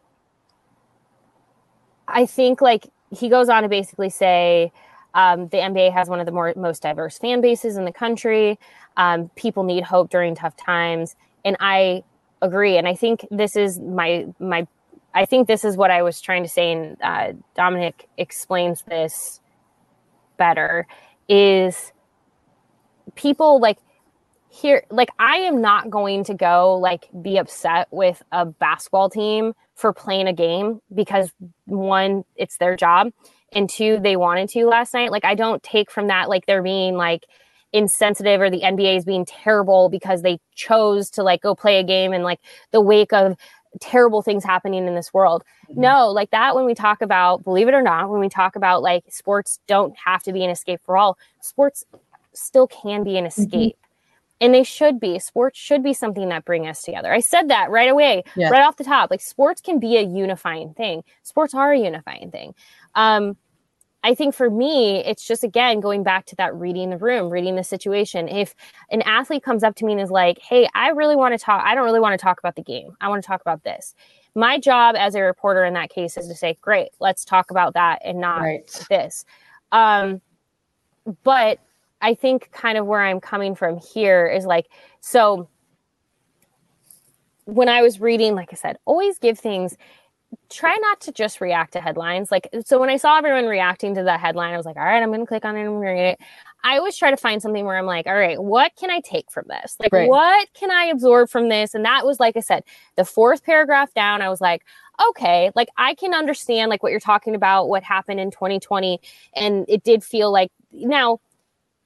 I 2.07 2.27
think 2.27 2.61
like 2.61 2.91
he 3.11 3.31
goes 3.31 3.49
on 3.49 3.62
to 3.62 3.68
basically 3.70 4.11
say 4.11 4.70
um, 5.14 5.49
the 5.49 5.59
NBA 5.59 5.95
has 5.95 6.09
one 6.09 6.20
of 6.20 6.27
the 6.27 6.33
more 6.33 6.53
most 6.57 6.83
diverse 6.83 7.16
fan 7.16 7.41
bases 7.41 7.77
in 7.77 7.87
the 7.87 7.93
country. 7.93 8.59
Um, 8.99 9.31
people 9.35 9.62
need 9.62 9.85
hope 9.85 10.11
during 10.11 10.35
tough 10.35 10.57
times, 10.57 11.16
and 11.45 11.57
I 11.61 12.05
agree. 12.43 12.77
And 12.77 12.87
I 12.87 12.95
think 12.95 13.27
this 13.31 13.57
is 13.57 13.81
my 13.81 14.27
my 14.39 14.66
I 15.15 15.25
think 15.25 15.47
this 15.47 15.65
is 15.65 15.77
what 15.77 15.91
I 15.91 16.03
was 16.03 16.21
trying 16.21 16.43
to 16.43 16.49
say, 16.49 16.73
and 16.73 16.97
uh, 17.03 17.33
Dominic 17.55 18.09
explains 18.19 18.83
this 18.83 19.41
better. 20.37 20.87
Is 21.29 21.93
people 23.15 23.61
like 23.61 23.79
here 24.55 24.85
like 24.91 25.09
i 25.19 25.37
am 25.39 25.61
not 25.61 25.91
going 25.91 26.23
to 26.23 26.33
go 26.33 26.79
like 26.79 27.09
be 27.23 27.39
upset 27.39 27.89
with 27.91 28.23
a 28.31 28.47
basketball 28.47 29.11
team 29.11 29.53
for 29.75 29.93
playing 29.93 30.29
a 30.29 30.33
game 30.33 30.81
because 30.95 31.33
one 31.65 32.25
it's 32.37 32.57
their 32.59 32.77
job 32.77 33.09
and 33.53 33.69
two 33.69 33.99
they 34.01 34.15
wanted 34.15 34.49
to 34.49 34.67
last 34.67 34.95
night 34.95 35.11
like 35.11 35.25
i 35.25 35.35
don't 35.35 35.62
take 35.65 35.91
from 35.91 36.07
that 36.07 36.29
like 36.29 36.47
they're 36.47 36.62
being 36.62 36.95
like 36.95 37.25
insensitive 37.73 38.41
or 38.41 38.49
the 38.49 38.61
nba 38.61 38.97
is 38.97 39.05
being 39.05 39.25
terrible 39.25 39.89
because 39.89 40.23
they 40.23 40.39
chose 40.55 41.11
to 41.11 41.25
like 41.25 41.43
go 41.43 41.55
play 41.57 41.81
a 41.81 41.85
game 41.85 42.12
in 42.12 42.23
like 42.23 42.39
the 42.71 42.81
wake 42.81 43.12
of 43.12 43.37
terrible 43.81 44.22
things 44.22 44.45
happening 44.45 44.87
in 44.87 44.95
this 44.95 45.12
world. 45.12 45.45
Mm-hmm. 45.70 45.81
no 45.81 46.11
like 46.11 46.31
that 46.31 46.55
when 46.55 46.64
we 46.64 46.75
talk 46.75 47.03
about 47.03 47.45
believe 47.45 47.68
it 47.68 47.75
or 47.75 47.83
not 47.83 48.11
when 48.11 48.20
we 48.20 48.29
talk 48.29 48.57
about 48.57 48.83
like 48.83 49.05
sports 49.09 49.61
don't 49.66 49.97
have 49.97 50.22
to 50.25 50.33
be 50.33 50.45
an 50.45 50.51
escape 50.51 50.81
for 50.85 50.97
all 50.97 51.18
sports 51.41 51.85
still 52.37 52.66
can 52.66 53.03
be 53.03 53.16
an 53.16 53.25
mm-hmm. 53.25 53.43
escape. 53.43 53.77
And 54.41 54.53
they 54.53 54.64
should 54.64 55.01
be. 55.01 55.18
Sports 55.20 55.59
should 55.59 55.83
be 55.83 55.95
something 55.95 56.29
that 56.29 56.45
bring 56.45 56.66
us 56.66 56.83
together. 56.83 57.12
I 57.12 57.20
said 57.20 57.49
that 57.49 57.70
right 57.70 57.89
away 57.89 58.25
yes. 58.37 58.51
right 58.51 58.62
off 58.62 58.77
the 58.77 58.85
top. 58.85 59.11
Like 59.11 59.20
sports 59.20 59.61
can 59.61 59.79
be 59.79 59.97
a 59.97 60.03
unifying 60.03 60.75
thing. 60.75 61.05
Sports 61.22 61.55
are 61.55 61.72
a 61.72 61.79
unifying 61.79 62.31
thing. 62.31 62.55
Um, 62.95 63.37
i 64.05 64.15
think 64.15 64.35
for 64.35 64.49
me 64.49 65.05
it's 65.05 65.27
just 65.27 65.43
again 65.43 65.81
going 65.81 66.05
back 66.05 66.25
to 66.27 66.37
that 66.37 66.55
reading 66.55 66.91
the 66.91 66.97
room 66.97 67.29
reading 67.31 67.57
the 67.57 67.65
situation. 67.65 68.29
If 68.29 68.55
an 68.91 69.03
athlete 69.03 69.43
comes 69.43 69.65
up 69.65 69.75
to 69.77 69.85
me 69.85 69.93
and 69.93 70.01
is 70.01 70.11
like 70.11 70.39
hey 70.39 70.69
i 70.75 70.91
really 70.91 71.17
want 71.17 71.37
to 71.37 71.45
talk 71.45 71.63
i 71.65 71.75
don't 71.75 71.85
really 71.85 72.01
want 72.01 72.19
to 72.19 72.23
talk 72.23 72.39
about 72.39 72.55
the 72.55 72.63
game. 72.63 72.97
I 73.01 73.09
want 73.09 73.23
to 73.23 73.27
talk 73.27 73.41
about 73.41 73.65
this. 73.65 73.95
My 74.37 74.59
job 74.59 74.95
as 74.97 75.17
a 75.17 75.23
reporter 75.23 75.65
in 75.65 75.75
that 75.75 75.91
case 75.91 76.17
is 76.17 76.29
to 76.29 76.37
say 76.37 76.57
great 76.61 76.91
let's 77.01 77.25
talk 77.25 77.51
about 77.51 77.75
that 77.75 78.01
and 78.05 78.21
not 78.21 78.43
right. 78.43 78.87
this. 78.89 79.25
Um, 79.73 80.21
but 81.23 81.59
I 82.01 82.15
think 82.15 82.51
kind 82.53 82.77
of 82.77 82.87
where 82.87 83.01
I'm 83.01 83.19
coming 83.19 83.55
from 83.55 83.79
here 83.79 84.27
is 84.27 84.45
like, 84.45 84.67
so 85.01 85.49
when 87.47 87.69
I 87.69 87.81
was 87.81 87.99
reading, 87.99 88.35
like 88.35 88.51
I 88.53 88.57
said, 88.57 88.77
always 88.85 89.19
give 89.19 89.39
things, 89.39 89.77
try 90.51 90.76
not 90.80 91.01
to 91.03 91.12
just 91.12 91.41
react 91.41 91.72
to 91.72 91.80
headlines. 91.80 92.30
Like, 92.30 92.49
so 92.64 92.78
when 92.78 92.91
I 92.91 92.97
saw 92.97 93.18
everyone 93.18 93.47
reacting 93.47 93.95
to 93.95 94.03
that 94.05 94.20
headline, 94.20 94.55
I 94.55 94.57
was 94.57 94.66
like, 94.66 94.76
all 94.76 94.85
right, 94.85 95.03
I'm 95.03 95.11
going 95.11 95.20
to 95.20 95.26
click 95.26 95.45
on 95.45 95.57
it 95.57 95.62
and 95.62 95.80
read 95.80 96.12
it. 96.12 96.20
I 96.62 96.78
always 96.78 96.97
try 96.97 97.11
to 97.11 97.16
find 97.16 97.43
something 97.43 97.66
where 97.66 97.76
I'm 97.76 97.85
like, 97.85 98.07
all 98.07 98.14
right, 98.14 98.43
what 98.43 98.72
can 98.76 98.91
I 98.91 99.01
take 99.01 99.30
from 99.30 99.45
this? 99.49 99.76
Like, 99.78 99.93
right. 99.93 100.09
what 100.09 100.49
can 100.55 100.70
I 100.70 100.85
absorb 100.85 101.28
from 101.28 101.51
this? 101.51 101.74
And 101.74 101.85
that 101.85 102.07
was, 102.07 102.18
like 102.18 102.37
I 102.37 102.41
said, 102.41 102.64
the 102.97 103.05
fourth 103.05 103.45
paragraph 103.45 103.93
down, 103.93 104.22
I 104.22 104.30
was 104.30 104.41
like, 104.41 104.64
okay, 105.11 105.51
like 105.55 105.68
I 105.76 105.95
can 105.95 106.14
understand 106.14 106.70
like 106.70 106.82
what 106.82 106.91
you're 106.91 107.01
talking 107.01 107.35
about, 107.35 107.68
what 107.68 107.82
happened 107.82 108.20
in 108.20 108.30
2020. 108.30 109.01
And 109.35 109.66
it 109.68 109.85
did 109.85 110.03
feel 110.03 110.32
like 110.32 110.51
now 110.72 111.20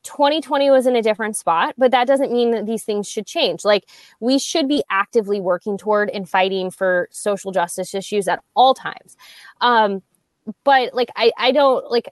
2020 0.09 0.71
was 0.71 0.87
in 0.87 0.97
a 0.97 1.03
different 1.03 1.37
spot, 1.37 1.75
but 1.77 1.91
that 1.91 2.07
doesn't 2.07 2.33
mean 2.33 2.51
that 2.53 2.65
these 2.65 2.83
things 2.83 3.07
should 3.07 3.27
change. 3.27 3.65
Like 3.65 3.85
we 4.21 4.39
should 4.39 4.67
be 4.67 4.83
actively 4.91 5.39
working 5.39 5.77
toward 5.77 6.09
and 6.09 6.29
fighting 6.29 6.71
for 6.71 7.09
social 7.13 7.53
justice 7.53 7.95
issues 7.95 8.27
at 8.27 8.43
all 8.55 8.73
times. 8.73 9.17
Um, 9.61 10.03
but 10.65 10.95
like 10.95 11.11
I, 11.15 11.31
I 11.37 11.53
don't 11.53 11.91
like 11.91 12.09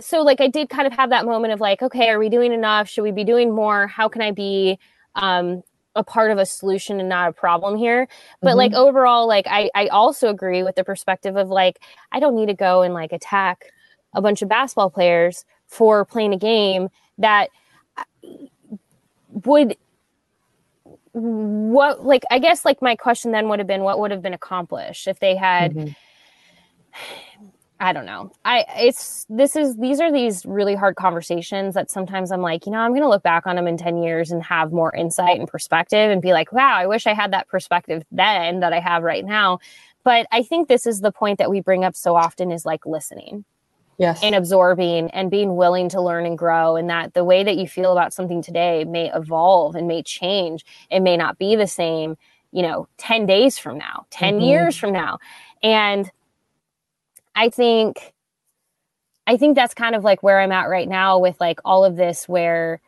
so 0.00 0.22
like 0.22 0.40
I 0.40 0.48
did 0.48 0.68
kind 0.68 0.86
of 0.86 0.92
have 0.94 1.10
that 1.10 1.24
moment 1.24 1.52
of 1.52 1.60
like, 1.60 1.80
okay, 1.80 2.08
are 2.08 2.18
we 2.18 2.28
doing 2.28 2.52
enough? 2.52 2.88
Should 2.88 3.02
we 3.02 3.12
be 3.12 3.24
doing 3.24 3.54
more? 3.54 3.86
How 3.86 4.08
can 4.08 4.20
I 4.20 4.32
be 4.32 4.78
um 5.14 5.62
a 5.94 6.02
part 6.02 6.30
of 6.30 6.38
a 6.38 6.46
solution 6.46 7.00
and 7.00 7.08
not 7.08 7.28
a 7.28 7.32
problem 7.32 7.76
here 7.76 8.06
but 8.40 8.50
mm-hmm. 8.50 8.58
like 8.58 8.72
overall 8.74 9.26
like 9.26 9.44
I, 9.48 9.70
I 9.74 9.88
also 9.88 10.28
agree 10.28 10.62
with 10.62 10.76
the 10.76 10.84
perspective 10.84 11.34
of 11.36 11.48
like 11.48 11.80
i 12.12 12.20
don't 12.20 12.36
need 12.36 12.46
to 12.46 12.54
go 12.54 12.82
and 12.82 12.94
like 12.94 13.10
attack 13.10 13.72
a 14.14 14.22
bunch 14.22 14.40
of 14.40 14.48
basketball 14.48 14.88
players 14.88 15.44
for 15.70 16.04
playing 16.04 16.34
a 16.34 16.36
game 16.36 16.88
that 17.16 17.48
would 19.44 19.76
what 21.12 22.04
like 22.04 22.24
i 22.30 22.38
guess 22.38 22.64
like 22.64 22.82
my 22.82 22.94
question 22.94 23.32
then 23.32 23.48
would 23.48 23.58
have 23.58 23.66
been 23.66 23.82
what 23.82 23.98
would 23.98 24.10
have 24.10 24.22
been 24.22 24.34
accomplished 24.34 25.08
if 25.08 25.18
they 25.20 25.34
had 25.34 25.72
mm-hmm. 25.72 25.92
i 27.82 27.94
don't 27.94 28.04
know. 28.04 28.30
I 28.44 28.66
it's 28.76 29.24
this 29.30 29.56
is 29.56 29.76
these 29.78 30.00
are 30.00 30.12
these 30.12 30.44
really 30.44 30.74
hard 30.74 30.96
conversations 30.96 31.74
that 31.74 31.90
sometimes 31.90 32.30
i'm 32.30 32.42
like 32.42 32.66
you 32.66 32.72
know 32.72 32.78
i'm 32.78 32.90
going 32.90 33.02
to 33.02 33.08
look 33.08 33.22
back 33.22 33.46
on 33.46 33.56
them 33.56 33.66
in 33.66 33.78
10 33.78 34.02
years 34.02 34.30
and 34.30 34.42
have 34.42 34.70
more 34.70 34.94
insight 34.94 35.38
and 35.38 35.48
perspective 35.48 36.10
and 36.10 36.20
be 36.20 36.32
like 36.32 36.52
wow 36.52 36.74
i 36.76 36.86
wish 36.86 37.06
i 37.06 37.14
had 37.14 37.32
that 37.32 37.48
perspective 37.48 38.02
then 38.12 38.60
that 38.60 38.74
i 38.74 38.80
have 38.80 39.02
right 39.02 39.24
now. 39.24 39.58
But 40.04 40.26
i 40.30 40.42
think 40.42 40.68
this 40.68 40.86
is 40.86 41.00
the 41.00 41.12
point 41.12 41.38
that 41.38 41.50
we 41.50 41.60
bring 41.60 41.84
up 41.84 41.96
so 41.96 42.16
often 42.16 42.52
is 42.52 42.66
like 42.66 42.84
listening 42.84 43.44
yes. 44.00 44.18
and 44.22 44.34
absorbing 44.34 45.10
and 45.10 45.30
being 45.30 45.54
willing 45.54 45.88
to 45.90 46.00
learn 46.00 46.26
and 46.26 46.38
grow 46.38 46.74
and 46.74 46.88
that 46.90 47.14
the 47.14 47.22
way 47.22 47.44
that 47.44 47.56
you 47.56 47.68
feel 47.68 47.92
about 47.92 48.12
something 48.12 48.42
today 48.42 48.84
may 48.84 49.12
evolve 49.12 49.76
and 49.76 49.86
may 49.86 50.02
change 50.02 50.64
it 50.90 51.00
may 51.00 51.16
not 51.16 51.38
be 51.38 51.54
the 51.54 51.66
same 51.66 52.16
you 52.50 52.62
know 52.62 52.88
10 52.96 53.26
days 53.26 53.58
from 53.58 53.78
now 53.78 54.06
10 54.10 54.34
mm-hmm. 54.34 54.44
years 54.44 54.76
from 54.76 54.92
now 54.92 55.18
and 55.62 56.10
i 57.36 57.48
think 57.48 58.14
i 59.26 59.36
think 59.36 59.54
that's 59.54 59.74
kind 59.74 59.94
of 59.94 60.02
like 60.02 60.22
where 60.22 60.40
i'm 60.40 60.52
at 60.52 60.68
right 60.68 60.88
now 60.88 61.18
with 61.18 61.38
like 61.38 61.60
all 61.64 61.84
of 61.84 61.96
this 61.96 62.26
where 62.28 62.80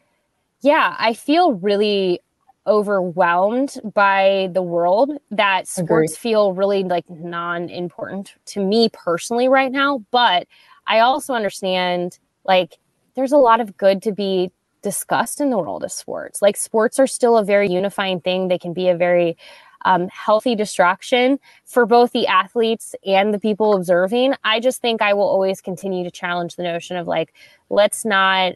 yeah 0.63 0.97
i 0.99 1.13
feel 1.13 1.53
really 1.55 2.21
overwhelmed 2.65 3.77
by 3.93 4.49
the 4.53 4.63
world 4.63 5.11
that 5.33 5.67
sports 5.67 6.13
Agreed. 6.13 6.21
feel 6.21 6.53
really 6.53 6.85
like 6.85 7.09
non-important 7.11 8.35
to 8.47 8.65
me 8.65 8.89
personally 8.93 9.49
right 9.49 9.73
now 9.73 10.05
but 10.13 10.47
I 10.87 11.01
also 11.01 11.35
understand 11.35 12.19
like 12.45 12.79
there's 13.15 13.33
a 13.33 13.39
lot 13.39 13.61
of 13.61 13.77
good 13.77 14.03
to 14.03 14.13
be 14.13 14.51
discussed 14.83 15.41
in 15.41 15.51
the 15.51 15.59
world 15.59 15.85
of 15.85 15.93
sports. 15.93 16.43
Like 16.43 16.57
sports 16.57 16.99
are 16.99 17.07
still 17.07 17.39
a 17.39 17.45
very 17.45 17.69
unifying 17.69 18.21
thing. 18.21 18.49
They 18.49 18.59
can 18.59 18.73
be 18.73 18.89
a 18.89 18.97
very 18.97 19.37
um, 19.85 20.09
healthy 20.09 20.55
distraction 20.55 21.39
for 21.65 21.87
both 21.87 22.13
the 22.13 22.27
athletes 22.27 22.95
and 23.07 23.33
the 23.33 23.39
people 23.39 23.75
observing. 23.75 24.35
I 24.45 24.61
just 24.61 24.81
think 24.81 25.03
I 25.03 25.15
will 25.15 25.23
always 25.23 25.61
continue 25.61 26.05
to 26.05 26.11
challenge 26.11 26.57
the 26.57 26.63
notion 26.63 26.97
of 26.97 27.07
like, 27.07 27.35
let's 27.69 28.05
not 28.05 28.55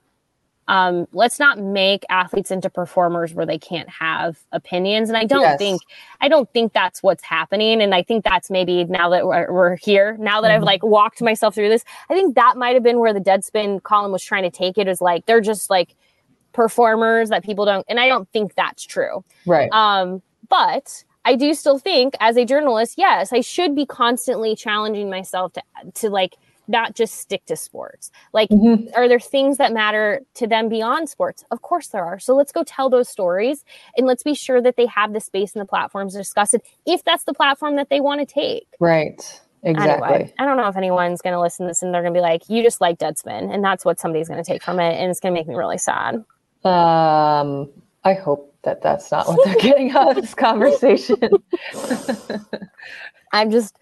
um, 0.68 1.06
let's 1.12 1.38
not 1.38 1.58
make 1.58 2.04
athletes 2.08 2.50
into 2.50 2.68
performers 2.68 3.32
where 3.34 3.46
they 3.46 3.58
can't 3.58 3.88
have 3.88 4.38
opinions. 4.52 5.08
And 5.08 5.16
I 5.16 5.24
don't 5.24 5.42
yes. 5.42 5.58
think, 5.58 5.82
I 6.20 6.28
don't 6.28 6.52
think 6.52 6.72
that's 6.72 7.02
what's 7.02 7.22
happening. 7.22 7.80
And 7.80 7.94
I 7.94 8.02
think 8.02 8.24
that's 8.24 8.50
maybe 8.50 8.84
now 8.84 9.08
that 9.10 9.26
we're, 9.26 9.52
we're 9.52 9.76
here, 9.76 10.16
now 10.18 10.40
that 10.40 10.48
mm-hmm. 10.48 10.56
I've 10.56 10.62
like 10.62 10.82
walked 10.82 11.22
myself 11.22 11.54
through 11.54 11.68
this, 11.68 11.84
I 12.10 12.14
think 12.14 12.34
that 12.34 12.56
might 12.56 12.74
have 12.74 12.82
been 12.82 12.98
where 12.98 13.12
the 13.12 13.20
Deadspin 13.20 13.82
column 13.82 14.12
was 14.12 14.24
trying 14.24 14.42
to 14.42 14.50
take 14.50 14.76
it 14.76 14.88
is 14.88 15.00
like, 15.00 15.26
they're 15.26 15.40
just 15.40 15.70
like 15.70 15.94
performers 16.52 17.28
that 17.28 17.44
people 17.44 17.64
don't, 17.64 17.84
and 17.88 18.00
I 18.00 18.08
don't 18.08 18.28
think 18.32 18.54
that's 18.54 18.84
true. 18.84 19.24
Right. 19.46 19.70
Um, 19.72 20.22
but 20.48 21.04
I 21.24 21.36
do 21.36 21.54
still 21.54 21.78
think 21.78 22.14
as 22.20 22.36
a 22.36 22.44
journalist, 22.44 22.94
yes, 22.96 23.32
I 23.32 23.40
should 23.40 23.74
be 23.74 23.84
constantly 23.84 24.56
challenging 24.56 25.10
myself 25.10 25.52
to, 25.54 25.62
to 25.94 26.10
like, 26.10 26.36
not 26.68 26.94
just 26.94 27.14
stick 27.14 27.44
to 27.46 27.56
sports. 27.56 28.10
Like, 28.32 28.48
mm-hmm. 28.50 28.88
are 28.94 29.08
there 29.08 29.20
things 29.20 29.58
that 29.58 29.72
matter 29.72 30.20
to 30.34 30.46
them 30.46 30.68
beyond 30.68 31.08
sports? 31.08 31.44
Of 31.50 31.62
course 31.62 31.88
there 31.88 32.04
are. 32.04 32.18
So 32.18 32.34
let's 32.34 32.52
go 32.52 32.64
tell 32.64 32.90
those 32.90 33.08
stories 33.08 33.64
and 33.96 34.06
let's 34.06 34.22
be 34.22 34.34
sure 34.34 34.60
that 34.62 34.76
they 34.76 34.86
have 34.86 35.12
the 35.12 35.20
space 35.20 35.54
and 35.54 35.60
the 35.60 35.66
platforms 35.66 36.12
to 36.12 36.18
discuss 36.18 36.54
it 36.54 36.62
if 36.86 37.04
that's 37.04 37.24
the 37.24 37.34
platform 37.34 37.76
that 37.76 37.90
they 37.90 38.00
want 38.00 38.20
to 38.20 38.26
take. 38.26 38.66
Right. 38.80 39.40
Exactly. 39.62 40.08
Anyway, 40.08 40.34
I 40.38 40.44
don't 40.44 40.56
know 40.56 40.68
if 40.68 40.76
anyone's 40.76 41.20
going 41.20 41.32
to 41.32 41.40
listen 41.40 41.66
to 41.66 41.70
this 41.70 41.82
and 41.82 41.92
they're 41.92 42.02
going 42.02 42.14
to 42.14 42.18
be 42.18 42.22
like, 42.22 42.48
you 42.48 42.62
just 42.62 42.80
like 42.80 42.98
Deadspin. 42.98 43.52
And 43.52 43.64
that's 43.64 43.84
what 43.84 43.98
somebody's 43.98 44.28
going 44.28 44.42
to 44.42 44.48
take 44.48 44.62
from 44.62 44.78
it. 44.78 44.94
And 44.94 45.10
it's 45.10 45.18
going 45.18 45.34
to 45.34 45.40
make 45.40 45.48
me 45.48 45.56
really 45.56 45.78
sad. 45.78 46.24
Um, 46.64 47.70
I 48.04 48.14
hope 48.14 48.54
that 48.62 48.82
that's 48.82 49.10
not 49.10 49.26
what 49.26 49.44
they're 49.44 49.54
getting 49.60 49.90
out 49.90 50.16
of 50.16 50.22
this 50.22 50.34
conversation. 50.34 51.18
I'm 53.32 53.50
just, 53.50 53.76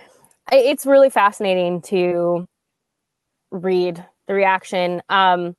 it's 0.51 0.87
really 0.87 1.11
fascinating 1.11 1.83
to 1.83 2.47
read 3.55 4.05
the 4.27 4.35
reaction. 4.35 5.03
Um, 5.09 5.57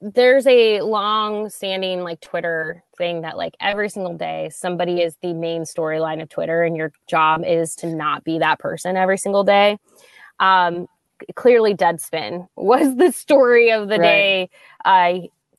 there's 0.00 0.46
a 0.46 0.80
long 0.80 1.50
standing 1.50 2.02
like 2.02 2.20
Twitter 2.20 2.84
thing 2.96 3.22
that 3.22 3.36
like 3.36 3.56
every 3.60 3.88
single 3.88 4.16
day 4.16 4.48
somebody 4.52 5.02
is 5.02 5.16
the 5.22 5.32
main 5.32 5.62
storyline 5.62 6.22
of 6.22 6.28
Twitter 6.28 6.62
and 6.62 6.76
your 6.76 6.92
job 7.08 7.42
is 7.44 7.74
to 7.76 7.88
not 7.88 8.22
be 8.22 8.38
that 8.38 8.60
person 8.60 8.96
every 8.96 9.18
single 9.18 9.42
day. 9.42 9.78
Um, 10.38 10.86
clearly 11.34 11.74
Deadspin 11.74 12.48
was 12.54 12.96
the 12.96 13.10
story 13.10 13.72
of 13.72 13.88
the 13.88 13.98
right. 13.98 14.02
day 14.02 14.50
uh, 14.84 15.18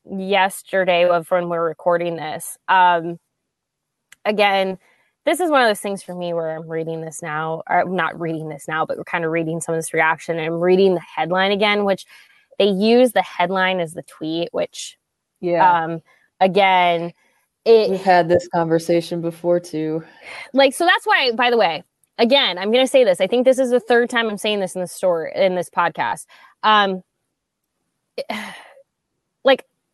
yesterday 0.09 1.07
of 1.07 1.29
when 1.29 1.49
we're 1.49 1.67
recording 1.67 2.15
this. 2.15 2.57
Um, 2.69 3.19
again, 4.23 4.77
this 5.29 5.39
is 5.39 5.51
one 5.51 5.61
of 5.61 5.69
those 5.69 5.79
things 5.79 6.01
for 6.01 6.15
me 6.15 6.33
where 6.33 6.55
I'm 6.55 6.67
reading 6.67 7.01
this 7.01 7.21
now, 7.21 7.61
or 7.69 7.81
I'm 7.81 7.95
not 7.95 8.19
reading 8.19 8.49
this 8.49 8.67
now, 8.67 8.83
but 8.83 8.97
we're 8.97 9.03
kind 9.03 9.23
of 9.23 9.31
reading 9.31 9.61
some 9.61 9.75
of 9.75 9.77
this 9.77 9.93
reaction 9.93 10.37
and 10.39 10.45
I'm 10.45 10.59
reading 10.59 10.95
the 10.95 11.01
headline 11.01 11.51
again, 11.51 11.85
which 11.85 12.07
they 12.57 12.67
use 12.67 13.11
the 13.11 13.21
headline 13.21 13.79
as 13.79 13.93
the 13.93 14.01
tweet, 14.01 14.49
which, 14.51 14.97
yeah, 15.39 15.83
um, 15.83 16.01
again, 16.39 17.13
it, 17.63 17.91
we've 17.91 18.01
had 18.01 18.27
this 18.27 18.47
conversation 18.47 19.21
before 19.21 19.59
too. 19.59 20.03
Like, 20.53 20.73
so 20.73 20.83
that's 20.83 21.05
why, 21.05 21.31
by 21.33 21.51
the 21.51 21.57
way, 21.57 21.83
again, 22.17 22.57
I'm 22.57 22.71
going 22.71 22.83
to 22.83 22.91
say 22.91 23.03
this. 23.03 23.21
I 23.21 23.27
think 23.27 23.45
this 23.45 23.59
is 23.59 23.69
the 23.69 23.79
third 23.79 24.09
time 24.09 24.29
I'm 24.29 24.37
saying 24.37 24.61
this 24.61 24.73
in 24.73 24.81
the 24.81 24.87
store, 24.87 25.27
in 25.27 25.53
this 25.53 25.69
podcast. 25.69 26.25
Um, 26.63 27.03
like 28.29 28.55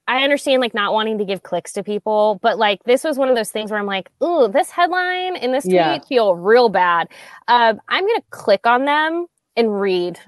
I 0.07 0.23
understand 0.23 0.61
like 0.61 0.73
not 0.75 0.93
wanting 0.93 1.17
to 1.17 1.25
give 1.25 1.41
clicks 1.43 1.73
to 1.73 1.83
people, 1.83 2.39
but 2.43 2.59
like 2.59 2.83
this 2.83 3.03
was 3.03 3.17
one 3.17 3.29
of 3.29 3.35
those 3.35 3.49
things 3.49 3.71
where 3.71 3.79
I'm 3.79 3.87
like, 3.87 4.09
ooh, 4.23 4.47
this 4.47 4.69
headline 4.69 5.35
and 5.35 5.53
this 5.53 5.63
tweet 5.63 5.73
Yeah. 5.73 5.99
feel 6.07 6.35
real 6.35 6.69
bad. 6.69 7.07
Um, 7.47 7.81
I'm 7.89 8.05
gonna 8.05 8.21
click 8.29 8.67
on 8.67 8.85
them 8.85 9.25
and 9.55 9.79
read. 9.79 10.19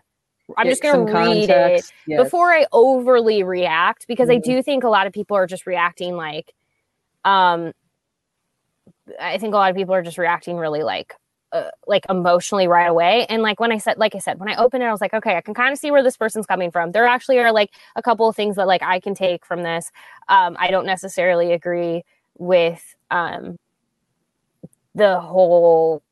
I'm 0.58 0.66
Get 0.66 0.72
just 0.72 0.82
gonna 0.82 1.04
read 1.04 1.50
it. 1.50 1.92
Yes. 2.08 2.24
before 2.24 2.52
I 2.52 2.66
overly 2.72 3.44
react 3.44 4.08
because 4.08 4.30
I 4.30 4.38
Mhm. 4.38 4.44
do 4.44 4.64
think 4.64 4.84
a 4.84 4.90
lot 4.90 5.06
of 5.06 5.14
people 5.14 5.38
are 5.38 5.46
just 5.46 5.68
reacting 5.68 6.16
like, 6.16 6.54
um, 7.24 7.74
I 9.20 9.38
think 9.38 9.54
a 9.54 9.58
lot 9.58 9.70
of 9.70 9.76
people 9.78 9.94
are 9.94 10.02
just 10.02 10.18
reacting 10.18 10.58
really 10.58 10.84
like, 10.84 11.14
uh, 11.54 11.70
like 11.88 12.06
emotionally 12.10 12.68
right 12.68 12.88
away. 12.88 13.26
And 13.30 13.42
like 13.42 13.60
when 13.60 13.72
I 13.72 13.78
said, 13.78 13.98
like 13.98 14.16
I 14.16 14.20
said, 14.20 14.40
when 14.40 14.50
I 14.50 14.56
opened 14.56 14.84
it, 14.84 14.88
I 14.88 14.92
was 14.92 15.02
like, 15.02 15.14
okay, 15.14 15.36
I 15.36 15.42
can 15.42 15.54
kind 15.54 15.72
of 15.72 15.80
see 15.80 15.92
where 15.92 16.04
this 16.04 16.18
person's 16.18 16.46
coming 16.46 16.72
from. 16.72 16.92
There 16.92 17.06
actually 17.06 17.40
are 17.40 17.52
like 17.52 17.72
a 17.96 18.02
couple 18.02 18.28
of 18.28 18.36
things 18.36 18.56
that 18.58 18.68
like 18.68 18.84
I 18.84 19.00
can 19.00 19.16
take 19.16 19.46
from 19.46 19.64
this. 19.64 19.92
Um, 20.28 20.58
I 20.60 20.70
don't 20.72 20.86
necessarily 20.86 21.54
agree 21.54 22.04
with 22.38 22.84
um 23.10 23.58
the 24.94 25.20
whole 25.20 26.04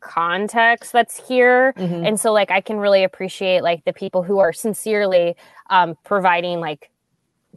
context 0.00 0.92
that's 0.92 1.28
here 1.28 1.72
Mhm. 1.76 2.06
and 2.06 2.20
so 2.20 2.32
like 2.32 2.50
i 2.50 2.60
can 2.60 2.76
really 2.76 3.04
appreciate 3.04 3.62
like 3.62 3.84
the 3.84 3.92
people 3.92 4.22
who 4.24 4.40
are 4.40 4.52
sincerely 4.52 5.36
um 5.70 5.96
providing 6.04 6.58
like 6.58 6.90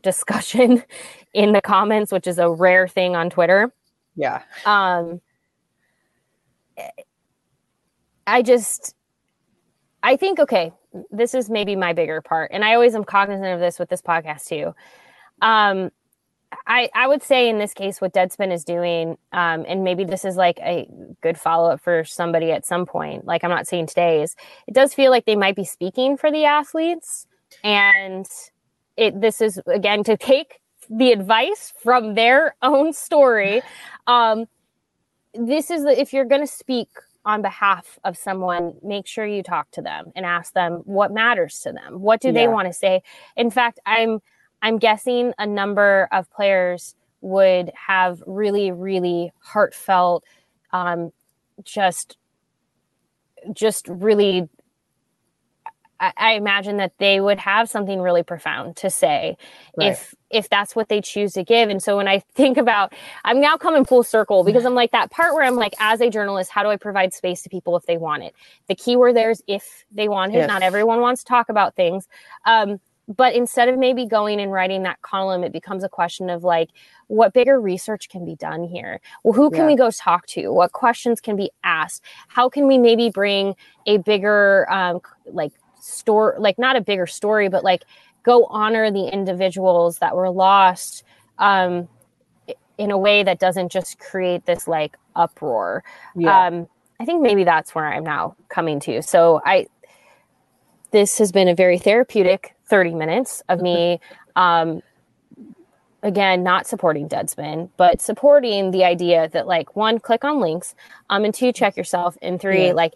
discussion 0.04 0.84
in 1.34 1.54
the 1.54 1.62
comments 1.62 2.12
which 2.12 2.28
is 2.28 2.38
a 2.38 2.50
rare 2.50 2.88
thing 2.88 3.16
on 3.16 3.30
twitter 3.32 3.74
yeah. 4.16 4.44
um 4.66 5.22
i 8.28 8.42
just 8.42 8.96
i 10.04 10.16
think 10.16 10.40
okay 10.40 10.72
this 11.12 11.34
is 11.34 11.50
maybe 11.50 11.76
my 11.76 11.94
bigger 11.94 12.22
part 12.22 12.52
and 12.54 12.64
i 12.64 12.74
always 12.74 12.96
am 12.96 13.04
cognizant 13.04 13.54
of 13.54 13.60
this 13.60 13.80
with 13.80 13.90
this 13.90 14.02
podcast 14.02 14.48
too. 14.48 14.74
Um 15.42 15.92
i 16.68 16.90
i 16.94 17.08
would 17.08 17.22
say 17.22 17.50
in 17.50 17.58
this 17.58 17.74
case 17.74 18.00
what 18.00 18.14
deadspin 18.14 18.54
is 18.54 18.64
doing 18.64 19.18
um 19.34 19.66
and 19.68 19.84
maybe 19.84 20.04
this 20.06 20.24
is 20.24 20.36
like 20.38 20.60
a 20.60 20.88
good 21.22 21.38
follow-up 21.38 21.82
for 21.82 22.04
somebody 22.04 22.52
at 22.52 22.66
some 22.66 22.86
point 22.86 23.26
like 23.26 23.44
i'm 23.44 23.50
not 23.50 23.68
saying 23.68 23.86
today 23.88 24.22
is 24.22 24.36
it 24.68 24.74
does 24.74 24.94
feel 24.94 25.12
like 25.12 25.26
they 25.26 25.36
might 25.36 25.56
be 25.56 25.66
speaking 25.66 26.16
for 26.16 26.32
the 26.32 26.46
athletes 26.46 27.28
and 27.64 28.26
it 28.96 29.20
this 29.20 29.42
is 29.42 29.60
again 29.68 30.04
to 30.04 30.16
take 30.16 30.60
the 30.90 31.12
advice 31.12 31.74
from 31.82 32.14
their 32.14 32.56
own 32.62 32.94
story 32.94 33.62
um 34.08 34.46
this 35.40 35.70
is 35.72 35.84
the 35.84 36.00
if 36.00 36.14
you're 36.14 36.26
going 36.26 36.42
to 36.42 36.48
speak 36.48 36.90
on 37.26 37.42
behalf 37.42 37.98
of 38.04 38.18
someone 38.18 38.74
make 38.84 39.08
sure 39.08 39.26
you 39.26 39.42
talk 39.42 39.72
to 39.72 39.82
them 39.82 40.12
and 40.16 40.26
ask 40.26 40.54
them 40.54 40.82
what 40.86 41.12
matters 41.12 41.60
to 41.62 41.72
them. 41.72 42.02
What 42.02 42.22
do 42.22 42.32
they 42.32 42.48
want 42.48 42.68
to 42.68 42.74
say? 42.74 43.02
In 43.36 43.50
fact 43.50 43.80
i'm 43.86 44.20
i'm 44.62 44.78
guessing 44.78 45.34
a 45.38 45.46
number 45.48 46.08
of 46.12 46.30
players 46.32 46.96
would 47.22 47.72
have 47.88 48.22
really 48.28 48.72
really 48.72 49.32
heartfelt 49.40 50.24
um 50.72 51.12
just 51.64 52.18
just 53.54 53.88
really 53.88 54.48
I, 56.00 56.14
I 56.18 56.34
imagine 56.34 56.78
that 56.78 56.94
they 57.00 57.22
would 57.22 57.40
have 57.40 57.70
something 57.70 58.02
really 58.02 58.24
profound 58.24 58.78
to 58.78 58.90
say 58.92 59.38
Right. 59.76 60.00
if 60.00 60.16
if 60.32 60.50
that's 60.50 60.76
what 60.76 60.90
they 60.90 61.02
choose 61.02 61.34
to 61.34 61.44
give. 61.44 61.70
And 61.70 61.82
so 61.84 61.98
when 61.98 62.08
i 62.08 62.20
think 62.36 62.58
about 62.58 62.94
i'm 63.26 63.42
now 63.42 63.58
coming 63.58 63.86
full 63.86 64.04
circle 64.04 64.44
because 64.44 64.66
i'm 64.66 64.76
like 64.76 64.92
that 64.92 65.12
part 65.12 65.34
where 65.36 65.44
i'm 65.46 65.56
like 65.58 65.76
as 65.80 66.02
a 66.02 66.10
journalist 66.10 66.52
how 66.52 66.64
do 66.64 66.70
i 66.70 66.78
provide 66.78 67.14
space 67.14 67.44
to 67.44 67.50
people 67.50 67.78
if 67.78 67.86
they 67.86 67.98
want 67.98 68.24
it? 68.24 68.34
The 68.70 68.76
key 68.76 68.96
word 68.98 69.16
there 69.16 69.32
is 69.32 69.44
if 69.48 69.86
they 69.92 70.10
want 70.10 70.34
it. 70.36 70.46
If. 70.46 70.48
not 70.48 70.64
everyone 70.64 71.02
wants 71.02 71.24
to 71.24 71.30
talk 71.30 71.50
about 71.50 71.76
things. 71.76 72.08
Um, 72.46 72.80
but 73.08 73.36
instead 73.36 73.70
of 73.70 73.78
maybe 73.80 74.08
going 74.08 74.40
and 74.42 74.52
writing 74.52 74.84
that 74.84 75.02
column 75.04 75.44
it 75.44 75.54
becomes 75.54 75.84
a 75.84 75.90
question 75.90 76.30
of 76.30 76.44
like 76.44 76.70
what 77.08 77.34
bigger 77.34 77.62
research 77.62 78.10
can 78.10 78.26
be 78.26 78.36
done 78.36 78.64
here? 78.66 79.02
Well 79.24 79.34
who 79.34 79.52
can 79.52 79.66
Yeah. 79.66 79.68
we 79.68 79.76
go 79.78 79.92
talk 79.92 80.28
to? 80.28 80.50
What 80.54 80.72
questions 80.74 81.22
can 81.22 81.36
be 81.38 81.52
asked? 81.64 82.04
How 82.30 82.50
can 82.50 82.68
we 82.68 82.78
maybe 82.80 83.10
bring 83.12 83.56
a 83.88 83.98
bigger 83.98 84.72
um, 84.72 85.02
like 85.28 85.54
store 85.86 86.36
like 86.40 86.58
not 86.60 86.76
a 86.76 86.82
bigger 86.82 87.08
story 87.08 87.50
but 87.50 87.64
like 87.64 87.84
go 88.24 88.46
honor 88.46 88.92
the 88.92 89.08
individuals 89.08 90.00
that 90.00 90.16
were 90.16 90.32
lost 90.32 91.04
um, 91.38 91.88
in 92.78 92.92
a 92.92 92.98
way 92.98 93.24
that 93.24 93.40
doesn't 93.40 93.72
just 93.72 94.00
create 94.00 94.46
this 94.46 94.68
like 94.68 94.98
uproar 95.16 95.84
Yeah. 96.16 96.48
um, 96.48 96.68
i 97.00 97.06
think 97.06 97.22
maybe 97.22 97.44
that's 97.44 97.76
where 97.76 97.86
i'm 97.94 98.04
now 98.04 98.36
coming 98.50 98.80
to 98.82 99.02
so 99.02 99.42
i 99.46 99.68
this 100.92 101.18
has 101.20 101.32
been 101.32 101.48
a 101.48 101.56
very 101.56 101.78
therapeutic 101.78 102.56
30 102.68 102.96
minutes 102.96 103.44
of 103.50 103.62
me 103.62 104.00
um, 104.36 104.82
again 106.04 106.44
not 106.44 106.68
supporting 106.68 107.08
deadspin 107.10 107.70
but 107.78 108.02
supporting 108.02 108.72
the 108.72 108.84
idea 108.84 109.30
that 109.30 109.48
like 109.48 109.76
one 109.76 110.00
click 110.00 110.24
on 110.24 110.40
links 110.40 110.76
um 111.10 111.26
and 111.26 111.34
two 111.34 111.52
check 111.52 111.78
yourself 111.78 112.18
and 112.22 112.40
three 112.42 112.68
Yeah. 112.68 112.74
like 112.74 112.94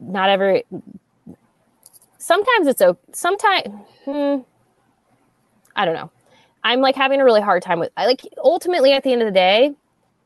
not 0.00 0.28
every 0.30 0.64
sometimes 2.28 2.66
it's 2.66 2.82
okay 2.82 3.00
sometimes 3.12 3.68
hmm, 4.04 4.36
i 5.74 5.84
don't 5.84 5.94
know. 5.94 6.10
I'm 6.64 6.80
like 6.80 6.96
having 6.96 7.20
a 7.20 7.24
really 7.24 7.40
hard 7.40 7.62
time 7.62 7.78
with 7.78 7.90
I 7.96 8.06
like 8.06 8.20
ultimately 8.44 8.92
at 8.92 9.02
the 9.02 9.12
end 9.12 9.22
of 9.22 9.26
the 9.26 9.32
day 9.32 9.74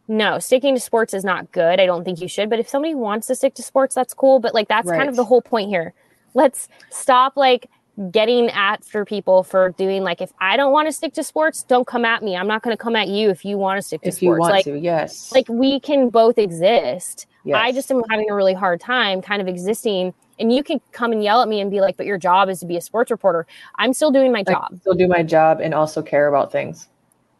no 0.08 0.38
sticking 0.38 0.74
to 0.74 0.80
sports 0.80 1.14
is 1.14 1.24
not 1.24 1.52
good. 1.52 1.78
I 1.78 1.86
don't 1.86 2.04
think 2.04 2.20
you 2.20 2.28
should 2.28 2.50
but 2.50 2.58
if 2.58 2.68
somebody 2.68 2.94
wants 2.94 3.26
to 3.28 3.34
stick 3.34 3.54
to 3.54 3.62
sports 3.62 3.94
that's 3.94 4.14
cool. 4.14 4.40
But 4.40 4.54
like 4.54 4.68
that's 4.68 4.90
kind 4.90 5.08
of 5.08 5.16
the 5.16 5.24
whole 5.24 5.42
point 5.42 5.68
here. 5.68 5.94
Let's 6.34 6.68
stop 6.90 7.36
like 7.36 7.68
getting 8.10 8.48
at 8.50 8.84
for 8.84 9.04
people 9.04 9.42
for 9.42 9.68
doing 9.76 10.02
like 10.02 10.22
if 10.22 10.32
i 10.40 10.56
don't 10.56 10.72
want 10.72 10.88
to 10.88 10.92
stick 10.92 11.12
to 11.12 11.22
sports 11.22 11.62
don't 11.62 11.86
come 11.86 12.04
at 12.04 12.22
me. 12.22 12.34
I'm 12.34 12.48
not 12.48 12.62
going 12.62 12.76
to 12.76 12.82
come 12.82 12.96
at 12.96 13.08
you 13.08 13.28
if 13.28 13.44
you 13.44 13.58
want 13.58 13.78
to 13.78 13.82
stick 13.82 14.00
to 14.02 14.08
if 14.08 14.14
sports. 14.14 14.22
you 14.22 14.30
want 14.30 14.52
like 14.52 14.64
to, 14.64 14.78
yes. 14.78 15.30
like 15.32 15.48
we 15.48 15.78
can 15.78 16.08
both 16.08 16.38
exist. 16.38 17.26
I 17.54 17.72
just 17.72 17.90
am 17.90 18.02
having 18.08 18.30
a 18.30 18.34
really 18.34 18.54
hard 18.54 18.80
time 18.80 19.20
kind 19.20 19.42
of 19.42 19.48
existing 19.48 20.14
and 20.38 20.52
you 20.52 20.62
can 20.62 20.80
come 20.92 21.12
and 21.12 21.22
yell 21.22 21.42
at 21.42 21.48
me 21.48 21.60
and 21.60 21.70
be 21.70 21.80
like 21.80 21.96
but 21.96 22.06
your 22.06 22.18
job 22.18 22.48
is 22.48 22.60
to 22.60 22.66
be 22.66 22.76
a 22.76 22.80
sports 22.80 23.10
reporter. 23.10 23.46
I'm 23.76 23.92
still 23.92 24.10
doing 24.10 24.32
my 24.32 24.42
job 24.42 24.68
can 24.68 24.80
still 24.80 24.94
do 24.94 25.08
my 25.08 25.22
job 25.22 25.60
and 25.60 25.74
also 25.74 26.02
care 26.02 26.26
about 26.28 26.50
things. 26.52 26.88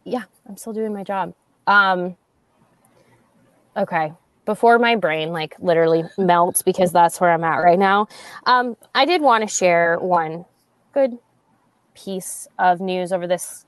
yeah 0.04 0.24
i'm 0.48 0.56
still 0.56 0.72
doing 0.72 0.92
my 0.92 1.04
job. 1.04 1.34
Um 1.66 2.16
okay. 3.76 4.12
Before 4.44 4.78
my 4.78 4.96
brain 4.96 5.30
like 5.32 5.54
literally 5.60 6.04
melts 6.18 6.62
because 6.62 6.92
that's 6.92 7.20
where 7.20 7.30
i'm 7.32 7.44
at 7.44 7.58
right 7.58 7.78
now. 7.78 8.08
Um 8.46 8.76
i 8.94 9.04
did 9.04 9.22
want 9.22 9.42
to 9.42 9.48
share 9.54 9.98
one 9.98 10.44
good 10.92 11.18
piece 11.94 12.48
of 12.58 12.80
news 12.80 13.12
over 13.12 13.26
this 13.26 13.64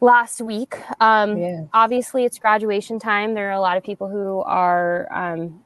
last 0.00 0.40
week. 0.40 0.76
Um 1.00 1.38
Yeah. 1.38 1.64
obviously 1.72 2.24
it's 2.24 2.38
graduation 2.38 2.98
time. 2.98 3.34
There 3.34 3.48
are 3.48 3.52
a 3.52 3.60
lot 3.60 3.76
of 3.78 3.82
people 3.82 4.08
who 4.08 4.40
are 4.40 5.08
um 5.10 5.62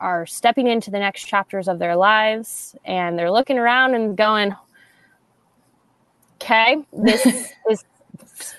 are 0.00 0.26
stepping 0.26 0.66
into 0.66 0.90
the 0.90 0.98
next 0.98 1.24
chapters 1.24 1.68
of 1.68 1.78
their 1.78 1.96
lives 1.96 2.76
and 2.84 3.18
they're 3.18 3.30
looking 3.30 3.58
around 3.58 3.94
and 3.94 4.16
going 4.16 4.54
okay 6.34 6.76
this 6.92 7.26
is 7.70 7.84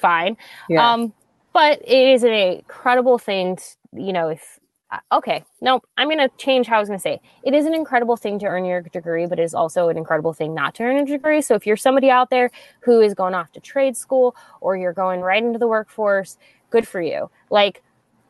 fine 0.02 0.36
Yeah. 0.70 0.94
um, 0.94 1.14
but 1.54 1.82
it 1.82 2.10
is 2.10 2.24
an 2.24 2.34
incredible 2.34 3.18
thing, 3.18 3.56
to, 3.56 3.64
you 3.94 4.14
know. 4.14 4.30
If 4.30 4.60
uh, 4.92 5.00
okay, 5.12 5.44
no, 5.60 5.82
I'm 5.98 6.08
going 6.08 6.20
to 6.20 6.30
change 6.38 6.68
how 6.68 6.78
I 6.78 6.80
was 6.80 6.88
going 6.88 7.00
to 7.00 7.02
say. 7.02 7.14
It. 7.14 7.22
it 7.46 7.54
is 7.56 7.66
an 7.66 7.74
incredible 7.74 8.16
thing 8.16 8.38
to 8.40 8.46
earn 8.46 8.64
your 8.64 8.82
degree, 8.82 9.26
but 9.26 9.40
it 9.40 9.44
is 9.44 9.56
also 9.56 9.90
an 9.90 9.98
incredible 9.98 10.34
thing 10.34 10.54
not 10.54 10.76
to 10.76 10.84
earn 10.84 10.98
a 10.98 11.06
degree. 11.06 11.42
So 11.42 11.56
if 11.56 11.66
you're 11.66 11.76
somebody 11.76 12.12
out 12.12 12.30
there 12.30 12.52
who 12.82 13.02
is 13.02 13.16
going 13.16 13.34
off 13.34 13.52
to 13.54 13.60
trade 13.60 13.98
school 13.98 14.36
or 14.62 14.78
you're 14.78 14.94
going 14.94 15.22
right 15.22 15.42
into 15.44 15.58
the 15.58 15.68
workforce, 15.68 16.38
good 16.70 16.88
for 16.88 17.02
you. 17.02 17.32
Like, 17.50 17.82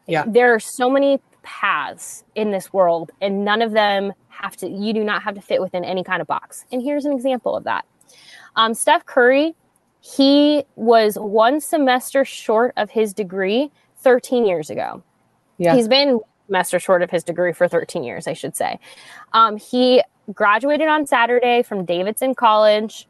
Yeah. 0.07 0.23
there 0.25 0.53
are 0.53 0.59
so 0.59 0.89
many 0.89 1.19
paths 1.47 2.25
in 2.35 2.51
this 2.51 2.73
world, 2.73 3.11
and 3.21 3.45
none 3.45 3.61
of 3.61 3.71
them 3.71 4.11
have 4.27 4.57
to. 4.57 4.69
You 4.69 4.91
do 4.93 5.03
not 5.03 5.23
have 5.23 5.35
to 5.35 5.41
fit 5.41 5.61
within 5.61 5.85
any 5.85 6.03
kind 6.03 6.21
of 6.21 6.27
box. 6.27 6.65
And 6.71 6.81
here's 6.81 7.05
an 7.05 7.13
example 7.13 7.55
of 7.55 7.63
that. 7.63 7.85
Um, 8.57 8.73
Steph 8.73 9.05
Curry 9.05 9.55
he 10.15 10.63
was 10.75 11.15
one 11.15 11.59
semester 11.59 12.23
short 12.23 12.73
of 12.77 12.89
his 12.89 13.13
degree 13.13 13.71
13 13.97 14.45
years 14.45 14.69
ago. 14.69 15.03
yeah. 15.57 15.75
He's 15.75 15.87
been 15.87 16.09
a 16.09 16.19
semester 16.47 16.79
short 16.79 17.01
of 17.01 17.11
his 17.11 17.23
degree 17.23 17.51
for 17.51 17.67
13 17.67 18.03
years, 18.03 18.27
I 18.27 18.33
should 18.33 18.55
say. 18.55 18.79
Um, 19.33 19.57
he 19.57 20.01
graduated 20.33 20.87
on 20.87 21.05
Saturday 21.05 21.63
from 21.63 21.83
Davidson 21.83 22.35
College. 22.35 23.07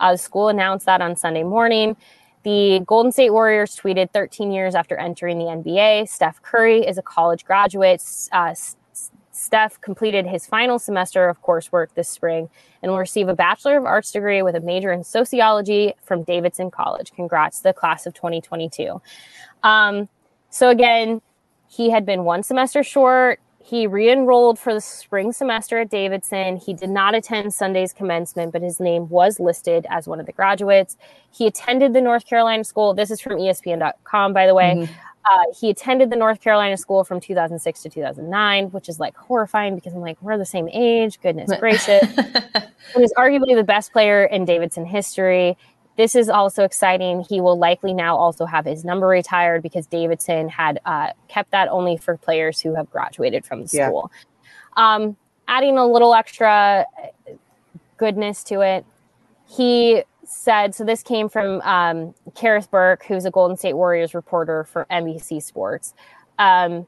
Uh, 0.00 0.12
the 0.12 0.18
school 0.18 0.48
announced 0.48 0.86
that 0.86 1.00
on 1.00 1.14
Sunday 1.14 1.44
morning. 1.44 1.96
The 2.42 2.80
Golden 2.86 3.12
State 3.12 3.30
Warriors 3.30 3.76
tweeted 3.76 4.12
13 4.12 4.50
years 4.50 4.74
after 4.74 4.96
entering 4.96 5.38
the 5.38 5.44
NBA. 5.44 6.08
Steph 6.08 6.40
Curry 6.42 6.86
is 6.86 6.96
a 6.96 7.02
college 7.02 7.44
graduate. 7.44 8.02
Uh, 8.32 8.54
Steph 9.32 9.80
completed 9.80 10.26
his 10.26 10.46
final 10.46 10.78
semester 10.78 11.28
of 11.28 11.42
coursework 11.42 11.88
this 11.94 12.08
spring 12.08 12.48
and 12.82 12.90
will 12.90 12.98
receive 12.98 13.28
a 13.28 13.34
Bachelor 13.34 13.78
of 13.78 13.84
Arts 13.84 14.12
degree 14.12 14.42
with 14.42 14.54
a 14.54 14.60
major 14.60 14.92
in 14.92 15.04
sociology 15.04 15.94
from 16.02 16.24
Davidson 16.24 16.70
College. 16.70 17.12
Congrats 17.12 17.58
to 17.58 17.62
the 17.64 17.72
class 17.72 18.06
of 18.06 18.14
2022. 18.14 19.00
Um, 19.62 20.08
so 20.50 20.68
again, 20.68 21.22
he 21.68 21.90
had 21.90 22.04
been 22.04 22.24
one 22.24 22.42
semester 22.42 22.82
short. 22.82 23.40
He 23.62 23.86
re 23.86 24.10
enrolled 24.10 24.58
for 24.58 24.72
the 24.72 24.80
spring 24.80 25.32
semester 25.32 25.78
at 25.78 25.90
Davidson. 25.90 26.56
He 26.56 26.72
did 26.72 26.88
not 26.88 27.14
attend 27.14 27.52
Sunday's 27.52 27.92
commencement, 27.92 28.52
but 28.52 28.62
his 28.62 28.80
name 28.80 29.08
was 29.08 29.38
listed 29.38 29.86
as 29.90 30.08
one 30.08 30.18
of 30.18 30.26
the 30.26 30.32
graduates. 30.32 30.96
He 31.30 31.46
attended 31.46 31.92
the 31.92 32.00
North 32.00 32.26
Carolina 32.26 32.64
school. 32.64 32.94
This 32.94 33.10
is 33.10 33.20
from 33.20 33.34
ESPN.com, 33.34 34.32
by 34.32 34.46
the 34.46 34.54
way. 34.54 34.74
Mm-hmm. 34.76 34.92
Uh, 35.30 35.44
he 35.58 35.68
attended 35.68 36.08
the 36.08 36.16
North 36.16 36.40
Carolina 36.40 36.76
school 36.78 37.04
from 37.04 37.20
2006 37.20 37.82
to 37.82 37.90
2009, 37.90 38.70
which 38.70 38.88
is 38.88 38.98
like 38.98 39.14
horrifying 39.16 39.74
because 39.74 39.92
I'm 39.92 40.00
like, 40.00 40.16
we're 40.22 40.38
the 40.38 40.46
same 40.46 40.68
age. 40.70 41.20
Goodness 41.20 41.52
gracious. 41.58 42.08
he 42.94 43.00
was 43.00 43.12
arguably 43.18 43.54
the 43.54 43.64
best 43.64 43.92
player 43.92 44.24
in 44.24 44.46
Davidson 44.46 44.86
history. 44.86 45.58
This 45.96 46.14
is 46.14 46.28
also 46.28 46.64
exciting. 46.64 47.24
He 47.28 47.40
will 47.40 47.58
likely 47.58 47.92
now 47.92 48.16
also 48.16 48.46
have 48.46 48.64
his 48.64 48.84
number 48.84 49.06
retired 49.06 49.62
because 49.62 49.86
Davidson 49.86 50.48
had 50.48 50.80
uh, 50.86 51.08
kept 51.28 51.50
that 51.50 51.68
only 51.68 51.96
for 51.96 52.16
players 52.16 52.60
who 52.60 52.74
have 52.74 52.90
graduated 52.90 53.44
from 53.44 53.62
the 53.62 53.68
school. 53.68 54.10
Yeah. 54.76 54.94
Um, 54.94 55.16
adding 55.48 55.76
a 55.76 55.86
little 55.86 56.14
extra 56.14 56.86
goodness 57.98 58.42
to 58.44 58.60
it, 58.60 58.86
he 59.46 60.02
said 60.24 60.74
so. 60.74 60.84
This 60.84 61.02
came 61.02 61.28
from 61.28 61.60
um, 61.62 62.14
Kerith 62.30 62.70
Burke, 62.70 63.04
who's 63.04 63.24
a 63.24 63.30
Golden 63.30 63.56
State 63.56 63.74
Warriors 63.74 64.14
reporter 64.14 64.64
for 64.64 64.86
NBC 64.90 65.42
Sports. 65.42 65.92
Um, 66.38 66.86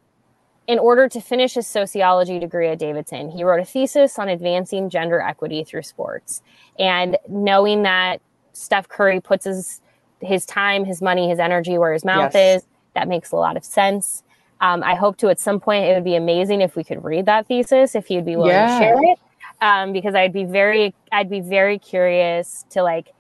in 0.69 0.79
order 0.79 1.09
to 1.09 1.21
finish 1.21 1.55
his 1.55 1.67
sociology 1.67 2.39
degree 2.39 2.69
at 2.69 2.79
Davidson, 2.79 3.31
he 3.31 3.43
wrote 3.43 3.61
a 3.61 3.65
thesis 3.65 4.19
on 4.19 4.29
advancing 4.29 4.89
gender 4.89 5.21
equity 5.21 5.65
through 5.65 5.83
sports. 5.83 6.41
And 6.79 7.19
knowing 7.29 7.83
that 7.83 8.23
Steph 8.53 8.89
Curry 8.89 9.21
puts 9.21 9.45
his 9.45 9.81
his 10.23 10.47
time, 10.47 10.85
his 10.85 11.03
money, 11.03 11.29
his 11.29 11.39
energy 11.39 11.79
where 11.79 11.93
his 11.93 12.05
mouth 12.05 12.33
yes. 12.35 12.63
is. 12.63 12.69
That 12.95 13.09
makes 13.09 13.33
a 13.33 13.37
lot 13.37 13.57
of 13.57 13.65
sense. 13.65 14.23
Um, 14.61 14.83
I 14.85 14.95
hope 14.95 15.17
to 15.19 15.29
at 15.29 15.41
some 15.41 15.59
point 15.59 15.85
it 15.85 15.95
would 15.95 16.05
be 16.05 16.15
amazing 16.15 16.61
if 16.61 16.77
we 16.77 16.85
could 16.85 17.03
read 17.03 17.27
that 17.27 17.49
thesis, 17.49 17.95
if 17.95 18.11
you'd 18.11 18.25
be 18.25 18.37
willing 18.37 18.53
yeah. 18.53 18.79
to 18.79 18.85
share 18.85 18.97
it, 19.03 19.19
um, 19.61 19.93
because 19.93 20.15
I'd 20.15 20.33
be 20.33 20.45
very, 20.45 20.95
I'd 21.11 21.29
be 21.29 21.41
very 21.41 21.79
curious 21.79 22.65
to 22.71 22.83
like 22.83 23.13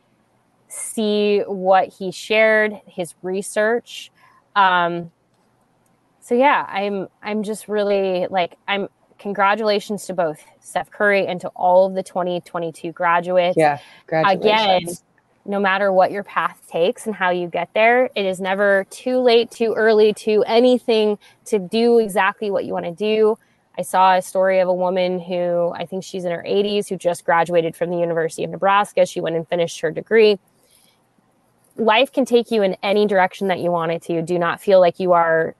see 0.68 1.40
what 1.40 1.88
he 1.88 2.12
shared, 2.12 2.80
his 2.86 3.14
research. 3.22 4.12
Um, 4.54 5.10
so 6.20 6.36
yeah, 6.36 6.64
I'm, 6.68 7.08
I'm 7.22 7.42
just 7.42 7.66
really 7.66 8.28
like, 8.30 8.56
I'm 8.68 8.88
congratulations 9.18 10.06
to 10.06 10.14
both 10.14 10.40
Steph 10.60 10.90
Curry 10.92 11.26
and 11.26 11.40
to 11.40 11.48
all 11.48 11.86
of 11.86 11.94
the 11.94 12.02
2022 12.04 12.92
graduates. 12.92 13.56
Yeah, 13.56 13.78
again 14.08 14.86
no 15.44 15.58
matter 15.58 15.92
what 15.92 16.12
your 16.12 16.22
path 16.22 16.60
takes 16.70 17.06
and 17.06 17.14
how 17.14 17.30
you 17.30 17.48
get 17.48 17.68
there, 17.74 18.08
it 18.14 18.24
is 18.24 18.40
never 18.40 18.86
too 18.90 19.18
late, 19.18 19.50
too 19.50 19.74
early, 19.76 20.12
to 20.14 20.44
anything 20.46 21.18
to 21.46 21.58
do 21.58 21.98
exactly 21.98 22.50
what 22.50 22.64
you 22.64 22.72
want 22.72 22.84
to 22.84 22.92
do. 22.92 23.36
I 23.76 23.82
saw 23.82 24.16
a 24.16 24.22
story 24.22 24.60
of 24.60 24.68
a 24.68 24.74
woman 24.74 25.18
who 25.18 25.72
I 25.74 25.86
think 25.86 26.04
she's 26.04 26.24
in 26.24 26.30
her 26.30 26.44
80s 26.46 26.88
who 26.88 26.96
just 26.96 27.24
graduated 27.24 27.74
from 27.74 27.90
the 27.90 27.98
University 27.98 28.44
of 28.44 28.50
Nebraska. 28.50 29.06
She 29.06 29.20
went 29.20 29.34
and 29.34 29.48
finished 29.48 29.80
her 29.80 29.90
degree. 29.90 30.38
Life 31.76 32.12
can 32.12 32.24
take 32.24 32.50
you 32.50 32.62
in 32.62 32.76
any 32.82 33.06
direction 33.06 33.48
that 33.48 33.60
you 33.60 33.70
want 33.70 33.92
it 33.92 34.02
to. 34.02 34.22
Do 34.22 34.38
not 34.38 34.60
feel 34.60 34.78
like 34.78 35.00
you 35.00 35.12
are 35.12 35.56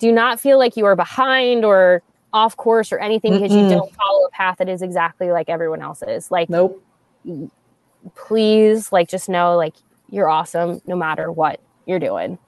do 0.00 0.10
not 0.10 0.40
feel 0.40 0.58
like 0.58 0.76
you 0.76 0.84
are 0.86 0.96
behind 0.96 1.64
or 1.64 2.02
off 2.32 2.56
course 2.56 2.90
or 2.90 2.98
anything 2.98 3.32
because 3.32 3.52
you 3.52 3.68
don't 3.68 3.94
follow 3.94 4.26
a 4.26 4.30
path 4.30 4.58
that 4.58 4.68
is 4.68 4.82
exactly 4.82 5.30
like 5.30 5.48
everyone 5.48 5.80
else's. 5.80 6.32
Like 6.32 6.50
nope 6.50 6.82
please 8.14 8.92
like 8.92 9.08
just 9.08 9.28
know 9.28 9.56
like 9.56 9.74
you're 10.10 10.28
awesome 10.28 10.80
no 10.86 10.96
matter 10.96 11.32
what 11.32 11.60
you're 11.86 11.98
doing. 11.98 12.38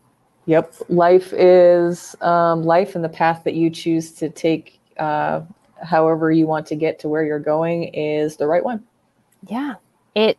Yep. 0.46 0.74
Life 0.88 1.32
is 1.32 2.14
um, 2.20 2.62
life 2.62 2.94
and 2.94 3.04
the 3.04 3.09
path 3.09 3.42
that 3.44 3.54
you 3.54 3.68
choose 3.68 4.12
to 4.12 4.28
take, 4.28 4.80
uh, 4.96 5.40
however 5.82 6.30
you 6.30 6.46
want 6.46 6.66
to 6.66 6.76
get 6.76 7.00
to 7.00 7.09
where 7.09 7.24
you're 7.24 7.40
going, 7.40 7.84
is 7.84 8.36
the 8.36 8.46
right 8.46 8.64
one. 8.64 8.84
Yeah. 9.48 9.74
It, 10.14 10.38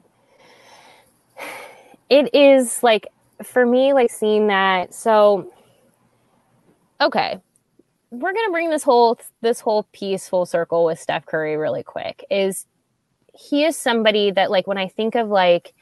it 2.10 2.34
is 2.34 2.82
like, 2.82 3.08
for 3.44 3.66
me, 3.66 3.92
like 3.92 4.10
seeing 4.10 4.48
that. 4.48 4.94
So, 4.94 5.52
okay. 7.02 7.42
We're 8.10 8.32
going 8.32 8.46
to 8.46 8.52
bring 8.52 8.70
this 8.70 8.84
whole, 8.84 9.20
this 9.42 9.60
whole 9.60 9.84
piece 9.92 10.30
full 10.30 10.46
circle 10.46 10.86
with 10.86 11.02
Steph 11.02 11.26
Curry 11.26 11.58
really 11.58 11.84
quick 11.84 12.24
is 12.32 12.66
he 13.38 13.64
is 13.64 13.78
somebody 13.78 14.32
that 14.32 14.52
like 14.52 14.68
when 14.68 14.78
I 14.78 14.88
think 14.88 15.16
of 15.16 15.30
like 15.30 15.74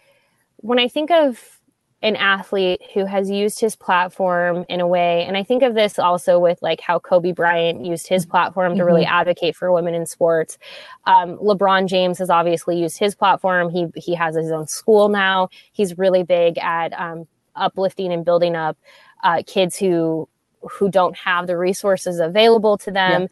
when 0.58 0.80
I 0.80 0.88
think 0.88 1.12
of 1.12 1.60
an 2.02 2.16
athlete 2.18 2.82
who 2.94 3.06
has 3.06 3.32
used 3.32 3.60
his 3.60 3.76
platform 3.76 4.66
in 4.70 4.80
a 4.80 4.88
way 4.88 5.24
and 5.26 5.38
I 5.38 5.44
think 5.44 5.64
of 5.64 5.74
this 5.74 5.98
also 5.98 6.38
with 6.38 6.62
like 6.62 6.82
how 6.82 7.00
Kobe 7.00 7.32
Bryant 7.32 7.84
used 7.86 8.08
his 8.08 8.26
platform 8.26 8.74
mm-hmm. 8.74 8.80
to 8.80 8.86
really 8.86 9.06
mm-hmm. 9.06 9.14
advocate 9.14 9.56
for 9.56 9.72
women 9.72 9.96
in 9.96 10.06
sports. 10.06 10.58
Um, 11.06 11.38
LeBron 11.38 11.88
James 11.88 12.20
has 12.20 12.30
obviously 12.30 12.80
used 12.80 12.98
his 13.00 13.16
platform. 13.16 13.70
He 13.70 13.88
he 13.96 14.14
has 14.16 14.36
his 14.36 14.52
own 14.52 14.68
school 14.68 15.10
now. 15.10 15.50
He's 15.72 15.98
really 15.98 16.24
big 16.24 16.58
at 16.58 16.94
um, 17.00 17.28
uplifting 17.56 18.12
and 18.12 18.26
building 18.26 18.56
up 18.56 18.78
uh, 19.24 19.44
kids 19.48 19.78
who 19.78 20.28
who 20.70 20.90
don't 20.90 21.16
have 21.16 21.48
the 21.48 21.58
resources 21.58 22.20
available 22.20 22.78
to 22.80 22.92
them. 22.92 23.24
Yeah 23.24 23.28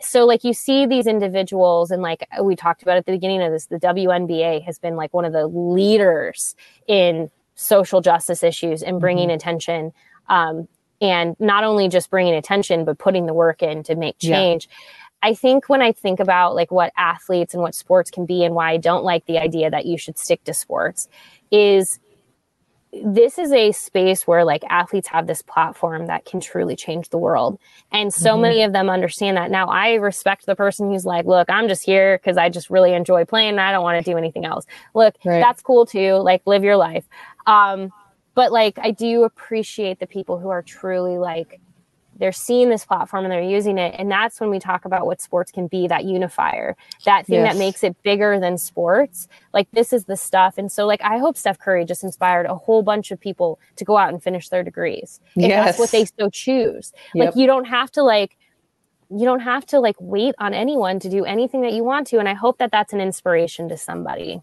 so 0.00 0.24
like 0.24 0.44
you 0.44 0.52
see 0.52 0.86
these 0.86 1.06
individuals 1.06 1.90
and 1.90 2.02
like 2.02 2.26
we 2.42 2.56
talked 2.56 2.82
about 2.82 2.96
at 2.96 3.06
the 3.06 3.12
beginning 3.12 3.42
of 3.42 3.52
this 3.52 3.66
the 3.66 3.78
WNBA 3.78 4.64
has 4.64 4.78
been 4.78 4.96
like 4.96 5.12
one 5.12 5.24
of 5.24 5.32
the 5.32 5.46
leaders 5.46 6.54
in 6.86 7.30
social 7.54 8.00
justice 8.00 8.42
issues 8.42 8.82
and 8.82 9.00
bringing 9.00 9.28
mm-hmm. 9.28 9.36
attention 9.36 9.92
um, 10.28 10.68
and 11.00 11.36
not 11.38 11.64
only 11.64 11.88
just 11.88 12.10
bringing 12.10 12.34
attention 12.34 12.84
but 12.84 12.98
putting 12.98 13.26
the 13.26 13.34
work 13.34 13.62
in 13.62 13.82
to 13.82 13.94
make 13.94 14.18
change 14.18 14.68
yeah. 14.68 14.76
I 15.22 15.34
think 15.34 15.68
when 15.68 15.82
I 15.82 15.92
think 15.92 16.18
about 16.18 16.54
like 16.54 16.70
what 16.70 16.92
athletes 16.96 17.52
and 17.52 17.62
what 17.62 17.74
sports 17.74 18.10
can 18.10 18.24
be 18.24 18.42
and 18.42 18.54
why 18.54 18.70
I 18.70 18.76
don't 18.78 19.04
like 19.04 19.26
the 19.26 19.38
idea 19.38 19.70
that 19.70 19.84
you 19.84 19.98
should 19.98 20.18
stick 20.18 20.44
to 20.44 20.54
sports 20.54 21.08
is 21.50 21.98
this 22.92 23.38
is 23.38 23.52
a 23.52 23.70
space 23.72 24.26
where 24.26 24.44
like 24.44 24.64
athletes 24.68 25.08
have 25.08 25.26
this 25.26 25.42
platform 25.42 26.06
that 26.06 26.24
can 26.24 26.40
truly 26.40 26.74
change 26.74 27.10
the 27.10 27.18
world. 27.18 27.58
And 27.92 28.12
so 28.12 28.32
mm-hmm. 28.32 28.42
many 28.42 28.62
of 28.62 28.72
them 28.72 28.90
understand 28.90 29.36
that. 29.36 29.50
Now 29.50 29.68
I 29.68 29.94
respect 29.94 30.46
the 30.46 30.56
person 30.56 30.90
who's 30.90 31.04
like, 31.04 31.24
look, 31.24 31.48
I'm 31.48 31.68
just 31.68 31.84
here 31.84 32.18
because 32.18 32.36
I 32.36 32.48
just 32.48 32.68
really 32.68 32.92
enjoy 32.92 33.24
playing 33.24 33.50
and 33.50 33.60
I 33.60 33.70
don't 33.70 33.84
want 33.84 34.04
to 34.04 34.10
do 34.10 34.18
anything 34.18 34.44
else. 34.44 34.66
Look, 34.94 35.14
right. 35.24 35.40
that's 35.40 35.62
cool 35.62 35.86
too. 35.86 36.14
Like 36.14 36.42
live 36.46 36.64
your 36.64 36.76
life. 36.76 37.04
Um, 37.46 37.92
but 38.34 38.50
like 38.50 38.78
I 38.80 38.90
do 38.90 39.22
appreciate 39.22 40.00
the 40.00 40.06
people 40.06 40.38
who 40.38 40.48
are 40.48 40.62
truly 40.62 41.18
like 41.18 41.60
they're 42.20 42.32
seeing 42.32 42.68
this 42.68 42.84
platform 42.84 43.24
and 43.24 43.32
they're 43.32 43.42
using 43.42 43.78
it. 43.78 43.94
And 43.98 44.10
that's 44.10 44.40
when 44.40 44.50
we 44.50 44.58
talk 44.58 44.84
about 44.84 45.06
what 45.06 45.20
sports 45.20 45.50
can 45.50 45.66
be 45.66 45.88
that 45.88 46.04
unifier 46.04 46.76
that 47.06 47.26
thing 47.26 47.40
yes. 47.40 47.54
that 47.54 47.58
makes 47.58 47.82
it 47.82 48.00
bigger 48.02 48.38
than 48.38 48.58
sports. 48.58 49.26
Like 49.54 49.68
this 49.72 49.92
is 49.92 50.04
the 50.04 50.16
stuff. 50.16 50.58
And 50.58 50.70
so 50.70 50.86
like 50.86 51.00
i 51.02 51.18
hope 51.18 51.36
steph 51.36 51.58
curry 51.58 51.84
just 51.84 52.04
inspired 52.04 52.46
a 52.46 52.54
whole 52.54 52.82
bunch 52.82 53.10
of 53.10 53.18
people 53.18 53.58
to 53.76 53.84
go 53.84 53.96
out 53.96 54.10
and 54.10 54.22
finish 54.22 54.50
their 54.50 54.62
degrees 54.62 55.20
if 55.34 55.48
yes. 55.48 55.64
that's 55.64 55.78
what 55.78 55.90
they 55.90 56.04
so 56.04 56.28
choose. 56.28 56.92
Yep. 57.14 57.26
like 57.26 57.36
you 57.36 57.46
don't 57.46 57.64
have 57.64 57.90
to 57.92 58.02
like 58.02 58.36
you 59.10 59.24
don't 59.24 59.40
have 59.40 59.66
to 59.66 59.80
like 59.80 59.96
wait 59.98 60.34
on 60.38 60.54
anyone 60.54 61.00
to 61.00 61.08
do 61.08 61.24
anything 61.24 61.62
that 61.62 61.72
you 61.72 61.82
want 61.82 62.06
to. 62.08 62.18
And 62.18 62.28
i 62.28 62.34
hope 62.34 62.58
that 62.58 62.70
that's 62.70 62.92
an 62.92 63.00
inspiration 63.00 63.68
to 63.70 63.78
somebody. 63.78 64.42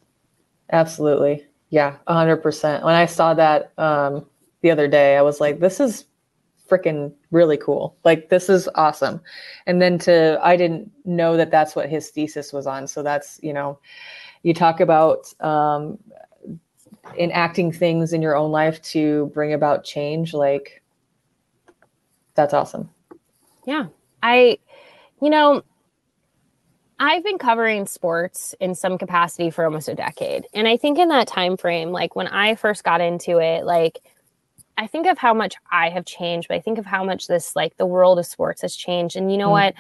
Absolutely. 0.71 1.45
Yeah 1.69 1.97
100% 2.07 2.83
when 2.83 2.95
i 2.95 3.05
saw 3.05 3.35
that 3.35 3.71
um 3.77 4.25
the 4.61 4.71
other 4.71 4.87
day 4.87 5.15
i 5.17 5.21
was 5.21 5.39
like 5.39 5.59
this 5.59 5.79
is 5.79 6.05
freaking 6.67 7.13
really 7.31 7.57
cool. 7.57 7.95
Like 8.03 8.29
this 8.29 8.49
is 8.49 8.69
awesome. 8.75 9.21
And 9.65 9.81
then 9.81 9.97
to 9.99 10.39
I 10.43 10.55
didn't 10.57 10.91
know 11.05 11.37
that 11.37 11.51
that's 11.51 11.75
what 11.75 11.89
his 11.89 12.09
thesis 12.09 12.51
was 12.51 12.67
on. 12.67 12.87
So 12.87 13.03
that's 13.03 13.39
you 13.41 13.53
know, 13.53 13.79
you 14.43 14.53
talk 14.53 14.79
about 14.79 15.33
um, 15.41 15.97
enacting 17.17 17.71
things 17.71 18.13
in 18.13 18.21
your 18.21 18.35
own 18.35 18.51
life 18.51 18.81
to 18.83 19.31
bring 19.33 19.53
about 19.53 19.83
change. 19.83 20.33
Like 20.33 20.81
that's 22.35 22.53
awesome. 22.53 22.89
Yeah, 23.65 23.87
I, 24.23 24.57
you 25.21 25.29
know. 25.29 25.63
I've 26.99 27.23
been 27.23 27.37
covering 27.37 27.85
sports 27.85 28.55
in 28.59 28.73
some 28.73 28.97
capacity 28.97 29.51
for 29.51 29.63
almost 29.63 29.87
a 29.87 29.93
decade. 29.93 30.47
And 30.55 30.67
I 30.67 30.77
think 30.77 30.97
in 30.97 31.09
that 31.09 31.27
time 31.27 31.55
frame, 31.55 31.91
like 31.91 32.15
when 32.15 32.25
I 32.25 32.55
first 32.55 32.83
got 32.83 33.01
into 33.01 33.37
it, 33.37 33.65
like 33.65 34.01
I 34.77 34.87
think 34.87 35.07
of 35.07 35.17
how 35.17 35.33
much 35.33 35.55
I 35.71 35.89
have 35.89 36.05
changed, 36.05 36.47
but 36.47 36.55
I 36.55 36.61
think 36.61 36.77
of 36.77 36.85
how 36.85 37.03
much 37.03 37.27
this 37.27 37.55
like 37.55 37.77
the 37.77 37.85
world 37.85 38.19
of 38.19 38.25
sports 38.25 38.61
has 38.61 38.75
changed. 38.75 39.15
And 39.15 39.31
you 39.31 39.37
know 39.37 39.49
mm. 39.49 39.53
what? 39.53 39.73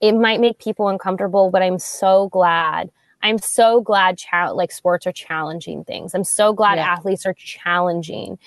It 0.00 0.12
might 0.12 0.40
make 0.40 0.58
people 0.58 0.88
uncomfortable, 0.88 1.50
but 1.50 1.62
I'm 1.62 1.78
so 1.78 2.28
glad. 2.28 2.90
I'm 3.22 3.38
so 3.38 3.80
glad 3.80 4.18
cha- 4.18 4.50
like 4.50 4.72
sports 4.72 5.06
are 5.06 5.12
challenging 5.12 5.84
things. 5.84 6.14
I'm 6.14 6.24
so 6.24 6.52
glad 6.52 6.76
yeah. 6.76 6.92
athletes 6.92 7.24
are 7.24 7.34
challenging. 7.34 8.38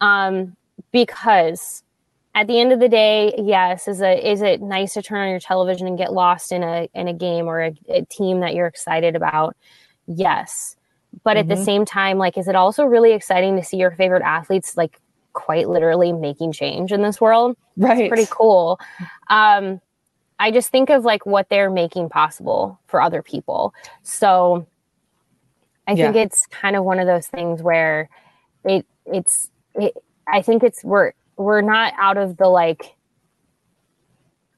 Um, 0.00 0.56
because 0.90 1.84
at 2.34 2.46
the 2.46 2.58
end 2.58 2.72
of 2.72 2.80
the 2.80 2.88
day, 2.88 3.34
yes, 3.38 3.86
is 3.86 4.00
a 4.00 4.30
is 4.30 4.40
it 4.40 4.62
nice 4.62 4.94
to 4.94 5.02
turn 5.02 5.20
on 5.20 5.30
your 5.30 5.38
television 5.38 5.86
and 5.86 5.98
get 5.98 6.12
lost 6.12 6.50
in 6.50 6.62
a 6.62 6.88
in 6.94 7.08
a 7.08 7.12
game 7.12 7.46
or 7.46 7.60
a, 7.62 7.74
a 7.88 8.04
team 8.06 8.40
that 8.40 8.54
you're 8.54 8.66
excited 8.66 9.14
about? 9.14 9.56
Yes. 10.06 10.76
But 11.24 11.32
mm-hmm. 11.32 11.40
at 11.40 11.48
the 11.48 11.54
mm-hmm. 11.56 11.64
same 11.64 11.84
time, 11.84 12.18
like, 12.18 12.38
is 12.38 12.48
it 12.48 12.56
also 12.56 12.84
really 12.84 13.12
exciting 13.12 13.56
to 13.56 13.62
see 13.62 13.76
your 13.76 13.90
favorite 13.90 14.22
athletes 14.22 14.78
like 14.78 14.98
quite 15.32 15.68
literally 15.68 16.12
making 16.12 16.52
change 16.52 16.92
in 16.92 17.02
this 17.02 17.20
world. 17.20 17.56
Right. 17.76 17.98
It's 18.00 18.08
pretty 18.08 18.26
cool. 18.30 18.78
Um, 19.28 19.80
I 20.38 20.50
just 20.50 20.70
think 20.70 20.90
of 20.90 21.04
like 21.04 21.24
what 21.26 21.48
they're 21.50 21.70
making 21.70 22.08
possible 22.08 22.80
for 22.86 23.00
other 23.00 23.22
people. 23.22 23.74
So 24.02 24.66
I 25.86 25.96
Yeah. 25.96 26.12
think 26.12 26.16
it's 26.16 26.46
kind 26.46 26.76
of 26.76 26.84
one 26.84 26.98
of 26.98 27.06
those 27.06 27.26
things 27.28 27.62
where 27.62 28.08
it 28.64 28.86
it's 29.06 29.50
it, 29.74 29.94
I 30.26 30.42
think 30.42 30.62
it's 30.62 30.84
we're 30.84 31.12
we're 31.36 31.60
not 31.62 31.92
out 31.98 32.16
of 32.16 32.36
the 32.36 32.48
like 32.48 32.96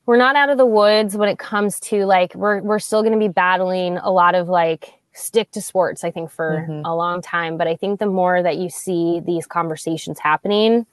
we're 0.07 0.17
not 0.19 0.37
out 0.37 0.51
of 0.51 0.59
the 0.59 0.67
woods 0.67 1.17
when 1.17 1.29
it 1.29 1.39
comes 1.39 1.81
to 1.81 2.05
like 2.05 2.35
we're 2.35 2.61
we're 2.61 2.79
still 2.79 3.03
going 3.03 3.13
to 3.13 3.19
be 3.19 3.29
battling 3.29 3.97
a 3.99 4.11
lot 4.11 4.35
of 4.35 4.49
like 4.49 4.93
stick 5.15 5.51
to 5.53 5.61
sports 5.63 6.05
I 6.05 6.11
think 6.11 6.31
for 6.31 6.67
Mhm. 6.69 6.83
a 6.85 6.95
long 6.95 7.23
time 7.23 7.57
but 7.57 7.67
I 7.67 7.77
think 7.77 8.01
the 8.01 8.07
more 8.07 8.43
that 8.43 8.57
you 8.57 8.69
see 8.69 9.21
these 9.25 9.47
conversations 9.47 10.19
happening 10.19 10.87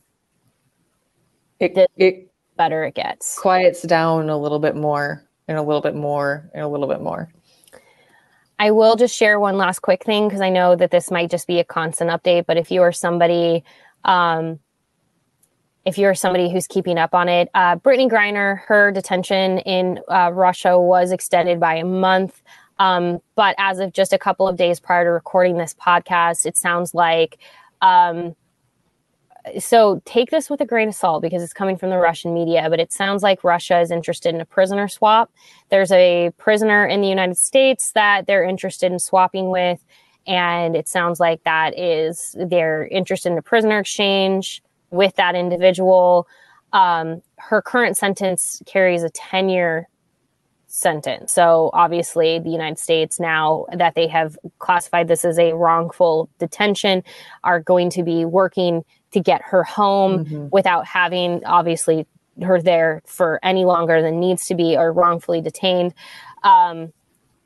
It, 1.59 1.75
The- 1.75 1.87
it 1.97 2.27
better 2.57 2.83
it 2.83 2.95
gets. 2.95 3.37
quiets 3.39 3.81
down 3.83 4.29
a 4.29 4.37
little 4.37 4.59
bit 4.59 4.75
more 4.75 5.23
and 5.47 5.57
a 5.57 5.61
little 5.61 5.81
bit 5.81 5.95
more 5.95 6.49
and 6.53 6.63
a 6.63 6.67
little 6.67 6.87
bit 6.87 7.01
more. 7.01 7.29
I 8.59 8.71
will 8.71 8.95
just 8.95 9.15
share 9.15 9.39
one 9.39 9.57
last 9.57 9.79
quick 9.79 10.03
thing 10.03 10.27
because 10.27 10.41
I 10.41 10.49
know 10.49 10.75
that 10.75 10.91
this 10.91 11.09
might 11.11 11.29
just 11.31 11.47
be 11.47 11.59
a 11.59 11.63
constant 11.63 12.09
update. 12.11 12.45
But 12.45 12.57
if 12.57 12.69
you 12.71 12.81
are 12.83 12.91
somebody, 12.91 13.63
um, 14.05 14.59
if 15.85 15.97
you're 15.97 16.13
somebody 16.13 16.51
who's 16.51 16.67
keeping 16.67 16.97
up 16.99 17.15
on 17.15 17.27
it, 17.27 17.49
uh, 17.55 17.75
Brittney 17.77 18.09
Griner, 18.09 18.59
her 18.67 18.91
detention 18.91 19.57
in 19.59 19.99
uh, 20.07 20.31
Russia 20.31 20.79
was 20.79 21.11
extended 21.11 21.59
by 21.59 21.75
a 21.75 21.85
month. 21.85 22.41
Um, 22.81 23.19
but 23.35 23.53
as 23.59 23.77
of 23.77 23.93
just 23.93 24.11
a 24.11 24.17
couple 24.17 24.47
of 24.47 24.57
days 24.57 24.79
prior 24.79 25.03
to 25.03 25.11
recording 25.11 25.57
this 25.57 25.75
podcast, 25.75 26.47
it 26.47 26.57
sounds 26.57 26.95
like. 26.95 27.37
Um, 27.83 28.35
so 29.59 30.01
take 30.05 30.31
this 30.31 30.49
with 30.49 30.61
a 30.61 30.65
grain 30.65 30.89
of 30.89 30.95
salt 30.95 31.21
because 31.21 31.43
it's 31.43 31.53
coming 31.53 31.77
from 31.77 31.91
the 31.91 31.97
Russian 31.97 32.33
media, 32.33 32.67
but 32.71 32.79
it 32.79 32.91
sounds 32.91 33.21
like 33.21 33.43
Russia 33.43 33.79
is 33.81 33.91
interested 33.91 34.33
in 34.33 34.41
a 34.41 34.45
prisoner 34.45 34.87
swap. 34.87 35.31
There's 35.69 35.91
a 35.91 36.31
prisoner 36.39 36.87
in 36.87 37.01
the 37.01 37.07
United 37.07 37.37
States 37.37 37.91
that 37.91 38.25
they're 38.25 38.43
interested 38.43 38.91
in 38.91 38.97
swapping 38.97 39.51
with, 39.51 39.85
and 40.25 40.75
it 40.75 40.87
sounds 40.87 41.19
like 41.19 41.43
that 41.43 41.77
is 41.77 42.35
their 42.39 42.87
interest 42.87 43.27
in 43.27 43.37
a 43.37 43.43
prisoner 43.43 43.77
exchange 43.77 44.63
with 44.89 45.15
that 45.17 45.35
individual. 45.35 46.27
Um, 46.73 47.21
her 47.37 47.61
current 47.61 47.95
sentence 47.95 48.63
carries 48.65 49.03
a 49.03 49.09
10 49.11 49.49
year 49.49 49.87
sentence. 50.71 51.33
So 51.33 51.69
obviously, 51.73 52.39
the 52.39 52.49
United 52.49 52.79
States, 52.79 53.19
now 53.19 53.65
that 53.75 53.95
they 53.95 54.07
have 54.07 54.37
classified 54.59 55.07
this 55.07 55.25
as 55.25 55.37
a 55.37 55.53
wrongful 55.53 56.29
detention, 56.39 57.03
are 57.43 57.59
going 57.59 57.89
to 57.91 58.03
be 58.03 58.23
working 58.25 58.83
to 59.11 59.19
get 59.19 59.41
her 59.43 59.63
home 59.63 60.25
Mhm. 60.25 60.49
without 60.51 60.85
having 60.85 61.43
obviously 61.45 62.07
her 62.41 62.61
there 62.61 63.01
for 63.05 63.39
any 63.43 63.65
longer 63.65 64.01
than 64.01 64.19
needs 64.19 64.47
to 64.47 64.55
be 64.55 64.77
or 64.77 64.93
wrongfully 64.93 65.41
detained. 65.41 65.93
Um, 66.43 66.93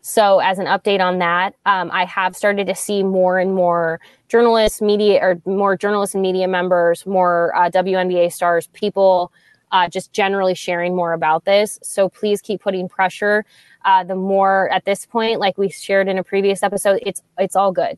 so, 0.02 0.38
as 0.38 0.60
an 0.60 0.68
update 0.68 1.02
on 1.02 1.18
that, 1.18 1.56
um, 1.66 1.90
I 1.92 2.06
have 2.06 2.36
started 2.36 2.68
to 2.68 2.76
see 2.76 3.02
more 3.02 3.40
and 3.40 3.56
more 3.56 4.00
journalists, 4.30 4.80
media, 4.80 5.20
or 5.20 5.42
more 5.46 5.76
journalists 5.76 6.14
and 6.14 6.22
media 6.22 6.48
members, 6.48 7.08
more 7.08 7.52
uh, 7.56 7.70
WNBA 7.72 8.32
stars, 8.32 8.68
people 8.68 9.32
uh, 9.76 9.88
just 9.90 10.14
generally 10.14 10.56
sharing 10.56 10.96
more 10.96 11.12
about 11.14 11.44
this. 11.44 11.80
So, 11.84 12.08
please 12.20 12.40
keep 12.42 12.62
putting 12.62 12.88
pressure. 12.88 13.44
Uh, 13.84 14.04
the 14.12 14.16
more 14.16 14.70
at 14.72 14.86
this 14.86 15.06
point, 15.06 15.40
like 15.46 15.58
we 15.58 15.70
shared 15.70 16.08
in 16.08 16.18
a 16.18 16.24
previous 16.24 16.64
episode, 16.64 17.00
it's 17.10 17.22
it's 17.38 17.56
all 17.56 17.72
good. 17.72 17.98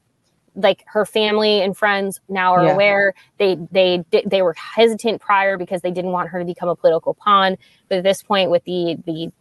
Like 0.56 0.84
her 0.88 1.06
family 1.06 1.62
and 1.62 1.78
friends 1.78 2.20
now 2.28 2.50
are 2.56 2.66
Yeah. 2.66 2.74
aware. 2.74 3.14
They 3.38 3.52
they 3.72 4.04
they 4.26 4.42
were 4.42 4.56
hesitant 4.76 5.22
prior 5.22 5.56
because 5.58 5.82
they 5.84 5.92
didn't 5.92 6.14
want 6.18 6.30
her 6.30 6.40
to 6.40 6.46
become 6.46 6.70
a 6.70 6.76
political 6.76 7.14
pawn. 7.14 7.58
But 7.90 8.00
at 8.00 8.04
this 8.04 8.24
point, 8.24 8.50
with 8.50 8.64
the 8.64 8.98
the 9.06 9.32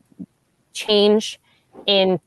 change 0.75 1.41
in 1.87 2.21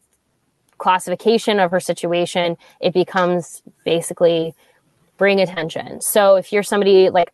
classification 0.79 1.59
of 1.59 1.69
her 1.71 1.79
situation, 1.79 2.57
it 2.81 2.93
becomes 2.93 3.61
basically 3.85 4.55
bring 5.17 5.39
attention. 5.39 6.01
So 6.01 6.35
if 6.35 6.51
you're 6.51 6.63
somebody 6.63 7.09
like 7.11 7.31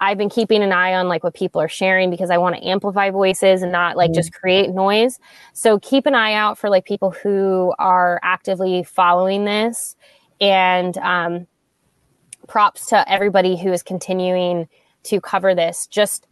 I've 0.00 0.18
been 0.18 0.28
keeping 0.28 0.62
an 0.62 0.72
eye 0.72 0.94
on 0.94 1.08
like 1.08 1.24
what 1.24 1.34
people 1.34 1.60
are 1.60 1.68
sharing 1.68 2.10
because 2.10 2.30
I 2.30 2.38
want 2.38 2.56
to 2.56 2.66
amplify 2.66 3.10
voices 3.10 3.62
and 3.62 3.72
not 3.72 3.96
like 3.96 4.12
just 4.12 4.32
create 4.32 4.70
noise. 4.70 5.18
So 5.54 5.78
keep 5.78 6.06
an 6.06 6.14
eye 6.14 6.34
out 6.34 6.58
for 6.58 6.68
like 6.68 6.84
people 6.84 7.10
who 7.10 7.74
are 7.78 8.20
actively 8.22 8.82
following 8.84 9.44
this 9.46 9.96
and 10.40 10.98
um 10.98 11.46
props 12.46 12.86
to 12.86 13.10
everybody 13.10 13.56
who 13.56 13.72
is 13.72 13.82
continuing 13.82 14.68
to 15.04 15.20
cover 15.20 15.54
this. 15.54 15.86
Just 15.86 16.26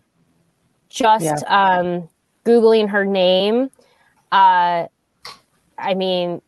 just 0.91 1.23
Yeah. 1.23 1.41
um 1.47 2.09
googling 2.45 2.89
her 2.91 3.05
name 3.07 3.71
uh 4.33 4.87
I 5.79 5.95
mean, 5.95 6.41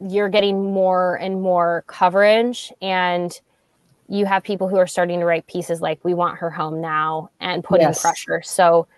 you're 0.00 0.28
getting 0.28 0.72
more 0.72 1.16
and 1.16 1.42
more 1.42 1.84
coverage, 1.86 2.72
and 2.80 3.38
you 4.10 4.26
have 4.26 4.42
people 4.42 4.68
who 4.68 4.76
are 4.76 4.88
starting 4.88 5.20
to 5.20 5.24
write 5.24 5.46
pieces 5.46 5.80
like, 5.80 6.04
We 6.04 6.14
want 6.14 6.38
her 6.38 6.50
home 6.50 6.80
now, 6.80 7.30
and 7.40 7.62
putting 7.64 7.86
Yes. 7.86 8.00
pressure. 8.02 8.42
So 8.42 8.88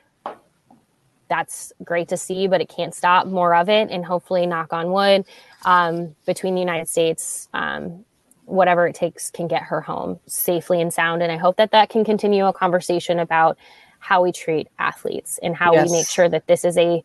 that's 1.28 1.72
great 1.84 2.08
to 2.08 2.16
see, 2.16 2.46
but 2.48 2.60
it 2.60 2.68
can't 2.68 2.94
stop 2.94 3.26
more 3.26 3.54
of 3.54 3.68
it. 3.68 3.90
And 3.90 4.04
hopefully, 4.04 4.46
knock 4.46 4.72
on 4.72 4.90
wood, 4.90 5.24
um, 5.64 6.16
between 6.26 6.54
the 6.54 6.60
United 6.60 6.88
States, 6.88 7.48
um, 7.54 8.04
whatever 8.44 8.86
it 8.86 8.94
takes 8.94 9.30
can 9.30 9.46
get 9.48 9.62
her 9.62 9.80
home 9.80 10.18
safely 10.26 10.80
and 10.80 10.92
sound. 10.92 11.22
And 11.22 11.30
I 11.30 11.36
hope 11.36 11.56
that 11.56 11.70
that 11.70 11.90
can 11.90 12.04
continue 12.04 12.46
a 12.46 12.52
conversation 12.52 13.18
about 13.18 13.56
how 13.98 14.22
we 14.22 14.32
treat 14.32 14.68
athletes 14.78 15.38
and 15.42 15.54
how 15.54 15.74
Yes. 15.74 15.86
we 15.90 15.98
make 15.98 16.08
sure 16.08 16.28
that 16.28 16.46
this 16.48 16.64
is 16.64 16.76
a 16.76 17.04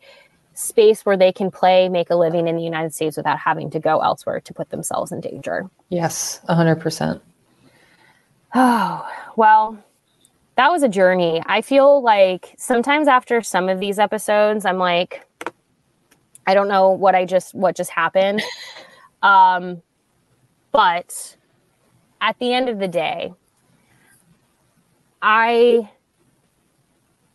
space 0.56 1.06
where 1.06 1.16
they 1.16 1.32
can 1.32 1.52
play, 1.52 1.88
make 1.88 2.10
a 2.10 2.16
living 2.16 2.48
in 2.48 2.56
the 2.56 2.64
United 2.64 2.94
States 2.94 3.16
without 3.16 3.38
having 3.38 3.70
to 3.70 3.80
go 3.80 4.00
elsewhere 4.00 4.40
to 4.42 4.54
put 4.54 4.70
themselves 4.72 5.12
in 5.12 5.22
danger. 5.22 5.70
Yes, 5.90 6.42
100%. 6.50 7.22
Oh, 8.54 9.08
well, 9.36 9.78
that 10.56 10.72
was 10.72 10.84
a 10.84 10.90
journey. 10.90 11.42
I 11.46 11.62
feel 11.62 12.02
like 12.02 12.56
sometimes 12.58 13.08
after 13.08 13.42
some 13.42 13.70
of 13.70 13.80
these 13.80 14.00
episodes, 14.00 14.66
I'm 14.66 14.78
like, 14.78 15.26
I 16.48 16.54
don't 16.54 16.68
know 16.68 16.90
what 16.90 17.16
I 17.16 17.26
just 17.26 17.54
what 17.56 17.76
just 17.76 17.92
happened. 17.92 18.42
Um, 19.24 19.82
but 20.72 21.36
at 22.22 22.38
the 22.40 22.54
end 22.54 22.70
of 22.70 22.78
the 22.80 22.88
day, 22.88 23.34
I 25.22 25.90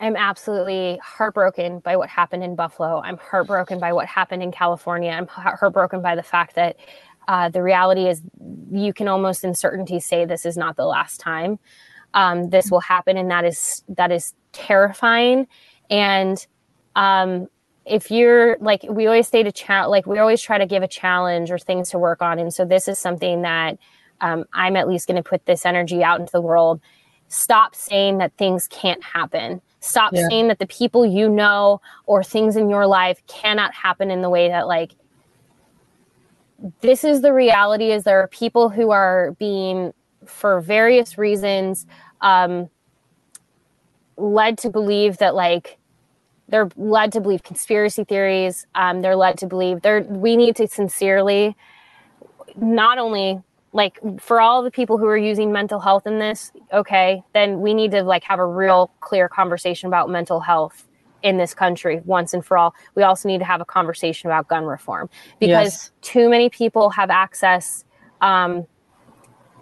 am 0.00 0.16
absolutely 0.16 0.98
heartbroken 1.02 1.80
by 1.80 1.96
what 1.96 2.08
happened 2.08 2.44
in 2.44 2.54
Buffalo. 2.54 3.02
I'm 3.04 3.18
heartbroken 3.18 3.80
by 3.80 3.92
what 3.92 4.06
happened 4.06 4.42
in 4.42 4.52
California. 4.52 5.10
I'm 5.10 5.26
heartbroken 5.26 6.02
by 6.02 6.14
the 6.14 6.22
fact 6.22 6.54
that 6.56 6.76
uh, 7.28 7.48
the 7.48 7.62
reality 7.62 8.08
is 8.08 8.22
you 8.70 8.92
can 8.92 9.08
almost 9.08 9.44
in 9.44 9.54
certainty 9.54 10.00
say 10.00 10.24
this 10.24 10.44
is 10.46 10.56
not 10.56 10.76
the 10.76 10.86
last 10.86 11.20
time 11.20 11.58
um, 12.14 12.50
this 12.50 12.70
will 12.70 12.80
happen, 12.80 13.16
and 13.16 13.30
that 13.30 13.44
is 13.44 13.82
that 13.88 14.10
is 14.12 14.34
terrifying. 14.52 15.46
And 15.90 16.44
um, 16.94 17.48
if 17.86 18.10
you're 18.10 18.56
like 18.60 18.84
we 18.88 19.06
always 19.06 19.28
a 19.32 19.52
challenge, 19.52 19.90
like 19.90 20.06
we 20.06 20.18
always 20.18 20.40
try 20.40 20.58
to 20.58 20.66
give 20.66 20.82
a 20.82 20.88
challenge 20.88 21.50
or 21.50 21.58
things 21.58 21.90
to 21.90 21.98
work 21.98 22.22
on, 22.22 22.38
and 22.38 22.52
so 22.52 22.64
this 22.64 22.88
is 22.88 22.98
something 22.98 23.42
that 23.42 23.78
um, 24.20 24.44
I'm 24.52 24.76
at 24.76 24.88
least 24.88 25.06
going 25.06 25.16
to 25.16 25.28
put 25.28 25.46
this 25.46 25.64
energy 25.66 26.02
out 26.04 26.20
into 26.20 26.32
the 26.32 26.40
world. 26.40 26.80
Stop 27.28 27.74
saying 27.74 28.18
that 28.18 28.32
things 28.36 28.68
can't 28.68 29.02
happen. 29.02 29.62
Stop 29.80 30.12
Yeah. 30.14 30.28
saying 30.28 30.48
that 30.48 30.58
the 30.58 30.66
people 30.66 31.04
you 31.06 31.28
know 31.28 31.80
or 32.06 32.22
things 32.22 32.56
in 32.56 32.68
your 32.68 32.86
life 32.86 33.22
cannot 33.26 33.74
happen 33.74 34.10
in 34.10 34.22
the 34.22 34.30
way 34.30 34.48
that 34.48 34.66
like 34.68 34.94
this 36.80 37.04
is 37.04 37.22
the 37.22 37.32
reality 37.32 37.90
is 37.90 38.04
there 38.04 38.20
are 38.20 38.28
people 38.28 38.68
who 38.68 38.90
are 38.90 39.32
being 39.38 39.92
for 40.24 40.60
various 40.60 41.18
reasons 41.18 41.86
um, 42.20 42.68
led 44.16 44.58
to 44.58 44.70
believe 44.70 45.18
that 45.18 45.34
like 45.34 45.78
they're 46.48 46.68
led 46.76 47.12
to 47.12 47.20
believe 47.20 47.42
conspiracy 47.42 48.04
theories 48.04 48.66
um, 48.74 49.00
they're 49.00 49.16
led 49.16 49.38
to 49.38 49.46
believe 49.46 49.82
they're 49.82 50.02
we 50.02 50.36
need 50.36 50.54
to 50.56 50.68
sincerely 50.68 51.56
not 52.56 52.98
only 52.98 53.40
like 53.72 53.98
for 54.20 54.40
all 54.40 54.62
the 54.62 54.70
people 54.70 54.98
who 54.98 55.06
are 55.06 55.16
using 55.16 55.50
mental 55.50 55.80
health 55.80 56.06
in 56.06 56.18
this 56.18 56.52
okay 56.72 57.22
then 57.32 57.60
we 57.60 57.74
need 57.74 57.90
to 57.90 58.02
like 58.02 58.22
have 58.24 58.38
a 58.38 58.46
real 58.46 58.90
clear 59.00 59.28
conversation 59.28 59.88
about 59.88 60.08
mental 60.08 60.40
health 60.40 60.86
in 61.22 61.36
this 61.38 61.54
country 61.54 62.00
once 62.04 62.34
and 62.34 62.44
for 62.44 62.56
all 62.58 62.74
we 62.94 63.02
also 63.02 63.28
need 63.28 63.38
to 63.38 63.44
have 63.44 63.60
a 63.60 63.64
conversation 63.64 64.28
about 64.28 64.48
gun 64.48 64.64
reform 64.64 65.08
because 65.38 65.72
Yes. 65.72 65.90
too 66.02 66.28
many 66.28 66.48
people 66.48 66.90
have 66.90 67.10
access 67.10 67.84
um, 68.20 68.66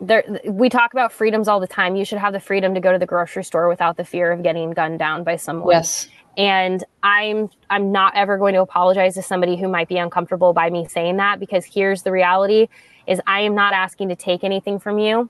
there 0.00 0.24
we 0.48 0.68
talk 0.70 0.92
about 0.94 1.12
freedoms 1.12 1.46
all 1.48 1.61
the 1.61 1.66
time 1.66 1.94
you 1.96 2.04
should 2.04 2.18
have 2.18 2.32
the 2.32 2.40
freedom 2.40 2.74
to 2.74 2.80
go 2.80 2.92
to 2.92 2.98
the 2.98 3.06
grocery 3.06 3.44
store 3.44 3.68
without 3.68 3.96
the 3.96 4.04
fear 4.04 4.32
of 4.32 4.42
getting 4.42 4.70
gunned 4.70 4.98
down 4.98 5.22
by 5.24 5.36
someone 5.36 5.70
Yes. 5.74 6.08
and 6.38 6.82
i'm 7.02 7.50
i'm 7.68 7.92
not 7.92 8.14
ever 8.16 8.38
going 8.38 8.54
to 8.54 8.61
apologize 8.62 9.14
to 9.14 9.22
somebody 9.22 9.56
who 9.56 9.68
might 9.68 9.88
be 9.88 9.98
uncomfortable 9.98 10.52
by 10.54 10.70
me 10.70 10.86
saying 10.88 11.18
that 11.18 11.38
because 11.38 11.66
here's 11.66 12.02
the 12.02 12.11
reality 12.12 12.68
is 13.06 13.20
i 13.26 13.40
am 13.40 13.54
not 13.54 13.74
asking 13.74 14.08
to 14.08 14.16
take 14.16 14.42
anything 14.44 14.78
from 14.78 14.98
you 14.98 15.28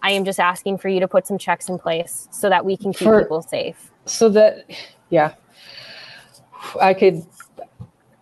I 0.00 0.12
am 0.12 0.24
just 0.24 0.38
asking 0.38 0.78
for 0.78 0.88
you 0.88 1.00
to 1.00 1.08
put 1.08 1.26
some 1.26 1.38
checks 1.38 1.68
in 1.68 1.76
place 1.76 2.28
so 2.30 2.48
that 2.50 2.64
we 2.64 2.76
can 2.76 2.92
keep 2.92 3.08
For- 3.08 3.22
people 3.22 3.42
safe. 3.42 3.90
so 4.06 4.28
that 4.28 4.70
yeah 5.10 5.34
i 6.80 6.94
could 6.94 7.24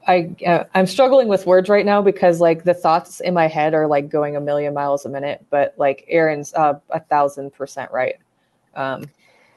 i 0.07 0.31
uh, 0.47 0.65
i'm 0.75 0.87
struggling 0.87 1.29
with 1.29 1.47
words 1.47 1.69
right 1.69 1.87
now 1.87 2.03
because 2.03 2.41
like 2.41 2.65
the 2.65 2.75
thoughts 2.75 3.21
in 3.21 3.35
my 3.35 3.47
head 3.47 3.75
are 3.75 3.87
like 3.87 4.09
going 4.09 4.37
a 4.37 4.41
million 4.41 4.75
miles 4.75 5.05
a 5.05 5.09
minute 5.09 5.45
but 5.51 5.75
like 5.77 6.05
Erin's 6.09 6.55
uh, 6.55 6.79
a 6.91 7.01
thousand 7.01 7.53
percent 7.53 7.91
right 7.93 8.17
um 8.75 9.05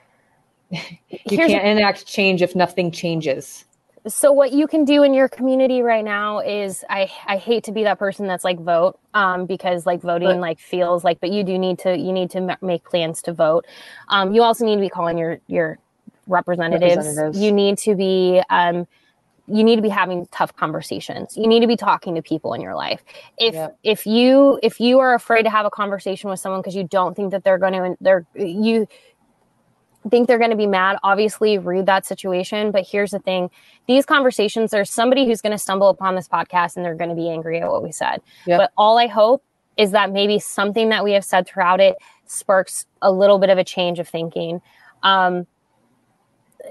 you 0.69 0.79
Here's 1.09 1.49
can't 1.51 1.65
enact 1.65 2.05
change 2.05 2.41
if 2.41 2.55
nothing 2.55 2.91
changes 2.91 3.65
so 4.07 4.31
what 4.31 4.53
you 4.53 4.67
can 4.67 4.85
do 4.85 5.03
in 5.03 5.13
your 5.13 5.27
community 5.27 5.81
right 5.81 6.03
now 6.03 6.39
is 6.39 6.83
I 6.89 7.11
I 7.25 7.37
hate 7.37 7.65
to 7.65 7.71
be 7.71 7.83
that 7.83 7.99
person 7.99 8.27
that's 8.27 8.43
like 8.43 8.59
vote 8.59 8.99
um 9.13 9.45
because 9.45 9.85
like 9.85 10.01
voting 10.01 10.27
But- 10.27 10.39
like 10.39 10.59
feels 10.59 11.03
like 11.03 11.19
but 11.19 11.31
you 11.31 11.43
do 11.43 11.57
need 11.57 11.79
to 11.79 11.97
you 11.97 12.13
need 12.13 12.31
to 12.31 12.41
ma- 12.41 12.55
make 12.61 12.83
plans 12.83 13.21
to 13.23 13.33
vote. 13.33 13.65
Um 14.07 14.33
you 14.33 14.43
also 14.43 14.65
need 14.65 14.75
to 14.75 14.81
be 14.81 14.89
calling 14.89 15.17
your 15.17 15.39
your 15.47 15.79
representatives. 16.30 16.95
Representatives. 16.95 17.39
You 17.39 17.51
need 17.51 17.77
to 17.80 17.95
be 17.95 18.41
um 18.49 18.88
you 19.51 19.63
need 19.63 19.77
to 19.77 19.82
be 19.82 19.89
having 19.89 20.27
tough 20.27 20.55
conversations. 20.55 21.36
You 21.36 21.47
need 21.47 21.61
to 21.61 21.67
be 21.67 21.75
talking 21.75 22.13
to 22.15 22.21
people 22.21 22.53
in 22.53 22.61
your 22.61 22.75
life. 22.75 23.03
If 23.38 23.55
Yep. 23.55 23.77
if 23.84 24.05
you 24.05 24.59
if 24.61 24.80
you 24.80 24.99
are 24.99 25.13
afraid 25.13 25.43
to 25.43 25.49
have 25.49 25.65
a 25.65 25.71
conversation 25.71 26.30
with 26.30 26.39
someone 26.39 26.61
because 26.61 26.75
you 26.75 26.84
don't 26.84 27.15
think 27.15 27.32
that 27.32 27.43
they're 27.43 27.57
going 27.57 27.73
to 27.73 27.95
they're 27.99 28.25
you 28.36 28.88
think 30.09 30.27
they're 30.27 30.38
going 30.38 30.51
to 30.51 30.55
be 30.55 30.67
mad, 30.67 30.97
obviously 31.03 31.57
read 31.57 31.86
that 31.88 32.05
situation. 32.05 32.71
But 32.71 32.88
here's 32.88 33.11
the 33.11 33.19
thing 33.19 33.49
these 33.88 34.05
conversations, 34.05 34.71
there's 34.71 34.89
somebody 34.89 35.25
who's 35.25 35.41
going 35.41 35.51
to 35.51 35.57
stumble 35.57 35.89
upon 35.89 36.15
this 36.15 36.27
podcast 36.27 36.75
and 36.75 36.86
they're 36.86 36.95
going 36.95 37.09
to 37.09 37.15
be 37.15 37.30
angry 37.30 37.59
at 37.59 37.69
what 37.69 37.84
we 37.84 37.91
said. 37.91 38.21
Yep. 38.45 38.59
But 38.59 38.71
all 38.77 38.97
I 38.97 39.07
hope 39.07 39.43
is 39.77 39.91
that 39.91 40.11
maybe 40.11 40.39
something 40.39 40.89
that 40.89 41.03
we 41.03 41.13
have 41.13 41.25
said 41.25 41.47
throughout 41.47 41.80
it 41.80 41.95
sparks 42.25 42.86
a 43.01 43.11
little 43.11 43.39
bit 43.39 43.49
of 43.49 43.57
a 43.57 43.63
change 43.63 43.97
of 43.97 44.07
thinking. 44.07 44.61
Um, 45.03 45.47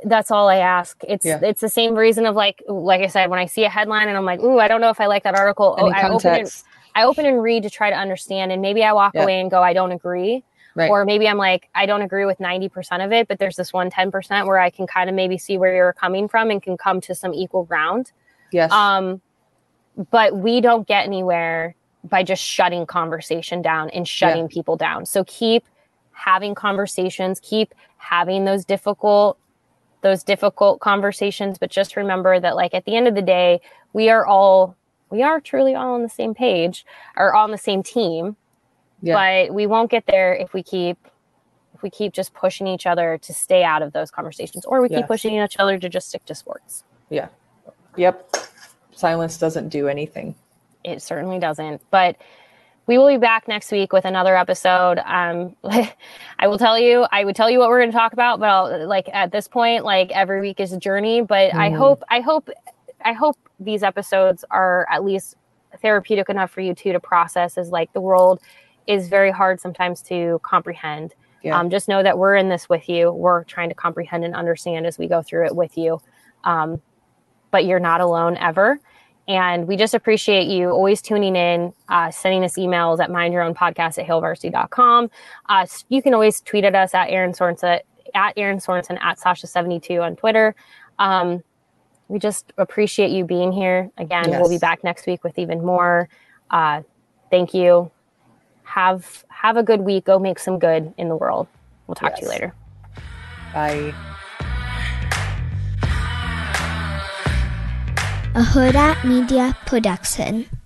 that's 0.05 0.30
all 0.30 0.49
I 0.49 0.57
ask. 0.57 1.03
It's 1.07 1.24
Yeah. 1.24 1.41
it's 1.43 1.61
the 1.61 1.68
same 1.68 1.95
reason 1.95 2.26
of 2.26 2.34
like 2.36 2.62
like 2.68 3.01
I 3.01 3.07
said 3.07 3.30
when 3.30 3.39
I 3.39 3.47
see 3.47 3.64
a 3.64 3.68
headline 3.70 4.09
and 4.09 4.16
I'm 4.16 4.24
like, 4.24 4.41
ooh, 4.41 4.59
I 4.59 4.68
don't 4.68 4.80
know 4.80 4.91
if 4.91 5.01
I 5.01 5.07
like 5.07 5.24
that 5.24 5.34
article. 5.34 5.76
Any 5.78 5.91
oh, 5.91 5.93
I 5.93 6.09
open 6.11 6.34
and 6.34 6.53
I 6.95 7.05
open 7.05 7.26
and 7.26 7.43
read 7.43 7.62
to 7.62 7.70
try 7.70 7.91
to 7.91 7.97
understand, 7.97 8.53
and 8.53 8.61
maybe 8.61 8.82
I 8.82 8.93
walk 8.93 9.14
Yeah. 9.14 9.22
away 9.22 9.41
and 9.41 9.51
go, 9.51 9.62
I 9.62 9.72
don't 9.72 9.93
agree. 9.93 10.43
right 10.74 10.91
Or 10.91 11.05
maybe 11.05 11.28
I'm 11.28 11.39
like, 11.39 11.68
I 11.74 11.86
don't 11.86 12.03
agree 12.03 12.24
with 12.24 12.39
90% 12.39 13.05
of 13.05 13.12
it, 13.12 13.28
but 13.28 13.39
there's 13.39 13.57
this 13.57 13.72
one 13.72 13.91
10% 13.91 14.47
where 14.47 14.59
I 14.59 14.70
can 14.70 14.86
kind 14.86 15.09
of 15.09 15.16
maybe 15.16 15.39
see 15.39 15.59
where 15.59 15.74
you're 15.74 15.93
coming 15.93 16.28
from 16.28 16.51
and 16.51 16.62
can 16.62 16.76
come 16.76 17.01
to 17.03 17.14
some 17.14 17.34
equal 17.34 17.64
ground. 17.64 18.12
yes 18.53 18.72
Um, 18.72 19.20
but 20.11 20.36
we 20.36 20.61
don't 20.61 20.86
get 20.86 21.05
anywhere 21.05 21.74
by 22.05 22.22
just 22.22 22.43
shutting 22.43 22.86
conversation 22.86 23.61
down 23.62 23.91
and 23.91 24.07
shutting 24.07 24.47
people 24.49 24.76
down. 24.76 25.05
So 25.07 25.24
keep 25.24 25.64
having 26.12 26.55
conversations, 26.55 27.41
keep 27.41 27.74
having 27.97 28.45
those 28.45 28.64
difficult 28.64 29.39
those 30.03 30.22
difficult 30.22 30.80
conversations, 30.80 31.59
but 31.59 31.70
just 31.70 31.96
remember 31.96 32.38
that 32.40 32.57
like 32.57 32.74
at 32.74 32.84
the 32.84 32.96
end 32.96 33.09
of 33.09 33.14
the 33.14 33.22
day, 33.22 33.61
we 33.92 34.09
are 34.11 34.26
all 34.26 34.76
we 35.11 35.22
are 35.22 35.40
truly 35.40 35.74
all 35.74 35.94
on 35.94 36.03
the 36.03 36.09
same 36.09 36.34
page 36.34 36.84
or 37.16 37.34
on 37.34 37.51
the 37.51 37.59
same 37.59 37.82
team. 37.82 38.36
Yeah. 39.03 39.14
But 39.46 39.55
we 39.55 39.66
won't 39.66 39.90
get 39.90 40.05
there 40.07 40.34
if 40.34 40.53
we 40.53 40.62
keep 40.62 40.99
if 41.74 41.82
we 41.82 41.90
keep 41.90 42.12
just 42.12 42.34
pushing 42.34 42.66
each 42.66 42.86
other 42.86 43.18
to 43.18 43.32
stay 43.32 43.62
out 43.62 43.82
of 43.82 43.92
those 43.92 44.11
conversations 44.11 44.64
or 44.64 44.82
we 44.82 44.88
keep 44.88 45.07
pushing 45.07 45.40
each 45.40 45.57
other 45.59 45.78
to 45.78 45.88
just 45.88 46.09
stick 46.09 46.24
to 46.26 46.34
sports. 46.34 46.82
Yeah. 47.09 47.28
Yep. 47.96 48.36
Silence 48.92 49.38
doesn't 49.38 49.68
do 49.68 49.86
anything. 49.86 50.34
It 50.82 51.03
certainly 51.03 51.38
doesn't. 51.38 51.80
But 51.90 52.16
we 52.89 52.99
will 52.99 53.07
be 53.07 53.18
back 53.18 53.47
next 53.47 53.70
week 53.70 53.93
with 53.93 54.05
another 54.05 54.36
episode. 54.36 54.99
Um 55.05 55.55
i 56.41 56.47
will 56.49 56.59
tell 56.59 56.78
you 56.78 57.07
i 57.12 57.24
would 57.24 57.36
tell 57.36 57.49
you 57.51 57.59
what 57.61 57.68
we're 57.68 57.80
going 57.80 57.91
to 57.91 57.97
talk 57.97 58.12
about 58.12 58.41
but 58.41 58.49
I'll, 58.49 58.86
like 58.89 59.09
at 59.12 59.30
this 59.30 59.47
point 59.47 59.84
like 59.84 60.11
every 60.12 60.41
week 60.41 60.59
is 60.61 60.72
a 60.72 60.78
journey 60.78 61.20
but 61.20 61.55
i 61.55 61.70
Mhm. 61.70 61.76
hope 61.76 62.03
i 62.09 62.20
hope 62.20 62.49
i 63.05 63.12
hope 63.12 63.36
these 63.61 63.82
episodes 63.82 64.45
are 64.51 64.86
at 64.91 65.05
least 65.05 65.36
therapeutic 65.82 66.28
enough 66.28 66.51
for 66.51 66.61
you 66.61 66.74
too 66.74 66.93
to 66.93 67.01
process 67.01 67.59
as 67.59 67.70
like 67.70 67.93
the 67.93 68.01
world 68.01 68.41
is 68.86 69.09
very 69.09 69.30
hard 69.30 69.61
sometimes 69.61 70.01
to 70.03 70.41
comprehend. 70.43 71.14
Yeah. 71.43 71.59
um, 71.59 71.70
just 71.70 71.89
know 71.89 72.03
that 72.03 72.18
we're 72.18 72.34
in 72.36 72.49
this 72.49 72.68
with 72.68 72.89
you. 72.89 73.12
We're 73.12 73.45
trying 73.45 73.68
to 73.68 73.74
comprehend 73.74 74.24
and 74.24 74.34
understand 74.34 74.86
as 74.86 74.99
we 74.99 75.07
go 75.07 75.22
through 75.22 75.47
it 75.47 75.55
with 75.55 75.76
you. 75.78 76.01
Um, 76.45 76.80
but 77.51 77.64
you're 77.64 77.78
not 77.80 78.01
alone 78.01 78.36
ever 78.39 78.80
and 79.28 79.68
we 79.68 79.76
just 79.76 79.92
appreciate 79.92 80.48
you 80.48 80.70
always 80.70 81.02
tuning 81.02 81.36
in, 81.36 81.72
uh, 81.90 82.10
sending 82.10 82.42
us 82.44 82.54
emails 82.54 82.98
at 82.98 83.10
mindyourownpodcast 83.10 83.98
at 83.98 84.06
hailvarsity.com. 84.06 85.10
Uh, 85.50 85.66
you 85.90 86.02
can 86.02 86.14
always 86.14 86.40
tweet 86.40 86.64
at 86.64 86.74
us 86.74 86.94
at 86.94 87.10
Erin 87.10 87.32
Sorensen, 87.32 87.80
at 88.14 88.38
Erin 88.38 88.56
Sorensen, 88.56 88.98
at 89.02 89.18
Sausha72 89.18 90.02
on 90.02 90.16
Twitter. 90.16 90.54
Um, 90.98 91.44
we 92.08 92.18
just 92.18 92.54
appreciate 92.56 93.10
you 93.10 93.24
being 93.24 93.52
here. 93.52 93.90
Again, 93.98 94.30
we'll 94.30 94.48
be 94.48 94.56
back 94.56 94.82
next 94.82 95.06
week 95.06 95.22
with 95.22 95.38
even 95.38 95.62
more. 95.62 96.08
Uh, 96.50 96.80
thank 97.30 97.52
you. 97.52 97.90
Have 98.64 99.24
have 99.28 99.58
a 99.58 99.62
good 99.62 99.82
week. 99.82 100.06
Go 100.06 100.18
make 100.18 100.38
some 100.38 100.58
good 100.58 100.92
in 100.96 101.08
the 101.08 101.16
world. 101.16 101.48
We'll 101.86 101.94
talk 101.94 102.16
to 102.16 102.22
you 102.22 102.28
later. 102.28 102.54
bye 103.52 103.94
a 108.39 108.97
Media 109.05 109.57
Production. 109.66 110.57